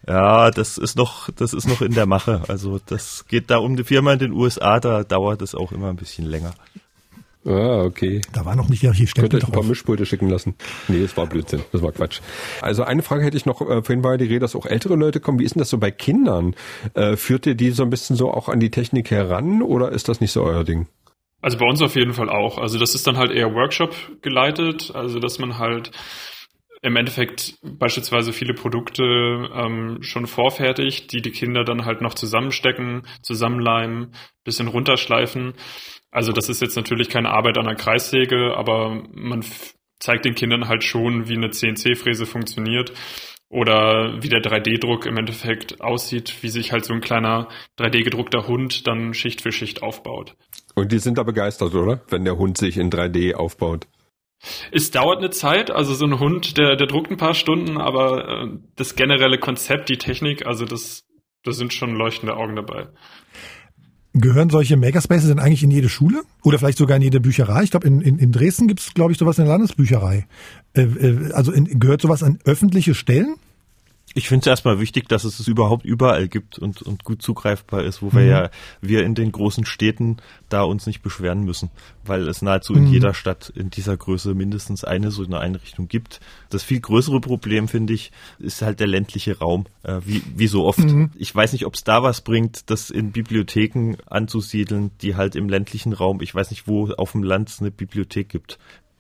Ja, 0.09 0.51
das 0.51 0.79
ist 0.79 0.97
noch, 0.97 1.29
das 1.31 1.53
ist 1.53 1.69
noch 1.69 1.83
in 1.83 1.93
der 1.93 2.07
Mache. 2.07 2.43
Also 2.49 2.81
das 2.87 3.27
geht 3.29 3.51
da 3.51 3.59
um 3.59 3.77
die 3.77 3.85
Firma 3.85 4.15
in 4.15 4.19
den 4.19 4.33
USA, 4.33 4.81
da 4.81 5.05
dauert 5.05 5.43
es 5.43 5.55
auch 5.55 5.71
immer 5.71 5.91
ein 5.91 5.97
bisschen 5.97 6.25
länger. 6.25 6.55
Ah, 7.45 7.85
okay. 7.85 8.23
Da 8.33 8.45
war 8.45 8.57
noch 8.57 8.69
nicht 8.69 8.81
hier 8.81 8.93
Könnt 8.93 9.33
ihr 9.33 9.39
euch 9.39 9.45
ein 9.45 9.53
paar 9.53 9.63
Mischpulte 9.63 10.07
schicken 10.07 10.29
lassen? 10.29 10.55
Nee, 10.89 11.03
das 11.03 11.17
war 11.17 11.27
Blödsinn. 11.27 11.63
Das 11.73 11.83
war 11.83 11.93
Quatsch. 11.93 12.21
Also 12.63 12.83
eine 12.83 13.03
Frage 13.03 13.25
hätte 13.25 13.37
ich 13.37 13.47
noch, 13.47 13.61
äh, 13.61 13.83
vorhin 13.83 14.03
war 14.03 14.13
ja 14.13 14.17
die 14.17 14.25
Rede, 14.25 14.41
dass 14.41 14.57
auch 14.57 14.67
ältere 14.67 14.97
Leute 14.97 15.21
kommen. 15.21 15.39
Wie 15.39 15.45
ist 15.45 15.55
denn 15.55 15.61
das 15.61 15.71
so 15.71 15.79
bei 15.79 15.91
Kindern? 15.91 16.55
Äh, 16.95 17.17
führt 17.17 17.47
ihr 17.47 17.55
die 17.55 17.71
so 17.71 17.83
ein 17.83 17.91
bisschen 17.91 18.17
so 18.17 18.33
auch 18.33 18.49
an 18.49 18.61
die 18.61 18.71
Technik 18.71 19.11
heran 19.11 19.63
oder 19.63 19.93
ist 19.93 20.09
das 20.09 20.21
nicht 20.21 20.33
so 20.33 20.43
euer 20.43 20.65
Ding? 20.65 20.89
Also 21.41 21.59
bei 21.59 21.67
uns 21.67 21.81
auf 21.81 21.95
jeden 21.95 22.15
Fall 22.15 22.29
auch. 22.29 22.59
Also 22.59 22.79
das 22.79 22.95
ist 22.95 23.07
dann 23.07 23.17
halt 23.17 23.31
eher 23.31 23.55
Workshop 23.55 23.95
geleitet, 24.23 24.91
also 24.95 25.19
dass 25.21 25.39
man 25.39 25.59
halt 25.59 25.93
im 26.83 26.97
Endeffekt 26.97 27.59
beispielsweise 27.63 28.33
viele 28.33 28.55
Produkte 28.55 29.03
ähm, 29.03 29.99
schon 30.03 30.27
vorfertigt, 30.27 31.13
die 31.13 31.23
die 31.23 31.31
Kinder 31.31 31.65
dann 31.65 31.85
halt 31.85 32.01
noch 32.01 32.15
zusammenstecken, 32.15 33.03
zusammenleimen, 33.23 34.13
bisschen 34.45 34.69
runterschleifen. 34.69 35.55
Also 36.11 36.33
das 36.33 36.49
ist 36.49 36.63
jetzt 36.63 36.77
natürlich 36.77 37.09
keine 37.09 37.31
Arbeit 37.31 37.59
an 37.59 37.67
der 37.67 37.75
Kreissäge, 37.75 38.57
aber 38.57 39.03
man 39.13 39.45
zeigt 39.99 40.25
den 40.25 40.35
Kindern 40.35 40.69
halt 40.69 40.85
schon, 40.85 41.29
wie 41.29 41.37
eine 41.37 41.51
CNC-Fräse 41.51 42.27
funktioniert 42.27 42.93
oder 43.51 44.23
wie 44.23 44.29
der 44.29 44.41
3D-Druck 44.41 45.07
im 45.07 45.17
Endeffekt 45.17 45.81
aussieht, 45.81 46.43
wie 46.43 46.49
sich 46.49 46.73
halt 46.73 46.85
so 46.85 46.93
ein 46.93 47.01
kleiner 47.01 47.49
3D-gedruckter 47.79 48.47
Hund 48.47 48.87
dann 48.87 49.15
Schicht 49.15 49.41
für 49.41 49.53
Schicht 49.53 49.83
aufbaut. 49.83 50.35
Und 50.75 50.93
die 50.93 50.99
sind 50.99 51.19
da 51.19 51.23
begeistert, 51.23 51.75
oder? 51.75 52.03
Wenn 52.09 52.25
der 52.25 52.39
Hund 52.39 52.59
sich 52.59 52.77
in 52.77 52.91
3D 52.91 53.35
aufbaut. 53.35 53.87
Es 54.71 54.91
dauert 54.91 55.19
eine 55.19 55.31
Zeit, 55.31 55.71
also 55.71 55.95
so 55.95 56.07
ein 56.07 56.21
Hund, 56.21 56.57
der, 56.59 56.77
der 56.77 56.87
druckt 56.87 57.11
ein 57.11 57.17
paar 57.17 57.35
Stunden, 57.35 57.79
aber 57.79 58.29
äh, 58.29 58.59
das 58.77 58.95
generelle 58.95 59.39
Konzept, 59.39 59.89
die 59.89 59.99
Technik, 59.99 60.47
also 60.47 60.65
das, 60.65 61.05
da 61.43 61.53
sind 61.53 61.73
schon 61.73 61.95
leuchtende 61.95 62.37
Augen 62.37 62.57
dabei. 62.57 62.89
Gehören 64.15 64.51
solche 64.51 64.77
Makerspaces 64.77 65.29
denn 65.29 65.39
eigentlich 65.39 65.63
in 65.63 65.71
jede 65.71 65.89
Schule 65.89 66.23
oder 66.43 66.59
vielleicht 66.59 66.79
sogar 66.79 66.97
in 66.97 67.03
jede 67.03 67.21
Bücherei? 67.21 67.63
Ich 67.63 67.71
glaube, 67.71 67.87
in, 67.87 68.01
in, 68.01 68.19
in 68.19 68.33
Dresden 68.33 68.67
gibt 68.67 68.81
es, 68.81 68.95
glaube 68.95 69.13
ich, 69.13 69.19
sowas 69.19 69.39
in 69.39 69.45
der 69.45 69.53
Landesbücherei. 69.53 70.27
Äh, 70.73 70.83
äh, 70.83 71.33
also 71.33 71.53
in, 71.53 71.79
gehört 71.79 72.01
sowas 72.01 72.23
an 72.23 72.39
öffentliche 72.45 72.95
Stellen? 72.95 73.37
Ich 74.19 74.29
finde 74.29 74.43
es 74.43 74.47
erstmal 74.49 74.81
wichtig, 74.81 75.09
dass 75.09 75.23
es 75.23 75.39
es 75.39 75.47
überhaupt 75.47 75.85
überall 75.85 76.27
gibt 76.27 76.59
und, 76.59 76.83
und 76.83 77.05
gut 77.05 77.23
zugreifbar 77.23 77.85
ist, 77.85 78.03
wo 78.03 78.13
wir 78.13 78.23
Mhm. 78.23 78.29
ja, 78.29 78.51
wir 78.81 79.05
in 79.05 79.15
den 79.15 79.31
großen 79.31 79.65
Städten 79.65 80.17
da 80.49 80.63
uns 80.63 80.87
nicht 80.87 81.03
beschweren 81.03 81.45
müssen, 81.45 81.71
weil 82.05 82.27
es 82.29 82.43
nahezu 82.43 82.75
in 82.75 82.83
Mhm. 82.87 82.93
jeder 82.93 83.15
Stadt 83.15 83.53
in 83.55 83.71
dieser 83.71 83.97
Größe 83.97 84.35
mindestens 84.35 84.83
eine 84.83 85.13
so 85.13 85.25
eine 85.25 85.39
Einrichtung 85.39 85.87
gibt. 85.87 86.19
Das 86.51 86.65
viel 86.65 86.81
größere 86.81 87.21
Problem, 87.21 87.69
finde 87.69 87.93
ich, 87.95 88.11
ist 88.41 88.61
halt 88.61 88.81
der 88.81 88.89
ländliche 88.89 89.39
Raum, 89.39 89.67
äh, 89.85 90.01
wie, 90.05 90.21
wie 90.35 90.49
so 90.49 90.65
oft. 90.65 90.81
Mhm. 90.81 91.11
Ich 91.17 91.33
weiß 91.33 91.53
nicht, 91.53 91.65
ob 91.65 91.75
es 91.77 91.85
da 91.85 92.03
was 92.03 92.21
bringt, 92.23 92.71
das 92.71 92.91
in 92.91 93.13
Bibliotheken 93.13 93.99
anzusiedeln, 94.11 94.91
die 95.01 95.15
halt 95.15 95.37
im 95.37 95.49
ländlichen 95.49 95.93
Raum, 95.93 96.21
ich 96.23 96.35
weiß 96.35 96.51
nicht, 96.51 96.67
wo 96.67 96.91
auf 96.95 97.13
dem 97.13 97.23
Land 97.23 97.51
es 97.51 97.61
eine 97.61 97.71
Bibliothek 97.71 98.29
gibt. 98.29 98.59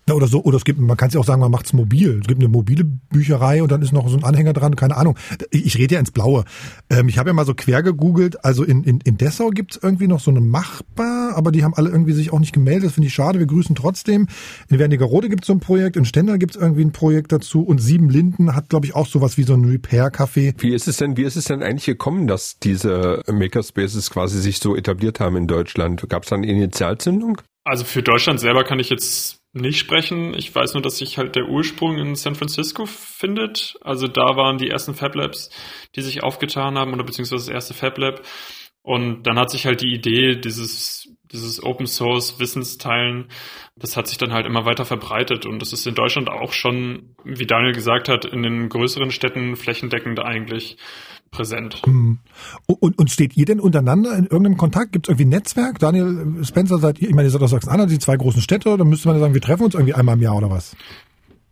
Ja, 0.09 0.14
oder 0.14 0.26
so, 0.26 0.42
oder 0.42 0.56
es 0.56 0.64
gibt, 0.64 0.78
man 0.80 0.96
kann 0.96 1.09
es 1.09 1.14
ja 1.14 1.20
auch 1.20 1.26
sagen, 1.26 1.42
man 1.42 1.50
macht's 1.50 1.74
mobil. 1.74 2.20
Es 2.22 2.26
gibt 2.26 2.40
eine 2.40 2.48
mobile 2.48 2.82
Bücherei 2.84 3.62
und 3.62 3.70
dann 3.70 3.82
ist 3.82 3.92
noch 3.92 4.09
so 4.09 4.16
ein 4.16 4.24
Anhänger 4.24 4.54
dran, 4.54 4.74
keine 4.74 4.96
Ahnung. 4.96 5.18
Ich, 5.50 5.66
ich 5.66 5.76
rede 5.76 5.96
ja 5.96 6.00
ins 6.00 6.12
Blaue. 6.12 6.44
Ähm, 6.88 7.11
ich 7.11 7.18
habe 7.18 7.28
ja 7.28 7.34
mal 7.34 7.44
so 7.44 7.52
quer 7.52 7.82
gegoogelt, 7.82 8.42
also 8.42 8.64
in, 8.64 8.84
in, 8.84 9.02
in 9.02 9.18
Dessau 9.18 9.50
gibt's 9.50 9.78
irgendwie 9.82 10.09
noch 10.09 10.20
so 10.20 10.30
eine 10.30 10.40
Machbar, 10.40 11.36
aber 11.36 11.52
die 11.52 11.62
haben 11.62 11.74
alle 11.74 11.90
irgendwie 11.90 12.14
sich 12.14 12.32
auch 12.32 12.38
nicht 12.38 12.54
gemeldet. 12.54 12.86
Das 12.86 12.92
finde 12.94 13.09
ich 13.09 13.12
schade, 13.12 13.38
wir 13.38 13.44
grüßen 13.44 13.76
trotzdem. 13.76 14.28
In 14.70 14.78
Wernigerode 14.78 15.28
gibt's 15.28 15.46
so 15.46 15.52
ein 15.52 15.61
Projekt, 15.61 15.96
in 15.96 16.06
Stendal 16.06 16.38
gibt's 16.38 16.56
irgendwie 16.56 16.86
ein 16.86 16.92
Projekt 16.92 17.30
dazu 17.32 17.61
und 17.61 17.76
Sieben 17.76 18.09
Linden 18.09 18.54
hat, 18.54 18.70
glaube 18.70 18.86
ich, 18.86 18.94
auch 18.94 19.06
sowas 19.06 19.36
wie 19.36 19.42
so 19.42 19.52
ein 19.52 19.66
Repair-Café. 19.66 20.54
Wie 20.56 20.72
ist 20.72 20.88
es 20.88 20.96
denn, 20.96 21.18
wie 21.18 21.24
ist 21.24 21.36
es 21.36 21.44
denn 21.44 21.62
eigentlich 21.62 21.84
gekommen, 21.84 22.26
dass 22.26 22.59
diese 22.59 23.22
Makerspaces 23.30 24.09
quasi 24.09 24.40
sich 24.40 24.59
so 24.59 24.74
etabliert 24.74 25.20
haben 25.20 25.36
in 25.36 25.46
Deutschland? 25.46 26.09
Gab 26.09 26.22
es 26.22 26.30
da 26.30 26.36
eine 26.36 26.46
Initialzündung? 26.46 27.42
Also 27.64 27.84
für 27.84 28.02
Deutschland 28.02 28.40
selber 28.40 28.64
kann 28.64 28.78
ich 28.78 28.88
jetzt 28.88 29.42
nicht 29.59 29.78
sprechen. 29.78 30.34
Ich 30.34 30.54
weiß 30.54 30.74
nur, 30.74 30.82
dass 30.82 30.98
sich 30.98 31.18
halt 31.18 31.36
der 31.36 31.48
Ursprung 31.48 31.98
in 31.98 32.14
San 32.14 32.34
Francisco 32.34 32.86
findet. 32.86 33.76
Also 33.82 34.09
da 34.09 34.36
waren 34.36 34.59
die 34.59 34.70
ersten 34.70 34.94
Fab 34.94 35.14
Labs, 35.14 35.50
die 35.94 36.02
sich 36.02 36.22
aufgetan 36.22 36.78
haben, 36.78 36.92
oder 36.92 37.04
beziehungsweise 37.04 37.46
das 37.46 37.54
erste 37.54 37.74
Fab 37.74 37.98
Lab. 37.98 38.22
Und 38.82 39.24
dann 39.24 39.38
hat 39.38 39.50
sich 39.50 39.66
halt 39.66 39.82
die 39.82 39.92
Idee 39.92 40.36
dieses, 40.36 41.12
dieses 41.30 41.62
Open 41.62 41.86
Source 41.86 42.40
Wissensteilen, 42.40 43.28
das 43.76 43.96
hat 43.96 44.09
sich 44.09 44.16
dann 44.16 44.32
halt 44.32 44.46
immer 44.46 44.64
weiter 44.64 44.86
verbreitet. 44.86 45.44
Und 45.44 45.61
das 45.61 45.72
ist 45.72 45.86
in 45.86 45.94
Deutschland 45.94 46.30
auch 46.30 46.52
schon, 46.52 47.14
wie 47.24 47.46
Daniel 47.46 47.74
gesagt 47.74 48.09
hat, 48.09 48.24
in 48.24 48.42
den 48.42 48.68
größeren 48.68 49.11
Städten 49.11 49.56
flächendeckend 49.56 50.20
eigentlich 50.20 50.78
präsent. 51.31 51.83
Hm. 51.85 52.18
Und, 52.66 52.99
und 52.99 53.11
steht 53.11 53.37
ihr 53.37 53.45
denn 53.45 53.61
untereinander 53.61 54.16
in 54.16 54.24
irgendeinem 54.24 54.57
Kontakt? 54.57 54.93
Gibt 54.93 55.07
es 55.07 55.11
irgendwie 55.11 55.26
ein 55.26 55.31
Netzwerk? 55.31 55.79
Daniel 55.79 56.45
Spencer 56.45 56.79
seid 56.79 57.01
ihr, 57.01 57.09
ich 57.09 57.14
meine, 57.14 57.29
ihr 57.29 57.31
seid 57.31 57.43
aus 57.43 57.51
Sachsen-Anhalt, 57.51 57.91
die 57.91 57.99
zwei 57.99 58.16
großen 58.16 58.43
Städte, 58.43 58.76
dann 58.76 58.89
müsste 58.89 59.09
man 59.09 59.16
ja 59.16 59.20
sagen, 59.20 59.35
wir 59.35 59.41
treffen 59.41 59.64
uns 59.64 59.74
irgendwie 59.74 59.95
einmal 59.95 60.16
im 60.16 60.22
Jahr 60.22 60.37
oder 60.37 60.51
was? 60.51 60.76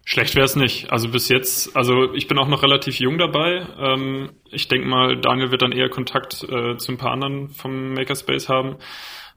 Schlecht 0.04 0.36
wäre 0.36 0.44
es 0.44 0.54
nicht. 0.54 0.92
Also 0.92 1.08
bis 1.08 1.28
jetzt, 1.28 1.76
also 1.76 2.14
ich 2.14 2.28
bin 2.28 2.38
auch 2.38 2.46
noch 2.46 2.62
relativ 2.62 3.00
jung 3.00 3.18
dabei. 3.18 3.66
Ähm, 3.76 4.30
ich 4.50 4.68
denke 4.68 4.86
mal, 4.86 5.20
Daniel 5.20 5.50
wird 5.50 5.62
dann 5.62 5.72
eher 5.72 5.88
Kontakt 5.88 6.44
äh, 6.44 6.76
zu 6.76 6.92
ein 6.92 6.96
paar 6.96 7.10
anderen 7.10 7.48
vom 7.48 7.92
Makerspace 7.94 8.48
haben. 8.48 8.76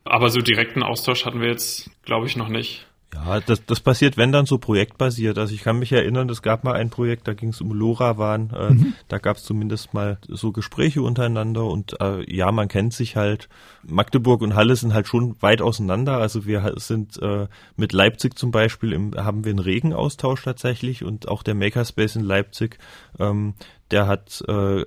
Aber 0.03 0.29
so 0.29 0.41
direkten 0.41 0.83
Austausch 0.83 1.25
hatten 1.25 1.41
wir 1.41 1.49
jetzt, 1.49 1.89
glaube 2.05 2.27
ich, 2.27 2.35
noch 2.35 2.49
nicht. 2.49 2.85
Ja, 3.13 3.39
das, 3.39 3.65
das 3.65 3.79
passiert, 3.79 4.17
wenn 4.17 4.31
dann 4.31 4.45
so 4.45 4.59
projektbasiert. 4.59 5.37
Also 5.39 5.53
ich 5.55 5.61
kann 5.63 5.79
mich 5.79 5.91
erinnern, 5.91 6.29
es 6.29 6.41
gab 6.41 6.63
mal 6.63 6.73
ein 6.73 6.91
Projekt, 6.91 7.27
da 7.27 7.33
ging 7.33 7.49
es 7.49 7.59
um 7.61 7.71
LoRaWAN. 7.71 8.51
Äh, 8.51 8.69
Mhm. 8.69 8.93
Da 9.07 9.17
gab 9.17 9.37
es 9.37 9.43
zumindest 9.43 9.93
mal 9.93 10.19
so 10.27 10.51
Gespräche 10.51 11.01
untereinander 11.01 11.65
und 11.65 11.99
äh, 12.01 12.23
ja, 12.31 12.51
man 12.51 12.67
kennt 12.67 12.93
sich 12.93 13.15
halt. 13.15 13.49
Magdeburg 13.81 14.41
und 14.41 14.55
Halle 14.55 14.75
sind 14.75 14.93
halt 14.93 15.07
schon 15.07 15.41
weit 15.41 15.61
auseinander. 15.61 16.17
Also 16.17 16.45
wir 16.45 16.73
sind 16.77 17.19
äh, 17.21 17.47
mit 17.77 17.93
Leipzig 17.93 18.37
zum 18.37 18.51
Beispiel 18.51 18.93
im, 18.93 19.15
haben 19.15 19.43
wir 19.45 19.51
einen 19.51 19.59
regen 19.59 19.93
Austausch 19.93 20.43
tatsächlich 20.43 21.03
und 21.03 21.27
auch 21.27 21.41
der 21.41 21.55
Makerspace 21.55 22.17
in 22.17 22.23
Leipzig, 22.23 22.77
ähm, 23.17 23.53
der 23.91 24.07
hat 24.07 24.43
äh, 24.47 24.83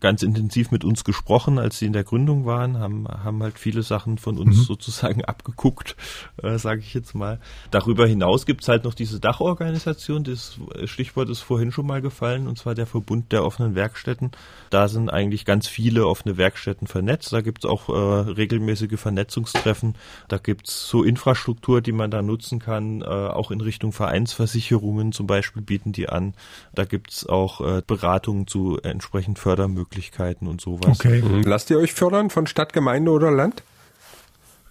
ganz 0.00 0.22
intensiv 0.22 0.70
mit 0.70 0.84
uns 0.84 1.04
gesprochen, 1.04 1.58
als 1.58 1.78
sie 1.78 1.86
in 1.86 1.92
der 1.92 2.04
Gründung 2.04 2.44
waren, 2.46 2.78
haben, 2.78 3.06
haben 3.08 3.42
halt 3.42 3.58
viele 3.58 3.82
Sachen 3.82 4.18
von 4.18 4.38
uns 4.38 4.56
Mhm. 4.58 4.62
sozusagen 4.62 5.24
abgeguckt, 5.24 5.96
äh, 6.42 6.58
sage 6.58 6.80
ich 6.80 6.94
jetzt 6.94 7.14
mal. 7.14 7.40
Darüber 7.70 8.06
hinaus 8.06 8.46
gibt's 8.46 8.68
halt 8.68 8.84
noch 8.84 8.94
diese 8.94 9.20
Dachorganisation, 9.20 10.24
das 10.24 10.58
Stichwort 10.84 11.28
ist 11.30 11.40
vorhin 11.40 11.72
schon 11.72 11.86
mal 11.86 12.00
gefallen, 12.02 12.46
und 12.48 12.58
zwar 12.58 12.74
der 12.74 12.86
Verbund 12.86 13.32
der 13.32 13.44
offenen 13.44 13.74
Werkstätten. 13.74 14.30
Da 14.70 14.88
sind 14.88 15.10
eigentlich 15.10 15.44
ganz 15.44 15.68
viele 15.68 16.06
offene 16.06 16.36
Werkstätten 16.36 16.86
vernetzt. 16.86 17.32
Da 17.32 17.40
gibt's 17.40 17.64
auch 17.64 17.88
äh, 17.88 17.92
regelmäßige 18.30 18.98
Vernetzungstreffen. 18.98 19.94
Da 20.28 20.38
gibt's 20.38 20.88
so 20.88 21.02
Infrastruktur, 21.02 21.80
die 21.80 21.92
man 21.92 22.10
da 22.10 22.22
nutzen 22.22 22.58
kann, 22.58 23.02
äh, 23.02 23.04
auch 23.04 23.50
in 23.50 23.60
Richtung 23.60 23.92
Vereinsversicherungen 23.92 25.12
zum 25.12 25.26
Beispiel 25.26 25.62
bieten 25.62 25.92
die 25.92 26.08
an. 26.08 26.34
Da 26.74 26.84
gibt's 26.84 27.26
auch 27.26 27.60
äh, 27.60 27.82
Beratungen 27.86 28.37
zu 28.46 28.78
entsprechend 28.82 29.38
Fördermöglichkeiten 29.38 30.46
und 30.46 30.60
sowas. 30.60 31.00
Okay. 31.00 31.22
Mhm. 31.22 31.42
Lasst 31.42 31.70
ihr 31.70 31.78
euch 31.78 31.92
fördern 31.92 32.30
von 32.30 32.46
Stadt, 32.46 32.72
Gemeinde 32.72 33.10
oder 33.10 33.30
Land? 33.30 33.62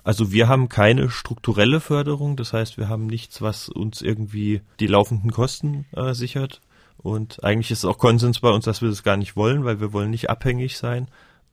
Also 0.04 0.32
wir 0.32 0.48
haben 0.48 0.70
keine 0.70 1.10
strukturelle 1.10 1.82
Förderung, 1.82 2.38
das 2.38 2.54
heißt, 2.54 2.78
wir 2.78 2.88
haben 2.88 3.08
nichts, 3.08 3.42
was 3.42 3.68
uns 3.68 4.02
irgendwie 4.02 4.62
die 4.80 4.88
laufenden 4.88 5.32
Kosten 5.32 5.86
äh, 5.94 6.14
sichert. 6.14 6.62
Und 6.98 7.44
eigentlich 7.44 7.72
ist 7.72 7.80
es 7.80 7.86
auch 7.86 7.98
Konsens 7.98 8.40
bei 8.40 8.50
uns, 8.50 8.66
dass 8.66 8.82
wir 8.82 8.90
das 8.90 9.04
gar 9.04 9.18
nicht 9.18 9.36
wollen, 9.36 9.66
weil 9.66 9.82
wir 9.82 9.92
wollen 9.94 10.10
nicht 10.10 10.30
abhängig 10.30 10.78
sein, 10.78 11.08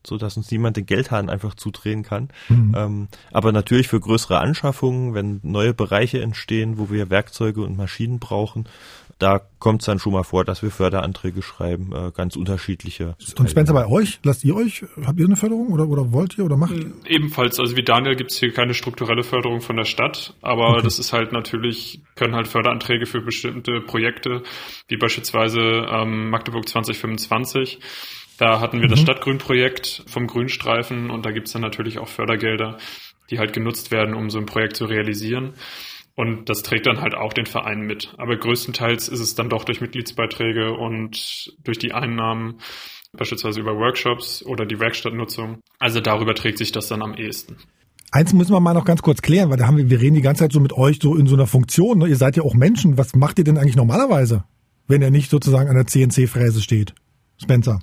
so 0.07 0.17
dass 0.17 0.37
uns 0.37 0.51
niemand 0.51 0.77
den 0.77 0.85
Geldhahn 0.85 1.29
einfach 1.29 1.55
zudrehen 1.55 2.03
kann. 2.03 2.29
Ähm, 2.75 3.07
aber 3.31 3.51
natürlich 3.51 3.87
für 3.87 3.99
größere 3.99 4.39
Anschaffungen, 4.39 5.13
wenn 5.13 5.39
neue 5.43 5.73
Bereiche 5.73 6.21
entstehen, 6.21 6.77
wo 6.77 6.89
wir 6.89 7.09
Werkzeuge 7.09 7.61
und 7.61 7.77
Maschinen 7.77 8.19
brauchen, 8.19 8.67
da 9.19 9.39
kommt 9.59 9.81
es 9.81 9.85
dann 9.85 9.99
schon 9.99 10.13
mal 10.13 10.23
vor, 10.23 10.43
dass 10.43 10.61
wir 10.61 10.71
Förderanträge 10.71 11.41
schreiben, 11.41 11.93
äh, 11.93 12.11
ganz 12.11 12.35
unterschiedliche. 12.35 13.15
Und 13.37 13.49
Spencer, 13.49 13.73
bei 13.73 13.87
euch, 13.87 14.19
lasst 14.23 14.43
ihr 14.43 14.55
euch, 14.55 14.83
habt 15.05 15.19
ihr 15.19 15.25
eine 15.25 15.37
Förderung 15.37 15.69
oder, 15.71 15.87
oder 15.87 16.11
wollt 16.11 16.37
ihr 16.37 16.45
oder 16.45 16.57
macht 16.57 16.73
ihr? 16.73 16.91
Ebenfalls, 17.07 17.59
also 17.59 17.77
wie 17.77 17.83
Daniel 17.83 18.15
gibt's 18.15 18.37
hier 18.37 18.51
keine 18.51 18.73
strukturelle 18.73 19.23
Förderung 19.23 19.61
von 19.61 19.77
der 19.77 19.85
Stadt, 19.85 20.33
aber 20.41 20.81
das 20.81 20.99
ist 20.99 21.13
halt 21.13 21.31
natürlich, 21.31 22.01
können 22.15 22.35
halt 22.35 22.47
Förderanträge 22.47 23.05
für 23.05 23.21
bestimmte 23.21 23.79
Projekte, 23.81 24.43
wie 24.89 24.97
beispielsweise 24.97 25.59
ähm, 25.59 26.29
Magdeburg 26.29 26.67
2025. 26.67 27.79
Da 28.37 28.59
hatten 28.59 28.81
wir 28.81 28.89
das 28.89 28.99
Stadtgrünprojekt 28.99 30.03
vom 30.07 30.27
Grünstreifen 30.27 31.09
und 31.09 31.25
da 31.25 31.31
gibt's 31.31 31.53
dann 31.53 31.61
natürlich 31.61 31.99
auch 31.99 32.09
Fördergelder, 32.09 32.77
die 33.29 33.39
halt 33.39 33.53
genutzt 33.53 33.91
werden, 33.91 34.13
um 34.13 34.29
so 34.29 34.39
ein 34.39 34.45
Projekt 34.45 34.75
zu 34.75 34.83
realisieren. 34.85 35.53
Und 36.15 36.49
das 36.49 36.63
trägt 36.63 36.87
dann 36.87 37.01
halt 37.01 37.13
auch 37.13 37.33
den 37.33 37.45
Verein 37.45 37.81
mit. 37.81 38.13
Aber 38.17 38.37
größtenteils 38.37 39.09
ist 39.09 39.19
es 39.19 39.35
dann 39.35 39.49
doch 39.49 39.65
durch 39.65 39.81
Mitgliedsbeiträge 39.81 40.71
und 40.71 41.53
durch 41.63 41.77
die 41.77 41.93
Einnahmen, 41.93 42.59
beispielsweise 43.11 43.59
über 43.59 43.75
Workshops 43.75 44.43
oder 44.43 44.65
die 44.65 44.79
Werkstattnutzung. 44.79 45.59
Also 45.77 45.99
darüber 45.99 46.33
trägt 46.33 46.57
sich 46.57 46.71
das 46.71 46.87
dann 46.87 47.01
am 47.01 47.13
ehesten. 47.15 47.57
Eins 48.11 48.33
müssen 48.33 48.53
wir 48.53 48.61
mal 48.61 48.73
noch 48.73 48.85
ganz 48.85 49.01
kurz 49.01 49.21
klären, 49.21 49.49
weil 49.49 49.57
da 49.57 49.67
haben 49.67 49.75
wir, 49.75 49.89
wir 49.89 49.99
reden 49.99 50.15
die 50.15 50.21
ganze 50.21 50.43
Zeit 50.43 50.53
so 50.53 50.61
mit 50.61 50.71
euch 50.71 50.99
so 51.01 51.15
in 51.15 51.27
so 51.27 51.35
einer 51.35 51.47
Funktion. 51.47 51.97
Ne? 51.99 52.07
Ihr 52.07 52.15
seid 52.15 52.37
ja 52.37 52.43
auch 52.43 52.53
Menschen. 52.53 52.97
Was 52.97 53.13
macht 53.13 53.37
ihr 53.39 53.43
denn 53.43 53.57
eigentlich 53.57 53.75
normalerweise, 53.75 54.45
wenn 54.87 55.01
ihr 55.01 55.11
nicht 55.11 55.29
sozusagen 55.29 55.67
an 55.69 55.75
der 55.75 55.85
CNC-Fräse 55.85 56.61
steht? 56.61 56.93
Spencer. 57.41 57.79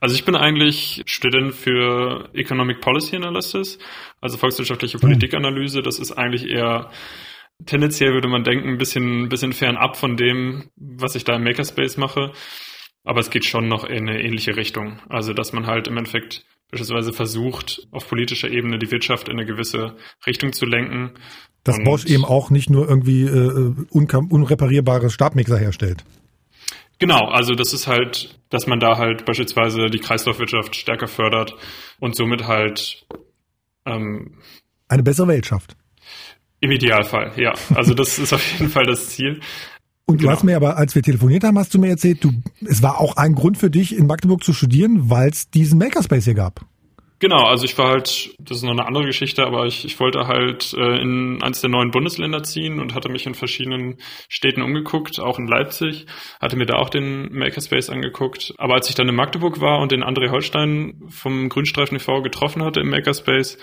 Also 0.00 0.14
ich 0.14 0.24
bin 0.24 0.36
eigentlich 0.36 1.02
Student 1.06 1.54
für 1.54 2.30
Economic 2.34 2.80
Policy 2.80 3.16
Analysis, 3.16 3.78
also 4.20 4.38
volkswirtschaftliche 4.38 4.98
Politikanalyse. 4.98 5.82
Das 5.82 5.98
ist 5.98 6.12
eigentlich 6.12 6.48
eher 6.48 6.90
tendenziell 7.66 8.12
würde 8.12 8.28
man 8.28 8.44
denken, 8.44 8.68
ein 8.68 8.78
bisschen, 8.78 9.24
ein 9.24 9.28
bisschen 9.28 9.52
fernab 9.52 9.96
von 9.96 10.16
dem, 10.16 10.70
was 10.76 11.14
ich 11.14 11.24
da 11.24 11.36
im 11.36 11.44
Makerspace 11.44 11.96
mache. 11.96 12.32
Aber 13.04 13.20
es 13.20 13.30
geht 13.30 13.44
schon 13.44 13.68
noch 13.68 13.84
in 13.84 14.08
eine 14.08 14.22
ähnliche 14.22 14.56
Richtung. 14.56 14.98
Also, 15.08 15.34
dass 15.34 15.52
man 15.52 15.66
halt 15.66 15.88
im 15.88 15.96
Endeffekt 15.96 16.46
beispielsweise 16.70 17.12
versucht, 17.12 17.86
auf 17.92 18.08
politischer 18.08 18.50
Ebene 18.50 18.78
die 18.78 18.90
Wirtschaft 18.90 19.28
in 19.28 19.38
eine 19.38 19.46
gewisse 19.46 19.96
Richtung 20.26 20.52
zu 20.52 20.66
lenken. 20.66 21.12
Dass 21.62 21.82
Bosch 21.82 22.06
eben 22.06 22.24
auch 22.24 22.50
nicht 22.50 22.70
nur 22.70 22.88
irgendwie 22.88 23.22
äh, 23.22 23.74
unreparierbare 23.90 25.10
Stabmixer 25.10 25.58
herstellt. 25.58 26.04
Genau, 26.98 27.28
also 27.28 27.54
das 27.54 27.72
ist 27.72 27.86
halt, 27.86 28.38
dass 28.50 28.66
man 28.66 28.80
da 28.80 28.98
halt 28.98 29.24
beispielsweise 29.24 29.86
die 29.86 29.98
Kreislaufwirtschaft 29.98 30.76
stärker 30.76 31.08
fördert 31.08 31.54
und 32.00 32.16
somit 32.16 32.46
halt 32.46 33.06
ähm, 33.84 34.38
Eine 34.88 35.02
bessere 35.02 35.28
Welt 35.28 35.46
schafft. 35.46 35.76
Im 36.64 36.72
Idealfall, 36.72 37.32
ja. 37.36 37.52
Also 37.74 37.94
das 37.94 38.18
ist 38.18 38.32
auf 38.32 38.52
jeden 38.52 38.70
Fall 38.70 38.84
das 38.86 39.08
Ziel. 39.10 39.40
Und 40.06 40.18
du 40.18 40.22
Genau. 40.24 40.32
hast 40.32 40.44
mir 40.44 40.56
aber, 40.56 40.76
als 40.76 40.94
wir 40.94 41.02
telefoniert 41.02 41.44
haben, 41.44 41.58
hast 41.58 41.72
du 41.74 41.78
mir 41.78 41.88
erzählt, 41.88 42.22
du, 42.24 42.30
es 42.66 42.82
war 42.82 43.00
auch 43.00 43.16
ein 43.16 43.34
Grund 43.34 43.56
für 43.56 43.70
dich, 43.70 43.96
in 43.96 44.06
Magdeburg 44.06 44.44
zu 44.44 44.52
studieren, 44.52 45.08
weil 45.10 45.30
es 45.30 45.48
diesen 45.50 45.78
Makerspace 45.78 46.24
hier 46.24 46.34
gab. 46.34 46.60
Genau, 47.20 47.44
also 47.44 47.64
ich 47.64 47.78
war 47.78 47.88
halt, 47.90 48.34
das 48.38 48.58
ist 48.58 48.64
noch 48.64 48.72
eine 48.72 48.86
andere 48.86 49.06
Geschichte, 49.06 49.46
aber 49.46 49.64
ich, 49.64 49.86
ich 49.86 49.98
wollte 50.00 50.26
halt 50.26 50.74
äh, 50.74 51.00
in 51.00 51.42
eins 51.42 51.62
der 51.62 51.70
neuen 51.70 51.90
Bundesländer 51.90 52.42
ziehen 52.42 52.80
und 52.80 52.94
hatte 52.94 53.08
mich 53.08 53.24
in 53.24 53.34
verschiedenen 53.34 53.96
Städten 54.28 54.60
umgeguckt, 54.60 55.20
auch 55.20 55.38
in 55.38 55.46
Leipzig, 55.46 56.04
hatte 56.38 56.56
mir 56.56 56.66
da 56.66 56.74
auch 56.74 56.90
den 56.90 57.32
Makerspace 57.32 57.88
angeguckt. 57.88 58.52
Aber 58.58 58.74
als 58.74 58.90
ich 58.90 58.94
dann 58.94 59.08
in 59.08 59.14
Magdeburg 59.14 59.60
war 59.62 59.78
und 59.80 59.90
den 59.92 60.04
André 60.04 60.30
Holstein 60.30 61.00
vom 61.08 61.48
Grünstreifen 61.48 61.96
e.V. 61.96 62.20
getroffen 62.20 62.62
hatte 62.62 62.80
im 62.80 62.90
Makerspace, 62.90 63.56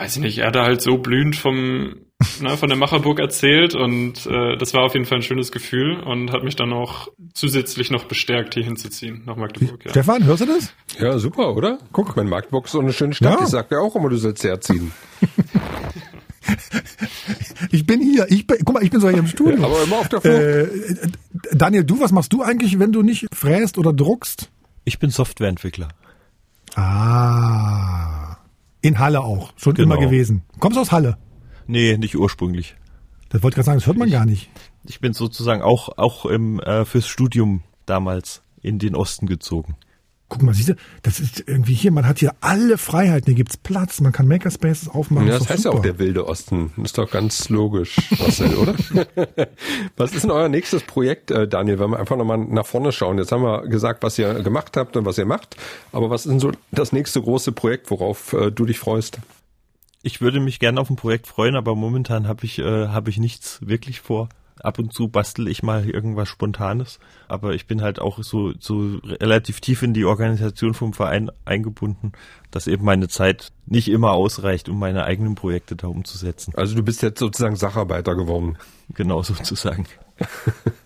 weiß 0.00 0.16
ich 0.16 0.22
nicht, 0.22 0.38
er 0.38 0.46
hatte 0.46 0.62
halt 0.62 0.80
so 0.80 0.96
blühend 0.96 1.36
vom, 1.36 1.96
ne, 2.40 2.56
von 2.56 2.68
der 2.68 2.78
Macherburg 2.78 3.20
erzählt 3.20 3.74
und 3.74 4.26
äh, 4.26 4.56
das 4.56 4.72
war 4.72 4.84
auf 4.84 4.94
jeden 4.94 5.04
Fall 5.04 5.18
ein 5.18 5.22
schönes 5.22 5.52
Gefühl 5.52 6.00
und 6.00 6.32
hat 6.32 6.42
mich 6.42 6.56
dann 6.56 6.72
auch 6.72 7.08
zusätzlich 7.34 7.90
noch 7.90 8.04
bestärkt, 8.04 8.54
hier 8.54 8.64
hinzuziehen, 8.64 9.22
nach 9.26 9.36
Magdeburg. 9.36 9.84
Ja. 9.84 9.90
Stefan, 9.90 10.24
hörst 10.24 10.42
du 10.42 10.46
das? 10.46 10.72
Ja, 10.98 11.18
super, 11.18 11.54
oder? 11.54 11.78
Guck, 11.92 12.16
mein 12.16 12.28
Magdeburg 12.28 12.64
ist 12.64 12.72
so 12.72 12.80
eine 12.80 12.94
schöne 12.94 13.12
Stadt. 13.12 13.38
Ja. 13.38 13.44
Ich 13.44 13.50
sag 13.50 13.70
ja 13.70 13.78
auch 13.78 13.94
immer, 13.94 14.08
du 14.08 14.16
sollst 14.16 14.42
herziehen. 14.42 14.92
Ich 17.72 17.86
bin 17.86 18.00
hier. 18.00 18.26
Ich 18.30 18.46
bin, 18.46 18.56
guck 18.64 18.74
mal, 18.74 18.82
ich 18.82 18.90
bin 18.90 19.00
so 19.00 19.08
hier 19.08 19.18
im 19.18 19.26
Studio. 19.26 19.64
Aber 19.64 19.82
immer 19.84 19.98
auf 19.98 20.08
der 20.08 20.20
Flucht. 20.20 20.34
Äh, 20.34 21.08
Daniel, 21.52 21.84
du, 21.84 22.00
was 22.00 22.10
machst 22.10 22.32
du 22.32 22.42
eigentlich, 22.42 22.78
wenn 22.78 22.90
du 22.90 23.02
nicht 23.02 23.26
fräst 23.32 23.78
oder 23.78 23.92
druckst? 23.92 24.50
Ich 24.84 24.98
bin 24.98 25.10
Softwareentwickler. 25.10 25.88
Ah. 26.74 27.99
In 28.82 28.98
Halle 28.98 29.20
auch. 29.20 29.52
Schon 29.56 29.74
Genau. 29.74 29.94
immer 29.94 30.04
gewesen. 30.04 30.42
Kommst 30.58 30.76
du 30.76 30.80
aus 30.80 30.92
Halle? 30.92 31.18
Nee, 31.66 31.96
nicht 31.98 32.16
ursprünglich. 32.16 32.76
Das 33.28 33.42
wollte 33.42 33.52
ich 33.52 33.56
gerade 33.56 33.66
sagen, 33.66 33.78
das 33.78 33.86
hört 33.86 33.98
man 33.98 34.10
gar 34.10 34.26
nicht. 34.26 34.50
Ich 34.88 35.00
bin 35.00 35.12
sozusagen 35.12 35.62
auch, 35.62 35.96
auch 35.98 36.26
im, 36.26 36.58
äh, 36.60 36.84
fürs 36.84 37.06
Studium 37.06 37.62
damals 37.86 38.42
in 38.62 38.78
den 38.78 38.94
Osten 38.96 39.26
gezogen. 39.26 39.76
Guck 40.30 40.42
mal, 40.42 40.54
siehst 40.54 40.70
du, 40.70 40.74
das 41.02 41.18
ist 41.18 41.44
irgendwie 41.46 41.74
hier, 41.74 41.90
man 41.90 42.06
hat 42.06 42.20
hier 42.20 42.34
alle 42.40 42.78
Freiheiten, 42.78 43.26
hier 43.26 43.34
gibt's 43.34 43.56
Platz, 43.56 44.00
man 44.00 44.12
kann 44.12 44.28
Makerspaces 44.28 44.88
aufmachen. 44.88 45.26
Ja, 45.26 45.38
das 45.38 45.50
heißt 45.50 45.64
ja 45.64 45.72
auch 45.72 45.76
super. 45.76 45.88
der 45.88 45.98
wilde 45.98 46.26
Osten. 46.26 46.72
Ist 46.82 46.96
doch 46.98 47.10
ganz 47.10 47.48
logisch, 47.48 47.96
Marcel, 48.16 48.54
oder? 48.54 48.74
was 49.96 50.14
ist 50.14 50.22
denn 50.22 50.30
euer 50.30 50.48
nächstes 50.48 50.84
Projekt, 50.84 51.32
äh, 51.32 51.48
Daniel, 51.48 51.80
wenn 51.80 51.90
wir 51.90 51.98
einfach 51.98 52.16
nochmal 52.16 52.38
nach 52.38 52.64
vorne 52.64 52.92
schauen? 52.92 53.18
Jetzt 53.18 53.32
haben 53.32 53.42
wir 53.42 53.66
gesagt, 53.66 54.04
was 54.04 54.18
ihr 54.18 54.32
gemacht 54.42 54.76
habt 54.76 54.96
und 54.96 55.04
was 55.04 55.18
ihr 55.18 55.26
macht. 55.26 55.56
Aber 55.90 56.10
was 56.10 56.26
ist 56.26 56.30
denn 56.30 56.40
so 56.40 56.52
das 56.70 56.92
nächste 56.92 57.20
große 57.20 57.50
Projekt, 57.50 57.90
worauf 57.90 58.32
äh, 58.32 58.52
du 58.52 58.66
dich 58.66 58.78
freust? 58.78 59.18
Ich 60.02 60.20
würde 60.20 60.38
mich 60.38 60.60
gerne 60.60 60.80
auf 60.80 60.90
ein 60.90 60.96
Projekt 60.96 61.26
freuen, 61.26 61.56
aber 61.56 61.74
momentan 61.74 62.28
habe 62.28 62.44
ich, 62.44 62.60
äh, 62.60 62.86
habe 62.86 63.10
ich 63.10 63.18
nichts 63.18 63.58
wirklich 63.62 64.00
vor. 64.00 64.28
Ab 64.60 64.78
und 64.78 64.92
zu 64.92 65.08
bastel 65.08 65.48
ich 65.48 65.62
mal 65.62 65.88
irgendwas 65.88 66.28
Spontanes, 66.28 66.98
aber 67.28 67.54
ich 67.54 67.66
bin 67.66 67.82
halt 67.82 68.00
auch 68.00 68.22
so, 68.22 68.52
so 68.58 68.98
relativ 69.04 69.60
tief 69.60 69.82
in 69.82 69.94
die 69.94 70.04
Organisation 70.04 70.74
vom 70.74 70.92
Verein 70.92 71.30
eingebunden, 71.44 72.12
dass 72.50 72.66
eben 72.66 72.84
meine 72.84 73.08
Zeit 73.08 73.52
nicht 73.66 73.88
immer 73.88 74.12
ausreicht, 74.12 74.68
um 74.68 74.78
meine 74.78 75.04
eigenen 75.04 75.34
Projekte 75.34 75.76
da 75.76 75.86
umzusetzen. 75.86 76.52
Also 76.56 76.74
du 76.74 76.82
bist 76.82 77.02
jetzt 77.02 77.18
sozusagen 77.18 77.56
Sacharbeiter 77.56 78.14
geworden. 78.14 78.58
Genau 78.94 79.22
sozusagen. 79.22 79.86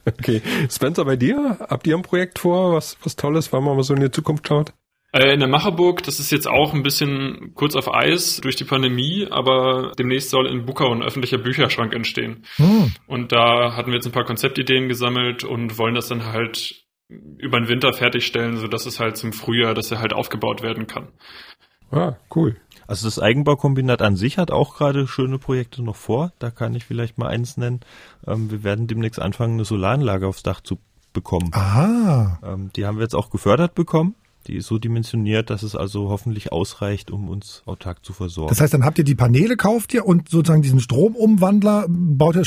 Okay. 0.05 0.43
Spencer, 0.71 1.05
bei 1.05 1.17
dir? 1.17 1.59
Habt 1.69 1.87
ihr 1.87 1.97
ein 1.97 2.03
Projekt 2.03 2.39
vor, 2.39 2.75
was, 2.75 2.97
was 3.03 3.17
Tolles, 3.17 3.53
weil 3.53 3.61
man 3.63 3.77
mal 3.77 3.83
so 3.83 3.95
in 3.95 4.01
die 4.01 4.11
Zukunft 4.11 4.47
schaut? 4.47 4.73
Äh, 5.15 5.33
In 5.35 5.39
der 5.41 5.49
Macherburg, 5.49 6.03
das 6.03 6.19
ist 6.19 6.33
jetzt 6.33 6.49
auch 6.49 6.75
ein 6.75 6.83
bisschen 6.83 7.53
kurz 7.55 7.77
auf 7.77 7.93
Eis 7.93 8.41
durch 8.41 8.57
die 8.57 8.65
Pandemie, 8.65 9.29
aber 9.31 9.93
demnächst 9.97 10.31
soll 10.31 10.49
in 10.49 10.67
Buckau 10.67 10.93
ein 10.93 11.03
öffentlicher 11.05 11.39
Bücherschrank 11.39 11.95
entstehen. 11.95 12.45
Hm. 12.57 12.93
Und 13.07 13.31
da 13.31 13.77
hatten 13.77 13.91
wir 13.91 13.95
jetzt 13.95 14.07
ein 14.07 14.13
paar 14.13 14.25
Konzeptideen 14.25 14.89
gesammelt 14.89 15.45
und 15.45 15.79
wollen 15.79 15.95
das 15.95 16.09
dann 16.09 16.25
halt 16.33 16.85
über 17.39 17.61
den 17.61 17.69
Winter 17.69 17.93
fertigstellen, 17.93 18.57
sodass 18.57 18.87
es 18.87 18.99
halt 18.99 19.17
zum 19.17 19.33
Frühjahr, 19.33 19.75
dass 19.75 19.93
er 19.93 20.01
halt 20.01 20.13
aufgebaut 20.13 20.63
werden 20.63 20.89
kann. 20.89 21.09
Ah, 21.93 22.17
cool. 22.35 22.57
Also 22.89 23.07
das 23.07 23.21
Eigenbaukombinat 23.21 24.03
an 24.03 24.17
sich 24.17 24.37
hat 24.37 24.51
auch 24.51 24.77
gerade 24.77 25.07
schöne 25.07 25.39
Projekte 25.39 25.83
noch 25.83 25.97
vor. 25.97 26.33
Da 26.41 26.51
kann 26.51 26.75
ich 26.75 26.85
vielleicht 26.85 27.19
mal 27.19 27.29
eins 27.29 27.57
nennen. 27.57 27.81
Ähm, 28.27 28.51
wir 28.51 28.65
werden 28.65 28.89
demnächst 28.89 29.21
anfangen, 29.21 29.55
eine 29.55 29.65
Solaranlage 29.65 30.27
aufs 30.27 30.43
Dach 30.43 30.61
zu 30.61 30.79
bekommen. 31.13 31.51
Ah, 31.55 32.39
Ähm, 32.43 32.71
die 32.75 32.85
haben 32.85 32.97
wir 32.97 33.03
jetzt 33.03 33.15
auch 33.15 33.31
gefördert 33.31 33.75
bekommen. 33.75 34.17
Die 34.47 34.57
ist 34.57 34.67
so 34.67 34.79
dimensioniert, 34.79 35.51
dass 35.51 35.63
es 35.63 35.75
also 35.75 36.11
hoffentlich 36.11 36.53
ausreicht, 36.53 37.11
um 37.11 37.29
uns 37.29 37.63
autark 37.67 38.05
zu 38.05 38.13
versorgen. 38.13 38.51
das 38.51 38.61
heißt, 38.61 38.75
dann 38.75 38.85
habt 38.85 38.99
ihr 38.99 39.05
die 39.05 39.15
Paneele, 39.15 39.57
kauft 39.57 39.95
ihr 39.95 40.07
und 40.07 40.29
sozusagen 40.29 40.63
diesen 40.63 40.81
Stromumwandler 40.81 41.87
baut 41.89 42.37
ihr, 42.37 42.45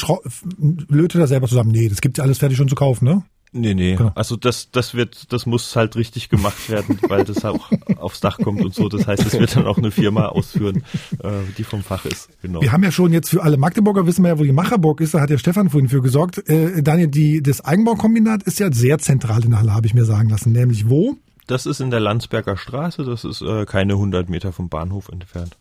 lötet 0.89 1.19
ihr 1.19 1.27
selber 1.27 1.47
zusammen. 1.47 1.71
Nee, 1.71 1.89
das 1.89 2.01
gibt's 2.01 2.17
ja 2.17 2.23
alles 2.23 2.37
fertig 2.37 2.57
schon 2.57 2.69
zu 2.69 2.75
kaufen, 2.75 3.05
ne? 3.05 3.23
nee, 3.51 3.73
nee. 3.73 3.95
Genau. 3.95 4.11
Also 4.15 4.35
das, 4.35 4.71
das 4.71 4.93
wird, 4.93 5.31
das 5.33 5.45
muss 5.45 5.75
halt 5.75 5.95
richtig 5.95 6.29
gemacht 6.29 6.69
werden, 6.69 6.99
weil 7.07 7.23
das 7.23 7.43
auch 7.45 7.71
aufs 7.97 8.19
Dach 8.19 8.37
kommt 8.37 8.63
und 8.63 8.73
so. 8.73 8.89
Das 8.89 9.07
heißt, 9.07 9.25
es 9.25 9.33
wird 9.33 9.55
dann 9.55 9.65
auch 9.65 9.77
eine 9.77 9.91
Firma 9.91 10.27
ausführen, 10.27 10.83
äh, 11.23 11.29
die 11.57 11.63
vom 11.63 11.83
Fach 11.83 12.05
ist. 12.05 12.29
Genau. 12.41 12.61
Wir 12.61 12.71
haben 12.71 12.83
ja 12.83 12.91
schon 12.91 13.13
jetzt 13.13 13.29
für 13.29 13.43
alle 13.43 13.57
Magdeburger, 13.57 14.05
wissen 14.05 14.23
wir 14.23 14.29
ja, 14.29 14.39
wo 14.39 14.43
die 14.43 14.51
Macherburg 14.51 15.01
ist, 15.01 15.13
da 15.13 15.21
hat 15.21 15.29
der 15.29 15.37
Stefan 15.37 15.69
vorhin 15.69 15.89
für 15.89 16.01
gesorgt. 16.01 16.47
Äh, 16.49 16.81
Daniel, 16.81 17.07
die, 17.07 17.41
das 17.41 17.63
Eigenbaukombinat 17.63 18.43
ist 18.43 18.59
ja 18.59 18.71
sehr 18.71 18.99
zentral 18.99 19.43
in 19.43 19.57
Halle, 19.57 19.73
habe 19.73 19.87
ich 19.87 19.93
mir 19.93 20.05
sagen 20.05 20.29
lassen. 20.29 20.51
Nämlich 20.51 20.89
wo? 20.89 21.17
Das 21.47 21.65
ist 21.65 21.79
in 21.79 21.89
der 21.89 22.01
Landsberger 22.01 22.57
Straße. 22.57 23.03
Das 23.03 23.23
ist 23.23 23.41
äh, 23.41 23.65
keine 23.65 23.93
100 23.93 24.29
Meter 24.29 24.51
vom 24.51 24.69
Bahnhof 24.69 25.09
entfernt. 25.09 25.57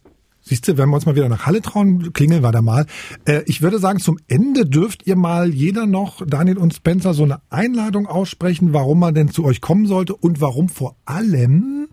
Siehst 0.48 0.68
du, 0.68 0.76
wenn 0.78 0.88
wir 0.90 0.94
uns 0.94 1.06
mal 1.06 1.16
wieder 1.16 1.28
nach 1.28 1.46
Halle 1.46 1.60
trauen, 1.60 2.12
klingeln 2.12 2.42
wir 2.42 2.52
da 2.52 2.62
mal. 2.62 2.86
Äh, 3.24 3.42
ich 3.46 3.62
würde 3.62 3.78
sagen, 3.78 3.98
zum 3.98 4.18
Ende 4.28 4.64
dürft 4.64 5.06
ihr 5.06 5.16
mal 5.16 5.52
jeder 5.52 5.86
noch, 5.86 6.22
Daniel 6.24 6.58
und 6.58 6.74
Spencer, 6.74 7.14
so 7.14 7.24
eine 7.24 7.40
Einladung 7.50 8.06
aussprechen, 8.06 8.72
warum 8.72 9.00
man 9.00 9.14
denn 9.14 9.30
zu 9.30 9.44
euch 9.44 9.60
kommen 9.60 9.86
sollte 9.86 10.14
und 10.14 10.40
warum 10.40 10.68
vor 10.68 10.96
allem 11.04 11.88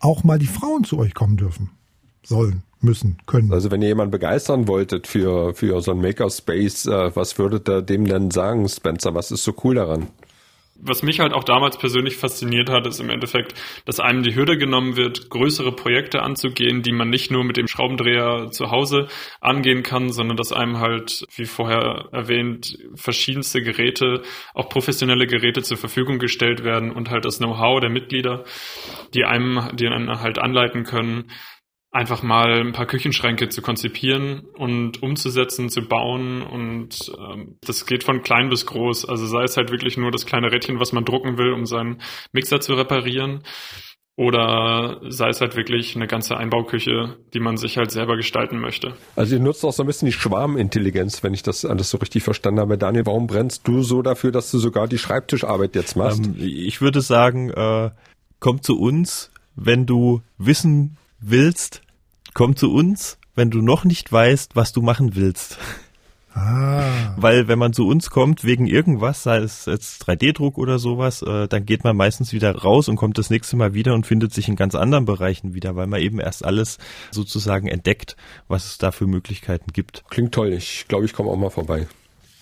auch 0.00 0.24
mal 0.24 0.38
die 0.38 0.46
Frauen 0.46 0.84
zu 0.84 0.98
euch 0.98 1.14
kommen 1.14 1.36
dürfen. 1.36 1.70
Sollen, 2.24 2.62
müssen, 2.80 3.18
können. 3.26 3.52
Also 3.52 3.70
wenn 3.70 3.80
ihr 3.80 3.88
jemanden 3.88 4.10
begeistern 4.10 4.66
wolltet 4.66 5.06
für, 5.06 5.54
für 5.54 5.80
so 5.80 5.92
ein 5.92 6.00
Makerspace, 6.00 6.86
äh, 6.86 7.14
was 7.14 7.38
würdet 7.38 7.68
ihr 7.68 7.82
dem 7.82 8.06
denn 8.06 8.30
sagen, 8.30 8.68
Spencer? 8.68 9.14
Was 9.14 9.30
ist 9.30 9.44
so 9.44 9.54
cool 9.62 9.76
daran? 9.76 10.08
Was 10.86 11.02
mich 11.02 11.20
halt 11.20 11.32
auch 11.32 11.44
damals 11.44 11.78
persönlich 11.78 12.16
fasziniert 12.16 12.68
hat, 12.68 12.86
ist 12.86 13.00
im 13.00 13.08
Endeffekt, 13.08 13.54
dass 13.86 14.00
einem 14.00 14.22
die 14.22 14.34
Hürde 14.34 14.58
genommen 14.58 14.96
wird, 14.96 15.30
größere 15.30 15.72
Projekte 15.72 16.22
anzugehen, 16.22 16.82
die 16.82 16.92
man 16.92 17.08
nicht 17.08 17.30
nur 17.30 17.42
mit 17.42 17.56
dem 17.56 17.68
Schraubendreher 17.68 18.50
zu 18.50 18.70
Hause 18.70 19.08
angehen 19.40 19.82
kann, 19.82 20.12
sondern 20.12 20.36
dass 20.36 20.52
einem 20.52 20.80
halt, 20.80 21.26
wie 21.34 21.46
vorher 21.46 22.08
erwähnt, 22.12 22.78
verschiedenste 22.94 23.62
Geräte, 23.62 24.22
auch 24.52 24.68
professionelle 24.68 25.26
Geräte 25.26 25.62
zur 25.62 25.78
Verfügung 25.78 26.18
gestellt 26.18 26.64
werden 26.64 26.92
und 26.92 27.10
halt 27.10 27.24
das 27.24 27.38
Know-how 27.38 27.80
der 27.80 27.90
Mitglieder, 27.90 28.44
die 29.14 29.24
einem, 29.24 29.70
die 29.74 29.86
einen 29.86 30.20
halt 30.20 30.38
anleiten 30.38 30.84
können, 30.84 31.30
einfach 31.94 32.24
mal 32.24 32.60
ein 32.60 32.72
paar 32.72 32.86
Küchenschränke 32.86 33.48
zu 33.48 33.62
konzipieren 33.62 34.42
und 34.58 35.00
umzusetzen, 35.02 35.68
zu 35.70 35.82
bauen 35.82 36.42
und 36.42 37.12
ähm, 37.16 37.56
das 37.64 37.86
geht 37.86 38.02
von 38.02 38.22
klein 38.22 38.48
bis 38.50 38.66
groß. 38.66 39.08
Also 39.08 39.26
sei 39.26 39.44
es 39.44 39.56
halt 39.56 39.70
wirklich 39.70 39.96
nur 39.96 40.10
das 40.10 40.26
kleine 40.26 40.50
Rädchen, 40.50 40.80
was 40.80 40.92
man 40.92 41.04
drucken 41.04 41.38
will, 41.38 41.52
um 41.52 41.66
seinen 41.66 42.00
Mixer 42.32 42.60
zu 42.60 42.74
reparieren 42.74 43.44
oder 44.16 45.00
sei 45.08 45.28
es 45.28 45.40
halt 45.40 45.56
wirklich 45.56 45.94
eine 45.94 46.08
ganze 46.08 46.36
Einbauküche, 46.36 47.16
die 47.32 47.40
man 47.40 47.56
sich 47.56 47.76
halt 47.78 47.92
selber 47.92 48.16
gestalten 48.16 48.58
möchte. 48.58 48.94
Also 49.14 49.36
ihr 49.36 49.40
nutzt 49.40 49.64
auch 49.64 49.72
so 49.72 49.84
ein 49.84 49.86
bisschen 49.86 50.06
die 50.06 50.12
Schwarmintelligenz, 50.12 51.22
wenn 51.22 51.32
ich 51.32 51.44
das 51.44 51.64
alles 51.64 51.90
so 51.90 51.98
richtig 51.98 52.24
verstanden 52.24 52.60
habe. 52.60 52.76
Daniel, 52.76 53.06
warum 53.06 53.28
brennst 53.28 53.68
du 53.68 53.82
so 53.82 54.02
dafür, 54.02 54.32
dass 54.32 54.50
du 54.50 54.58
sogar 54.58 54.88
die 54.88 54.98
Schreibtischarbeit 54.98 55.76
jetzt 55.76 55.96
machst? 55.96 56.24
Ähm, 56.24 56.34
ich 56.38 56.80
würde 56.80 57.00
sagen, 57.02 57.50
äh, 57.50 57.90
komm 58.40 58.62
zu 58.62 58.80
uns, 58.80 59.30
wenn 59.54 59.86
du 59.86 60.22
wissen 60.38 60.96
willst. 61.20 61.83
Komm 62.34 62.56
zu 62.56 62.72
uns, 62.72 63.16
wenn 63.36 63.50
du 63.50 63.62
noch 63.62 63.84
nicht 63.84 64.10
weißt, 64.10 64.56
was 64.56 64.72
du 64.72 64.82
machen 64.82 65.14
willst. 65.14 65.56
Ah, 66.32 67.14
Weil 67.16 67.46
wenn 67.46 67.60
man 67.60 67.72
zu 67.72 67.86
uns 67.86 68.10
kommt 68.10 68.42
wegen 68.42 68.66
irgendwas, 68.66 69.22
sei 69.22 69.38
es 69.38 69.66
jetzt 69.66 70.02
3D-Druck 70.02 70.58
oder 70.58 70.80
sowas, 70.80 71.22
äh, 71.22 71.46
dann 71.46 71.64
geht 71.64 71.84
man 71.84 71.96
meistens 71.96 72.32
wieder 72.32 72.52
raus 72.52 72.88
und 72.88 72.96
kommt 72.96 73.18
das 73.18 73.30
nächste 73.30 73.56
Mal 73.56 73.72
wieder 73.72 73.94
und 73.94 74.04
findet 74.04 74.34
sich 74.34 74.48
in 74.48 74.56
ganz 74.56 74.74
anderen 74.74 75.04
Bereichen 75.04 75.54
wieder, 75.54 75.76
weil 75.76 75.86
man 75.86 76.00
eben 76.00 76.18
erst 76.18 76.44
alles 76.44 76.78
sozusagen 77.12 77.68
entdeckt, 77.68 78.16
was 78.48 78.64
es 78.64 78.78
da 78.78 78.90
für 78.90 79.06
Möglichkeiten 79.06 79.72
gibt. 79.72 80.02
Klingt 80.10 80.34
toll. 80.34 80.52
Ich 80.54 80.86
glaube, 80.88 81.04
ich 81.04 81.12
komme 81.12 81.30
auch 81.30 81.36
mal 81.36 81.50
vorbei. 81.50 81.86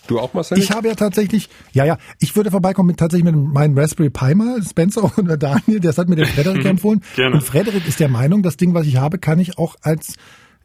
Du 0.09 0.19
auch, 0.19 0.35
Marcel? 0.35 0.59
ich 0.59 0.71
habe 0.73 0.89
ja 0.89 0.95
tatsächlich, 0.95 1.49
ja, 1.73 1.85
ja, 1.85 1.97
ich 2.19 2.35
würde 2.35 2.51
vorbeikommen 2.51 2.89
mit 2.89 2.97
tatsächlich 2.99 3.25
mit 3.25 3.35
meinem 3.37 3.79
Raspberry 3.79 4.11
Pi 4.11 4.35
mal, 4.35 4.63
Spencer 4.63 5.11
und 5.17 5.29
der 5.29 5.37
Daniel, 5.37 5.81
das 5.81 5.99
hat 5.99 6.09
mir 6.09 6.17
der 6.17 6.27
Frederik 6.27 6.65
empfohlen. 6.67 7.03
Gerne. 7.17 7.37
Und 7.37 7.43
Frederik 7.43 7.87
ist 7.87 8.01
der 8.01 8.09
Meinung, 8.09 8.43
das 8.43 8.57
Ding, 8.57 8.75
was 8.75 8.87
ich 8.87 8.97
habe, 8.97 9.19
kann 9.19 9.39
ich 9.39 9.59
auch 9.59 9.77
als 9.83 10.15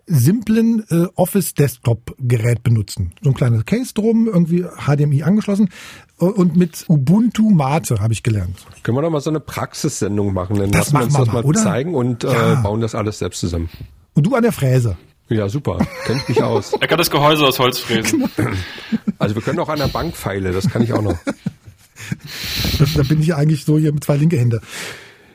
simplen 0.09 0.85
äh, 0.89 1.05
Office 1.15 1.53
Desktop 1.53 2.15
Gerät 2.17 2.63
benutzen. 2.63 3.11
So 3.21 3.29
ein 3.31 3.35
kleines 3.35 3.65
Case 3.65 3.93
drum, 3.93 4.27
irgendwie 4.27 4.63
HDMI 4.63 5.23
angeschlossen 5.23 5.69
äh, 6.21 6.25
und 6.25 6.55
mit 6.55 6.85
Ubuntu 6.87 7.49
Mate 7.51 7.99
habe 7.99 8.13
ich 8.13 8.23
gelernt. 8.23 8.65
Können 8.83 8.97
wir 8.97 9.01
doch 9.01 9.09
mal 9.09 9.19
so 9.19 9.29
eine 9.29 9.41
Praxissendung 9.41 10.33
machen? 10.33 10.55
Dann 10.57 10.71
Das 10.71 10.93
lassen 10.93 10.97
wir 10.97 11.03
uns 11.03 11.13
das 11.13 11.27
mal, 11.27 11.33
mal 11.33 11.43
oder? 11.43 11.59
zeigen 11.61 11.93
und 11.93 12.23
Ja. 12.23 12.53
äh, 12.53 12.55
bauen 12.63 12.79
das 12.79 12.95
alles 12.95 13.19
selbst 13.19 13.41
zusammen. 13.41 13.69
Und 14.13 14.25
du 14.25 14.33
an 14.33 14.43
der 14.43 14.53
Fräse. 14.53 14.95
Ja, 15.29 15.49
super. 15.49 15.85
Kenn 16.05 16.17
ich 16.17 16.29
mich 16.29 16.43
aus. 16.43 16.73
Er 16.73 16.87
kann 16.87 16.97
das 16.97 17.11
Gehäuse 17.11 17.45
aus 17.45 17.59
Holz 17.59 17.79
fräsen. 17.79 18.29
Also 19.19 19.35
wir 19.35 19.41
können 19.41 19.59
auch 19.59 19.69
an 19.69 19.79
der 19.79 19.87
Bank 19.87 20.15
feile, 20.15 20.51
das 20.51 20.69
kann 20.69 20.81
ich 20.83 20.93
auch 20.93 21.01
noch. 21.01 21.17
Das, 22.79 22.93
da 22.93 23.03
bin 23.03 23.21
ich 23.21 23.33
eigentlich 23.33 23.65
so 23.65 23.77
hier 23.77 23.91
mit 23.91 24.03
zwei 24.03 24.17
linke 24.17 24.37
Hände. 24.37 24.61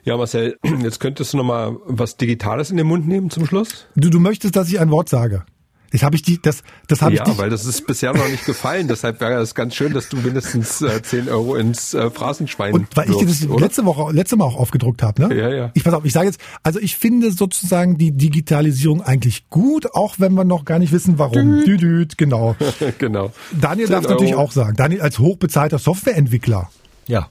Ja, 0.04 0.16
Marcel, 0.16 0.56
jetzt 0.82 1.00
könntest 1.00 1.32
du 1.32 1.36
noch 1.36 1.44
mal 1.44 1.76
was 1.86 2.16
Digitales 2.16 2.70
in 2.70 2.76
den 2.76 2.86
Mund 2.86 3.06
nehmen 3.06 3.30
zum 3.30 3.46
Schluss? 3.46 3.86
Du, 3.94 4.08
du 4.10 4.18
möchtest, 4.18 4.56
dass 4.56 4.68
ich 4.68 4.80
ein 4.80 4.90
Wort 4.90 5.08
sage. 5.08 5.44
Jetzt 5.92 6.02
habe 6.02 6.16
ich 6.16 6.22
die, 6.22 6.40
das, 6.40 6.62
das 6.88 7.02
habe 7.02 7.14
ja, 7.14 7.22
ich 7.22 7.28
dich, 7.28 7.38
weil 7.38 7.50
das 7.50 7.66
ist 7.66 7.86
bisher 7.86 8.14
noch 8.14 8.28
nicht 8.28 8.46
gefallen. 8.46 8.88
Deshalb 8.88 9.20
wäre 9.20 9.40
es 9.40 9.54
ganz 9.54 9.74
schön, 9.74 9.92
dass 9.92 10.08
du 10.08 10.16
mindestens 10.16 10.80
äh, 10.80 11.02
10 11.02 11.28
Euro 11.28 11.54
ins 11.54 11.92
äh, 11.92 12.10
Phrasenschwein 12.10 12.72
und 12.72 12.96
weil 12.96 13.10
ich 13.10 13.16
dir 13.16 13.26
das 13.26 13.42
wirfst, 13.42 13.50
oder? 13.50 13.64
letzte 13.64 13.84
Woche, 13.84 14.12
letzte 14.12 14.36
Mal 14.36 14.46
auch 14.46 14.56
aufgedruckt 14.56 15.02
habe, 15.02 15.28
ne? 15.28 15.36
Ja, 15.36 15.48
ja. 15.50 15.70
Ich 15.74 15.84
pass 15.84 15.92
auf, 15.92 16.04
ich 16.04 16.12
sage 16.12 16.26
jetzt, 16.26 16.40
also 16.62 16.80
ich 16.80 16.96
finde 16.96 17.30
sozusagen 17.30 17.98
die 17.98 18.12
Digitalisierung 18.12 19.02
eigentlich 19.02 19.50
gut, 19.50 19.94
auch 19.94 20.14
wenn 20.18 20.32
wir 20.32 20.44
noch 20.44 20.64
gar 20.64 20.78
nicht 20.78 20.92
wissen, 20.92 21.18
warum. 21.18 21.62
Düdüt, 21.64 22.16
genau. 22.16 22.56
genau. 22.98 23.32
Daniel 23.60 23.86
10 23.86 23.92
darf 23.92 24.08
natürlich 24.08 24.34
Euro. 24.34 24.44
auch 24.44 24.52
sagen. 24.52 24.76
Daniel 24.76 25.02
als 25.02 25.18
hochbezahlter 25.18 25.78
Softwareentwickler. 25.78 26.70
Ja. 27.06 27.28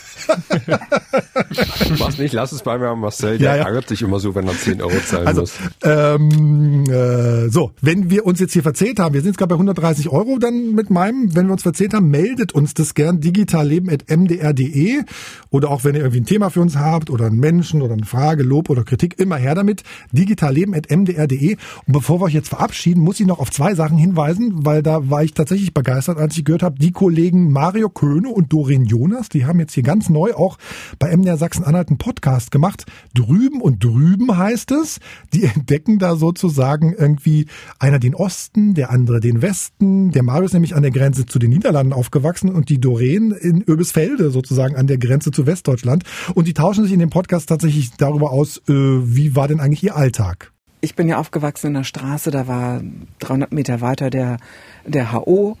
Mach's 1.98 2.18
nicht, 2.18 2.32
lass 2.34 2.52
es 2.52 2.62
bei 2.62 2.78
mir, 2.78 2.94
Marcel. 2.96 3.38
Der 3.38 3.50
Ja, 3.50 3.56
ja. 3.56 3.64
ärgert 3.66 3.88
sich 3.88 4.02
immer 4.02 4.18
so, 4.20 4.34
wenn 4.34 4.46
er 4.46 4.56
10 4.56 4.80
Euro 4.82 4.92
zahlen 5.06 5.26
Also, 5.26 5.42
muss. 5.42 5.52
ähm, 5.82 6.84
äh, 6.90 7.48
so, 7.48 7.72
wenn 7.80 8.10
wir 8.10 8.26
uns 8.26 8.40
jetzt 8.40 8.52
hier 8.52 8.62
verzählt 8.62 8.98
haben, 8.98 9.14
wir 9.14 9.20
sind 9.20 9.30
jetzt 9.30 9.38
gerade 9.38 9.50
bei 9.50 9.54
130 9.56 10.08
Euro 10.08 10.38
dann 10.38 10.74
mit 10.74 10.90
meinem, 10.90 11.34
wenn 11.34 11.46
wir 11.46 11.52
uns 11.52 11.62
verzählt 11.62 11.94
haben, 11.94 12.08
meldet 12.10 12.52
uns 12.52 12.74
das 12.74 12.94
gern 12.94 13.20
digitalleben.mdr.de 13.20 15.02
oder 15.50 15.70
auch 15.70 15.84
wenn 15.84 15.94
ihr 15.94 16.00
irgendwie 16.00 16.20
ein 16.20 16.26
Thema 16.26 16.50
für 16.50 16.60
uns 16.60 16.76
habt 16.76 17.10
oder 17.10 17.26
einen 17.26 17.38
Menschen 17.38 17.82
oder 17.82 17.94
eine 17.94 18.06
Frage, 18.06 18.42
Lob 18.42 18.70
oder 18.70 18.84
Kritik, 18.84 19.18
immer 19.18 19.36
her 19.36 19.54
damit, 19.54 19.82
digitalleben.mdr.de 20.12 21.56
und 21.86 21.92
bevor 21.92 22.20
wir 22.20 22.24
euch 22.26 22.34
jetzt 22.34 22.48
verabschieden, 22.48 23.00
muss 23.00 23.20
ich 23.20 23.26
noch 23.26 23.38
auf 23.38 23.50
zwei 23.50 23.74
Sachen 23.74 23.98
hinweisen, 23.98 24.64
weil 24.64 24.82
da 24.82 25.10
war 25.10 25.22
ich 25.24 25.34
tatsächlich 25.34 25.74
begeistert, 25.74 26.18
als 26.18 26.36
ich 26.36 26.44
gehört 26.44 26.62
habe, 26.62 26.78
die 26.78 26.92
Kollegen 26.92 27.50
Mario 27.52 27.88
Köhne 27.88 28.28
und 28.28 28.52
Doreen 28.52 28.84
Jonas, 28.84 29.28
die 29.28 29.44
haben 29.46 29.60
jetzt 29.60 29.74
hier 29.74 29.82
ganz 29.82 30.08
neu 30.12 30.34
auch 30.34 30.58
bei 30.98 31.14
MDR 31.16 31.36
Sachsen-Anhalt 31.36 31.88
einen 31.88 31.98
Podcast 31.98 32.50
gemacht. 32.50 32.84
Drüben 33.14 33.60
und 33.60 33.82
drüben 33.82 34.36
heißt 34.36 34.70
es. 34.72 35.00
Die 35.32 35.44
entdecken 35.54 35.98
da 35.98 36.16
sozusagen 36.16 36.92
irgendwie 36.92 37.46
einer 37.78 37.98
den 37.98 38.14
Osten, 38.14 38.74
der 38.74 38.90
andere 38.90 39.20
den 39.20 39.42
Westen. 39.42 40.10
Der 40.12 40.22
Mario 40.22 40.44
ist 40.44 40.52
nämlich 40.52 40.74
an 40.74 40.82
der 40.82 40.92
Grenze 40.92 41.26
zu 41.26 41.38
den 41.38 41.50
Niederlanden 41.50 41.92
aufgewachsen 41.92 42.50
und 42.50 42.68
die 42.68 42.80
Doreen 42.80 43.32
in 43.32 43.62
Öbisfelde 43.62 44.30
sozusagen 44.30 44.76
an 44.76 44.86
der 44.86 44.98
Grenze 44.98 45.30
zu 45.30 45.46
Westdeutschland. 45.46 46.04
Und 46.34 46.46
die 46.46 46.54
tauschen 46.54 46.84
sich 46.84 46.92
in 46.92 47.00
dem 47.00 47.10
Podcast 47.10 47.48
tatsächlich 47.48 47.92
darüber 47.96 48.30
aus, 48.30 48.58
äh, 48.68 48.72
wie 48.72 49.34
war 49.34 49.48
denn 49.48 49.60
eigentlich 49.60 49.82
ihr 49.82 49.96
Alltag? 49.96 50.52
Ich 50.84 50.96
bin 50.96 51.08
ja 51.08 51.18
aufgewachsen 51.18 51.68
in 51.68 51.74
der 51.74 51.84
Straße, 51.84 52.32
da 52.32 52.48
war 52.48 52.82
300 53.20 53.52
Meter 53.52 53.80
weiter 53.80 54.10
der, 54.10 54.38
der 54.84 55.12
HO. 55.12 55.56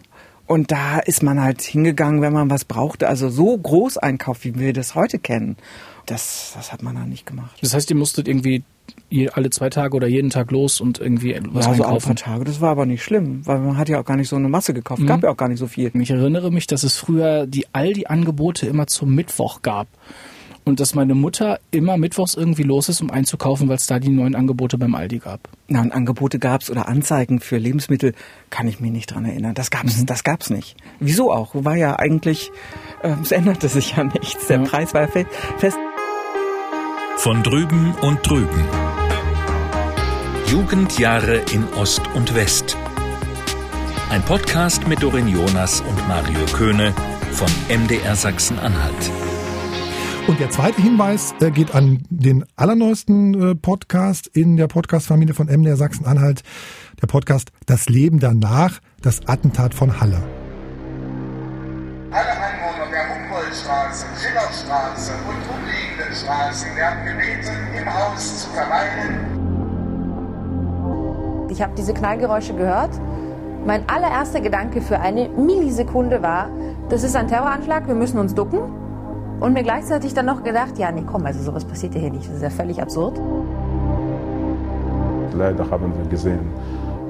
Und 0.52 0.70
da 0.70 0.98
ist 0.98 1.22
man 1.22 1.40
halt 1.40 1.62
hingegangen, 1.62 2.20
wenn 2.20 2.34
man 2.34 2.50
was 2.50 2.66
brauchte. 2.66 3.08
Also 3.08 3.30
so 3.30 3.56
Großeinkauf, 3.56 4.44
wie 4.44 4.58
wir 4.58 4.74
das 4.74 4.94
heute 4.94 5.18
kennen, 5.18 5.56
das, 6.04 6.52
das 6.54 6.72
hat 6.72 6.82
man 6.82 6.94
da 6.94 7.06
nicht 7.06 7.24
gemacht. 7.24 7.56
Das 7.62 7.72
heißt, 7.72 7.88
ihr 7.88 7.96
musstet 7.96 8.28
irgendwie 8.28 8.62
alle 9.32 9.48
zwei 9.48 9.70
Tage 9.70 9.96
oder 9.96 10.06
jeden 10.06 10.28
Tag 10.28 10.50
los 10.50 10.82
und 10.82 10.98
irgendwie 10.98 11.40
was 11.52 11.64
ja, 11.64 11.74
so 11.74 11.84
alle 11.84 12.00
paar. 12.00 12.16
Tage. 12.16 12.44
Das 12.44 12.60
war 12.60 12.68
aber 12.68 12.84
nicht 12.84 13.02
schlimm, 13.02 13.46
weil 13.46 13.60
man 13.60 13.78
hat 13.78 13.88
ja 13.88 13.98
auch 13.98 14.04
gar 14.04 14.18
nicht 14.18 14.28
so 14.28 14.36
eine 14.36 14.50
Masse 14.50 14.74
gekauft. 14.74 15.06
Gab 15.06 15.22
ja 15.22 15.30
auch 15.30 15.38
gar 15.38 15.48
nicht 15.48 15.58
so 15.58 15.68
viel. 15.68 15.90
Ich 15.94 16.10
erinnere 16.10 16.52
mich, 16.52 16.66
dass 16.66 16.82
es 16.82 16.98
früher 16.98 17.46
die 17.46 17.66
Aldi-Angebote 17.72 18.66
immer 18.66 18.86
zum 18.86 19.14
Mittwoch 19.14 19.62
gab. 19.62 19.88
Und 20.64 20.78
dass 20.78 20.94
meine 20.94 21.14
Mutter 21.16 21.58
immer 21.72 21.96
mittwochs 21.96 22.34
irgendwie 22.34 22.62
los 22.62 22.88
ist, 22.88 23.00
um 23.02 23.10
einzukaufen, 23.10 23.68
weil 23.68 23.76
es 23.76 23.86
da 23.88 23.98
die 23.98 24.10
neuen 24.10 24.36
Angebote 24.36 24.78
beim 24.78 24.94
Aldi 24.94 25.18
gab. 25.18 25.40
Na, 25.66 25.80
und 25.80 25.90
Angebote 25.92 26.38
gab's 26.38 26.70
oder 26.70 26.86
Anzeigen 26.86 27.40
für 27.40 27.58
Lebensmittel, 27.58 28.14
kann 28.50 28.68
ich 28.68 28.78
mich 28.78 28.92
nicht 28.92 29.12
dran 29.12 29.24
erinnern. 29.24 29.54
Das 29.54 29.70
gab's, 29.72 30.04
das 30.06 30.22
gab's 30.22 30.50
nicht. 30.50 30.76
Wieso 31.00 31.32
auch? 31.32 31.50
War 31.54 31.74
ja 31.76 31.98
eigentlich, 31.98 32.52
äh, 33.02 33.14
es 33.20 33.32
änderte 33.32 33.68
sich 33.68 33.96
ja 33.96 34.04
nichts. 34.04 34.46
Der 34.46 34.58
Ja. 34.58 34.62
Preis 34.64 34.94
war 34.94 35.00
ja 35.02 35.08
fe- 35.08 35.26
fest. 35.58 35.78
Von 37.16 37.42
drüben 37.42 37.94
und 38.00 38.18
drüben. 38.24 38.64
Jugendjahre 40.46 41.38
in 41.52 41.64
Ost 41.74 42.02
und 42.14 42.34
West. 42.34 42.76
Ein 44.10 44.22
Podcast 44.22 44.86
mit 44.86 45.02
Dorin 45.02 45.26
Jonas 45.26 45.80
und 45.80 46.06
Mario 46.08 46.44
Köhne 46.52 46.94
von 47.32 47.48
MDR 47.68 48.14
Sachsen-Anhalt. 48.14 49.10
Und 50.28 50.38
der 50.38 50.50
zweite 50.50 50.80
Hinweis 50.80 51.34
äh, 51.40 51.50
geht 51.50 51.74
an 51.74 52.04
den 52.08 52.44
allerneuesten 52.54 53.50
äh, 53.50 53.54
Podcast 53.56 54.28
in 54.28 54.56
der 54.56 54.68
Podcast-Familie 54.68 55.34
von 55.34 55.48
MDR 55.48 55.76
Sachsen-Anhalt. 55.76 56.44
Der 57.02 57.08
Podcast 57.08 57.50
Das 57.66 57.88
Leben 57.88 58.20
danach, 58.20 58.78
das 59.00 59.26
Attentat 59.26 59.74
von 59.74 60.00
Halle. 60.00 60.22
Alle 62.12 62.30
Einwohner 62.30 62.88
der 62.88 63.16
Humboldtstraße, 63.16 64.06
Schillerstraße 64.22 65.12
und 65.28 65.38
umliegenden 65.56 66.14
Straßen 66.14 66.76
werden 66.76 67.04
gebeten, 67.04 67.56
im 67.76 67.92
Haus 67.92 68.44
zu 68.44 68.50
verweilen. 68.50 69.26
Ich 71.50 71.60
habe 71.60 71.74
diese 71.76 71.94
Knallgeräusche 71.94 72.54
gehört. 72.54 72.92
Mein 73.66 73.88
allererster 73.88 74.40
Gedanke 74.40 74.82
für 74.82 75.00
eine 75.00 75.28
Millisekunde 75.30 76.22
war, 76.22 76.48
das 76.90 77.02
ist 77.02 77.16
ein 77.16 77.26
Terroranschlag, 77.26 77.88
wir 77.88 77.94
müssen 77.96 78.18
uns 78.18 78.34
ducken. 78.34 78.81
Und 79.42 79.54
mir 79.54 79.64
gleichzeitig 79.64 80.14
dann 80.14 80.26
noch 80.26 80.44
gedacht, 80.44 80.78
ja, 80.78 80.92
nee, 80.92 81.02
komm, 81.04 81.26
also 81.26 81.42
sowas 81.42 81.64
passiert 81.64 81.96
ja 81.96 82.00
hier 82.00 82.12
nicht, 82.12 82.28
das 82.28 82.36
ist 82.36 82.42
ja 82.42 82.50
völlig 82.50 82.80
absurd. 82.80 83.20
Leider 85.36 85.68
haben 85.68 85.92
wir 85.98 86.08
gesehen, 86.08 86.46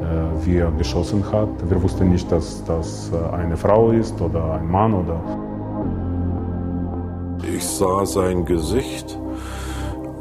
äh, 0.01 0.47
wie 0.47 0.57
er 0.57 0.70
geschossen 0.70 1.22
hat. 1.30 1.51
Wir 1.68 1.83
wussten 1.83 2.09
nicht, 2.09 2.33
dass 2.33 2.64
das 2.64 3.12
äh, 3.12 3.37
eine 3.37 3.55
Frau 3.55 3.91
ist 3.91 4.18
oder 4.22 4.55
ein 4.55 4.66
Mann 4.66 4.95
oder 4.95 5.20
Ich 7.55 7.66
sah 7.66 8.07
sein 8.07 8.47
Gesicht, 8.47 9.18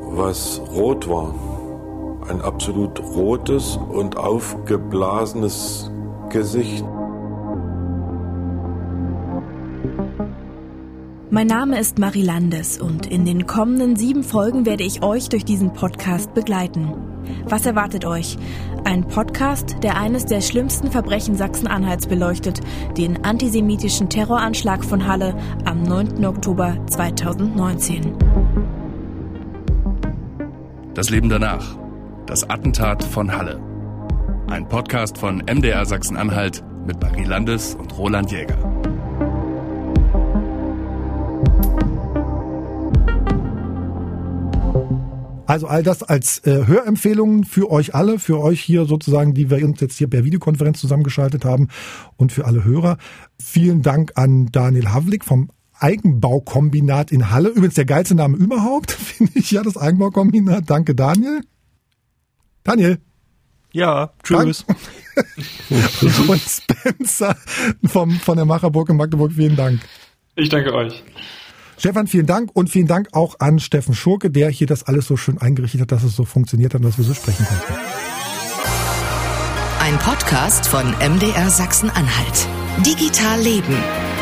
was 0.10 0.62
rot 0.76 1.08
war. 1.10 1.34
Ein 2.30 2.42
absolut 2.42 3.00
rotes 3.16 3.80
und 3.90 4.18
aufgeblasenes 4.18 5.90
Gesicht. 6.28 6.84
Mein 11.34 11.48
Name 11.48 11.80
ist 11.80 11.98
Marie 11.98 12.24
Landes 12.24 12.78
und 12.78 13.08
in 13.08 13.24
den 13.24 13.48
kommenden 13.48 13.96
sieben 13.96 14.22
Folgen 14.22 14.66
werde 14.66 14.84
ich 14.84 15.02
euch 15.02 15.30
durch 15.30 15.46
diesen 15.46 15.72
Podcast 15.72 16.34
begleiten. 16.34 16.94
Was 17.46 17.66
erwartet 17.66 18.04
euch? 18.04 18.38
Ein 18.84 19.08
Podcast, 19.08 19.78
der 19.82 19.96
eines 19.96 20.26
der 20.26 20.42
schlimmsten 20.42 20.92
Verbrechen 20.92 21.38
Sachsen-Anhalts 21.38 22.08
beleuchtet, 22.08 22.60
den 22.98 23.24
antisemitischen 23.24 24.10
Terroranschlag 24.10 24.84
von 24.84 25.08
Halle 25.08 25.34
am 25.64 25.84
9. 25.84 26.26
Oktober 26.26 26.76
2019. 26.88 28.14
Das 30.94 31.10
Leben 31.10 31.30
danach. 31.30 31.78
Das 32.26 32.50
Attentat 32.50 33.06
von 33.06 33.32
Halle. 33.32 33.58
Ein 34.48 34.68
Podcast 34.68 35.18
von 35.18 35.38
MDR 35.38 35.86
Sachsen-Anhalt 35.86 36.62
mit 36.86 37.00
Marie 37.00 37.24
Landes 37.24 37.76
und 37.76 37.98
Roland 37.98 38.34
Jäger. 38.34 38.81
Also 45.52 45.68
all 45.68 45.84
das 45.84 46.02
als 46.02 46.40
äh, 46.46 46.66
Hörempfehlungen 46.66 47.44
für 47.44 47.70
euch 47.70 47.94
alle, 47.94 48.20
für 48.20 48.40
euch 48.40 48.62
hier 48.62 48.86
sozusagen, 48.86 49.34
die 49.34 49.50
wir 49.50 49.62
uns 49.66 49.82
jetzt 49.82 49.98
hier 49.98 50.10
per 50.10 50.24
Videokonferenz 50.24 50.80
zusammengeschaltet 50.80 51.44
haben 51.44 51.68
und 52.16 52.32
für 52.32 52.46
alle 52.46 52.64
Hörer. 52.64 52.98
Vielen 53.38 53.82
Dank 53.82 54.14
an 54.16 54.46
Daniel 54.54 54.94
Havlik 54.94 55.26
vom 55.26 55.52
Eigenbaukombinat 55.78 57.12
in 57.12 57.32
Halle. 57.32 57.50
Übrigens 57.50 57.74
der 57.74 57.84
geilste 57.84 58.16
Name 58.16 58.38
überhaupt, 58.38 58.92
finde 58.94 59.34
ich 59.36 59.52
ja, 59.52 59.62
das 59.62 59.76
Eigenbaukombinat. 59.76 60.70
Danke, 60.70 60.96
Daniel. 60.96 61.42
Daniel. 62.64 63.00
Ja, 63.74 64.14
tschüss. 64.24 64.64
und 66.30 66.42
Spencer 66.42 67.36
vom, 67.88 68.12
von 68.12 68.38
der 68.38 68.46
Macherburg 68.46 68.88
in 68.88 68.96
Magdeburg, 68.96 69.34
vielen 69.34 69.58
Dank. 69.58 69.82
Ich 70.38 70.48
danke 70.48 70.74
euch. 70.74 71.04
Stefan, 71.82 72.06
vielen 72.06 72.28
Dank 72.28 72.52
und 72.54 72.70
vielen 72.70 72.86
Dank 72.86 73.08
auch 73.12 73.40
an 73.40 73.58
Steffen 73.58 73.96
Schurke, 73.96 74.30
der 74.30 74.52
hier 74.52 74.68
das 74.68 74.84
alles 74.84 75.08
so 75.08 75.18
schön 75.18 75.40
eingerichtet 75.40 75.82
hat, 75.82 75.92
dass 75.92 76.04
es 76.04 76.16
so 76.16 76.26
funktioniert 76.26 76.76
hat 76.76 76.82
und 76.82 76.86
dass 76.86 77.00
wir 77.00 77.06
so 77.06 77.16
sprechen 77.16 77.44
konnten. 77.44 77.74
Ein 79.80 79.98
Podcast 79.98 80.68
von 80.68 80.92
MDR 81.00 81.50
Sachsen-Anhalt. 81.50 82.48
Digital 82.86 83.42
Leben. 83.42 84.21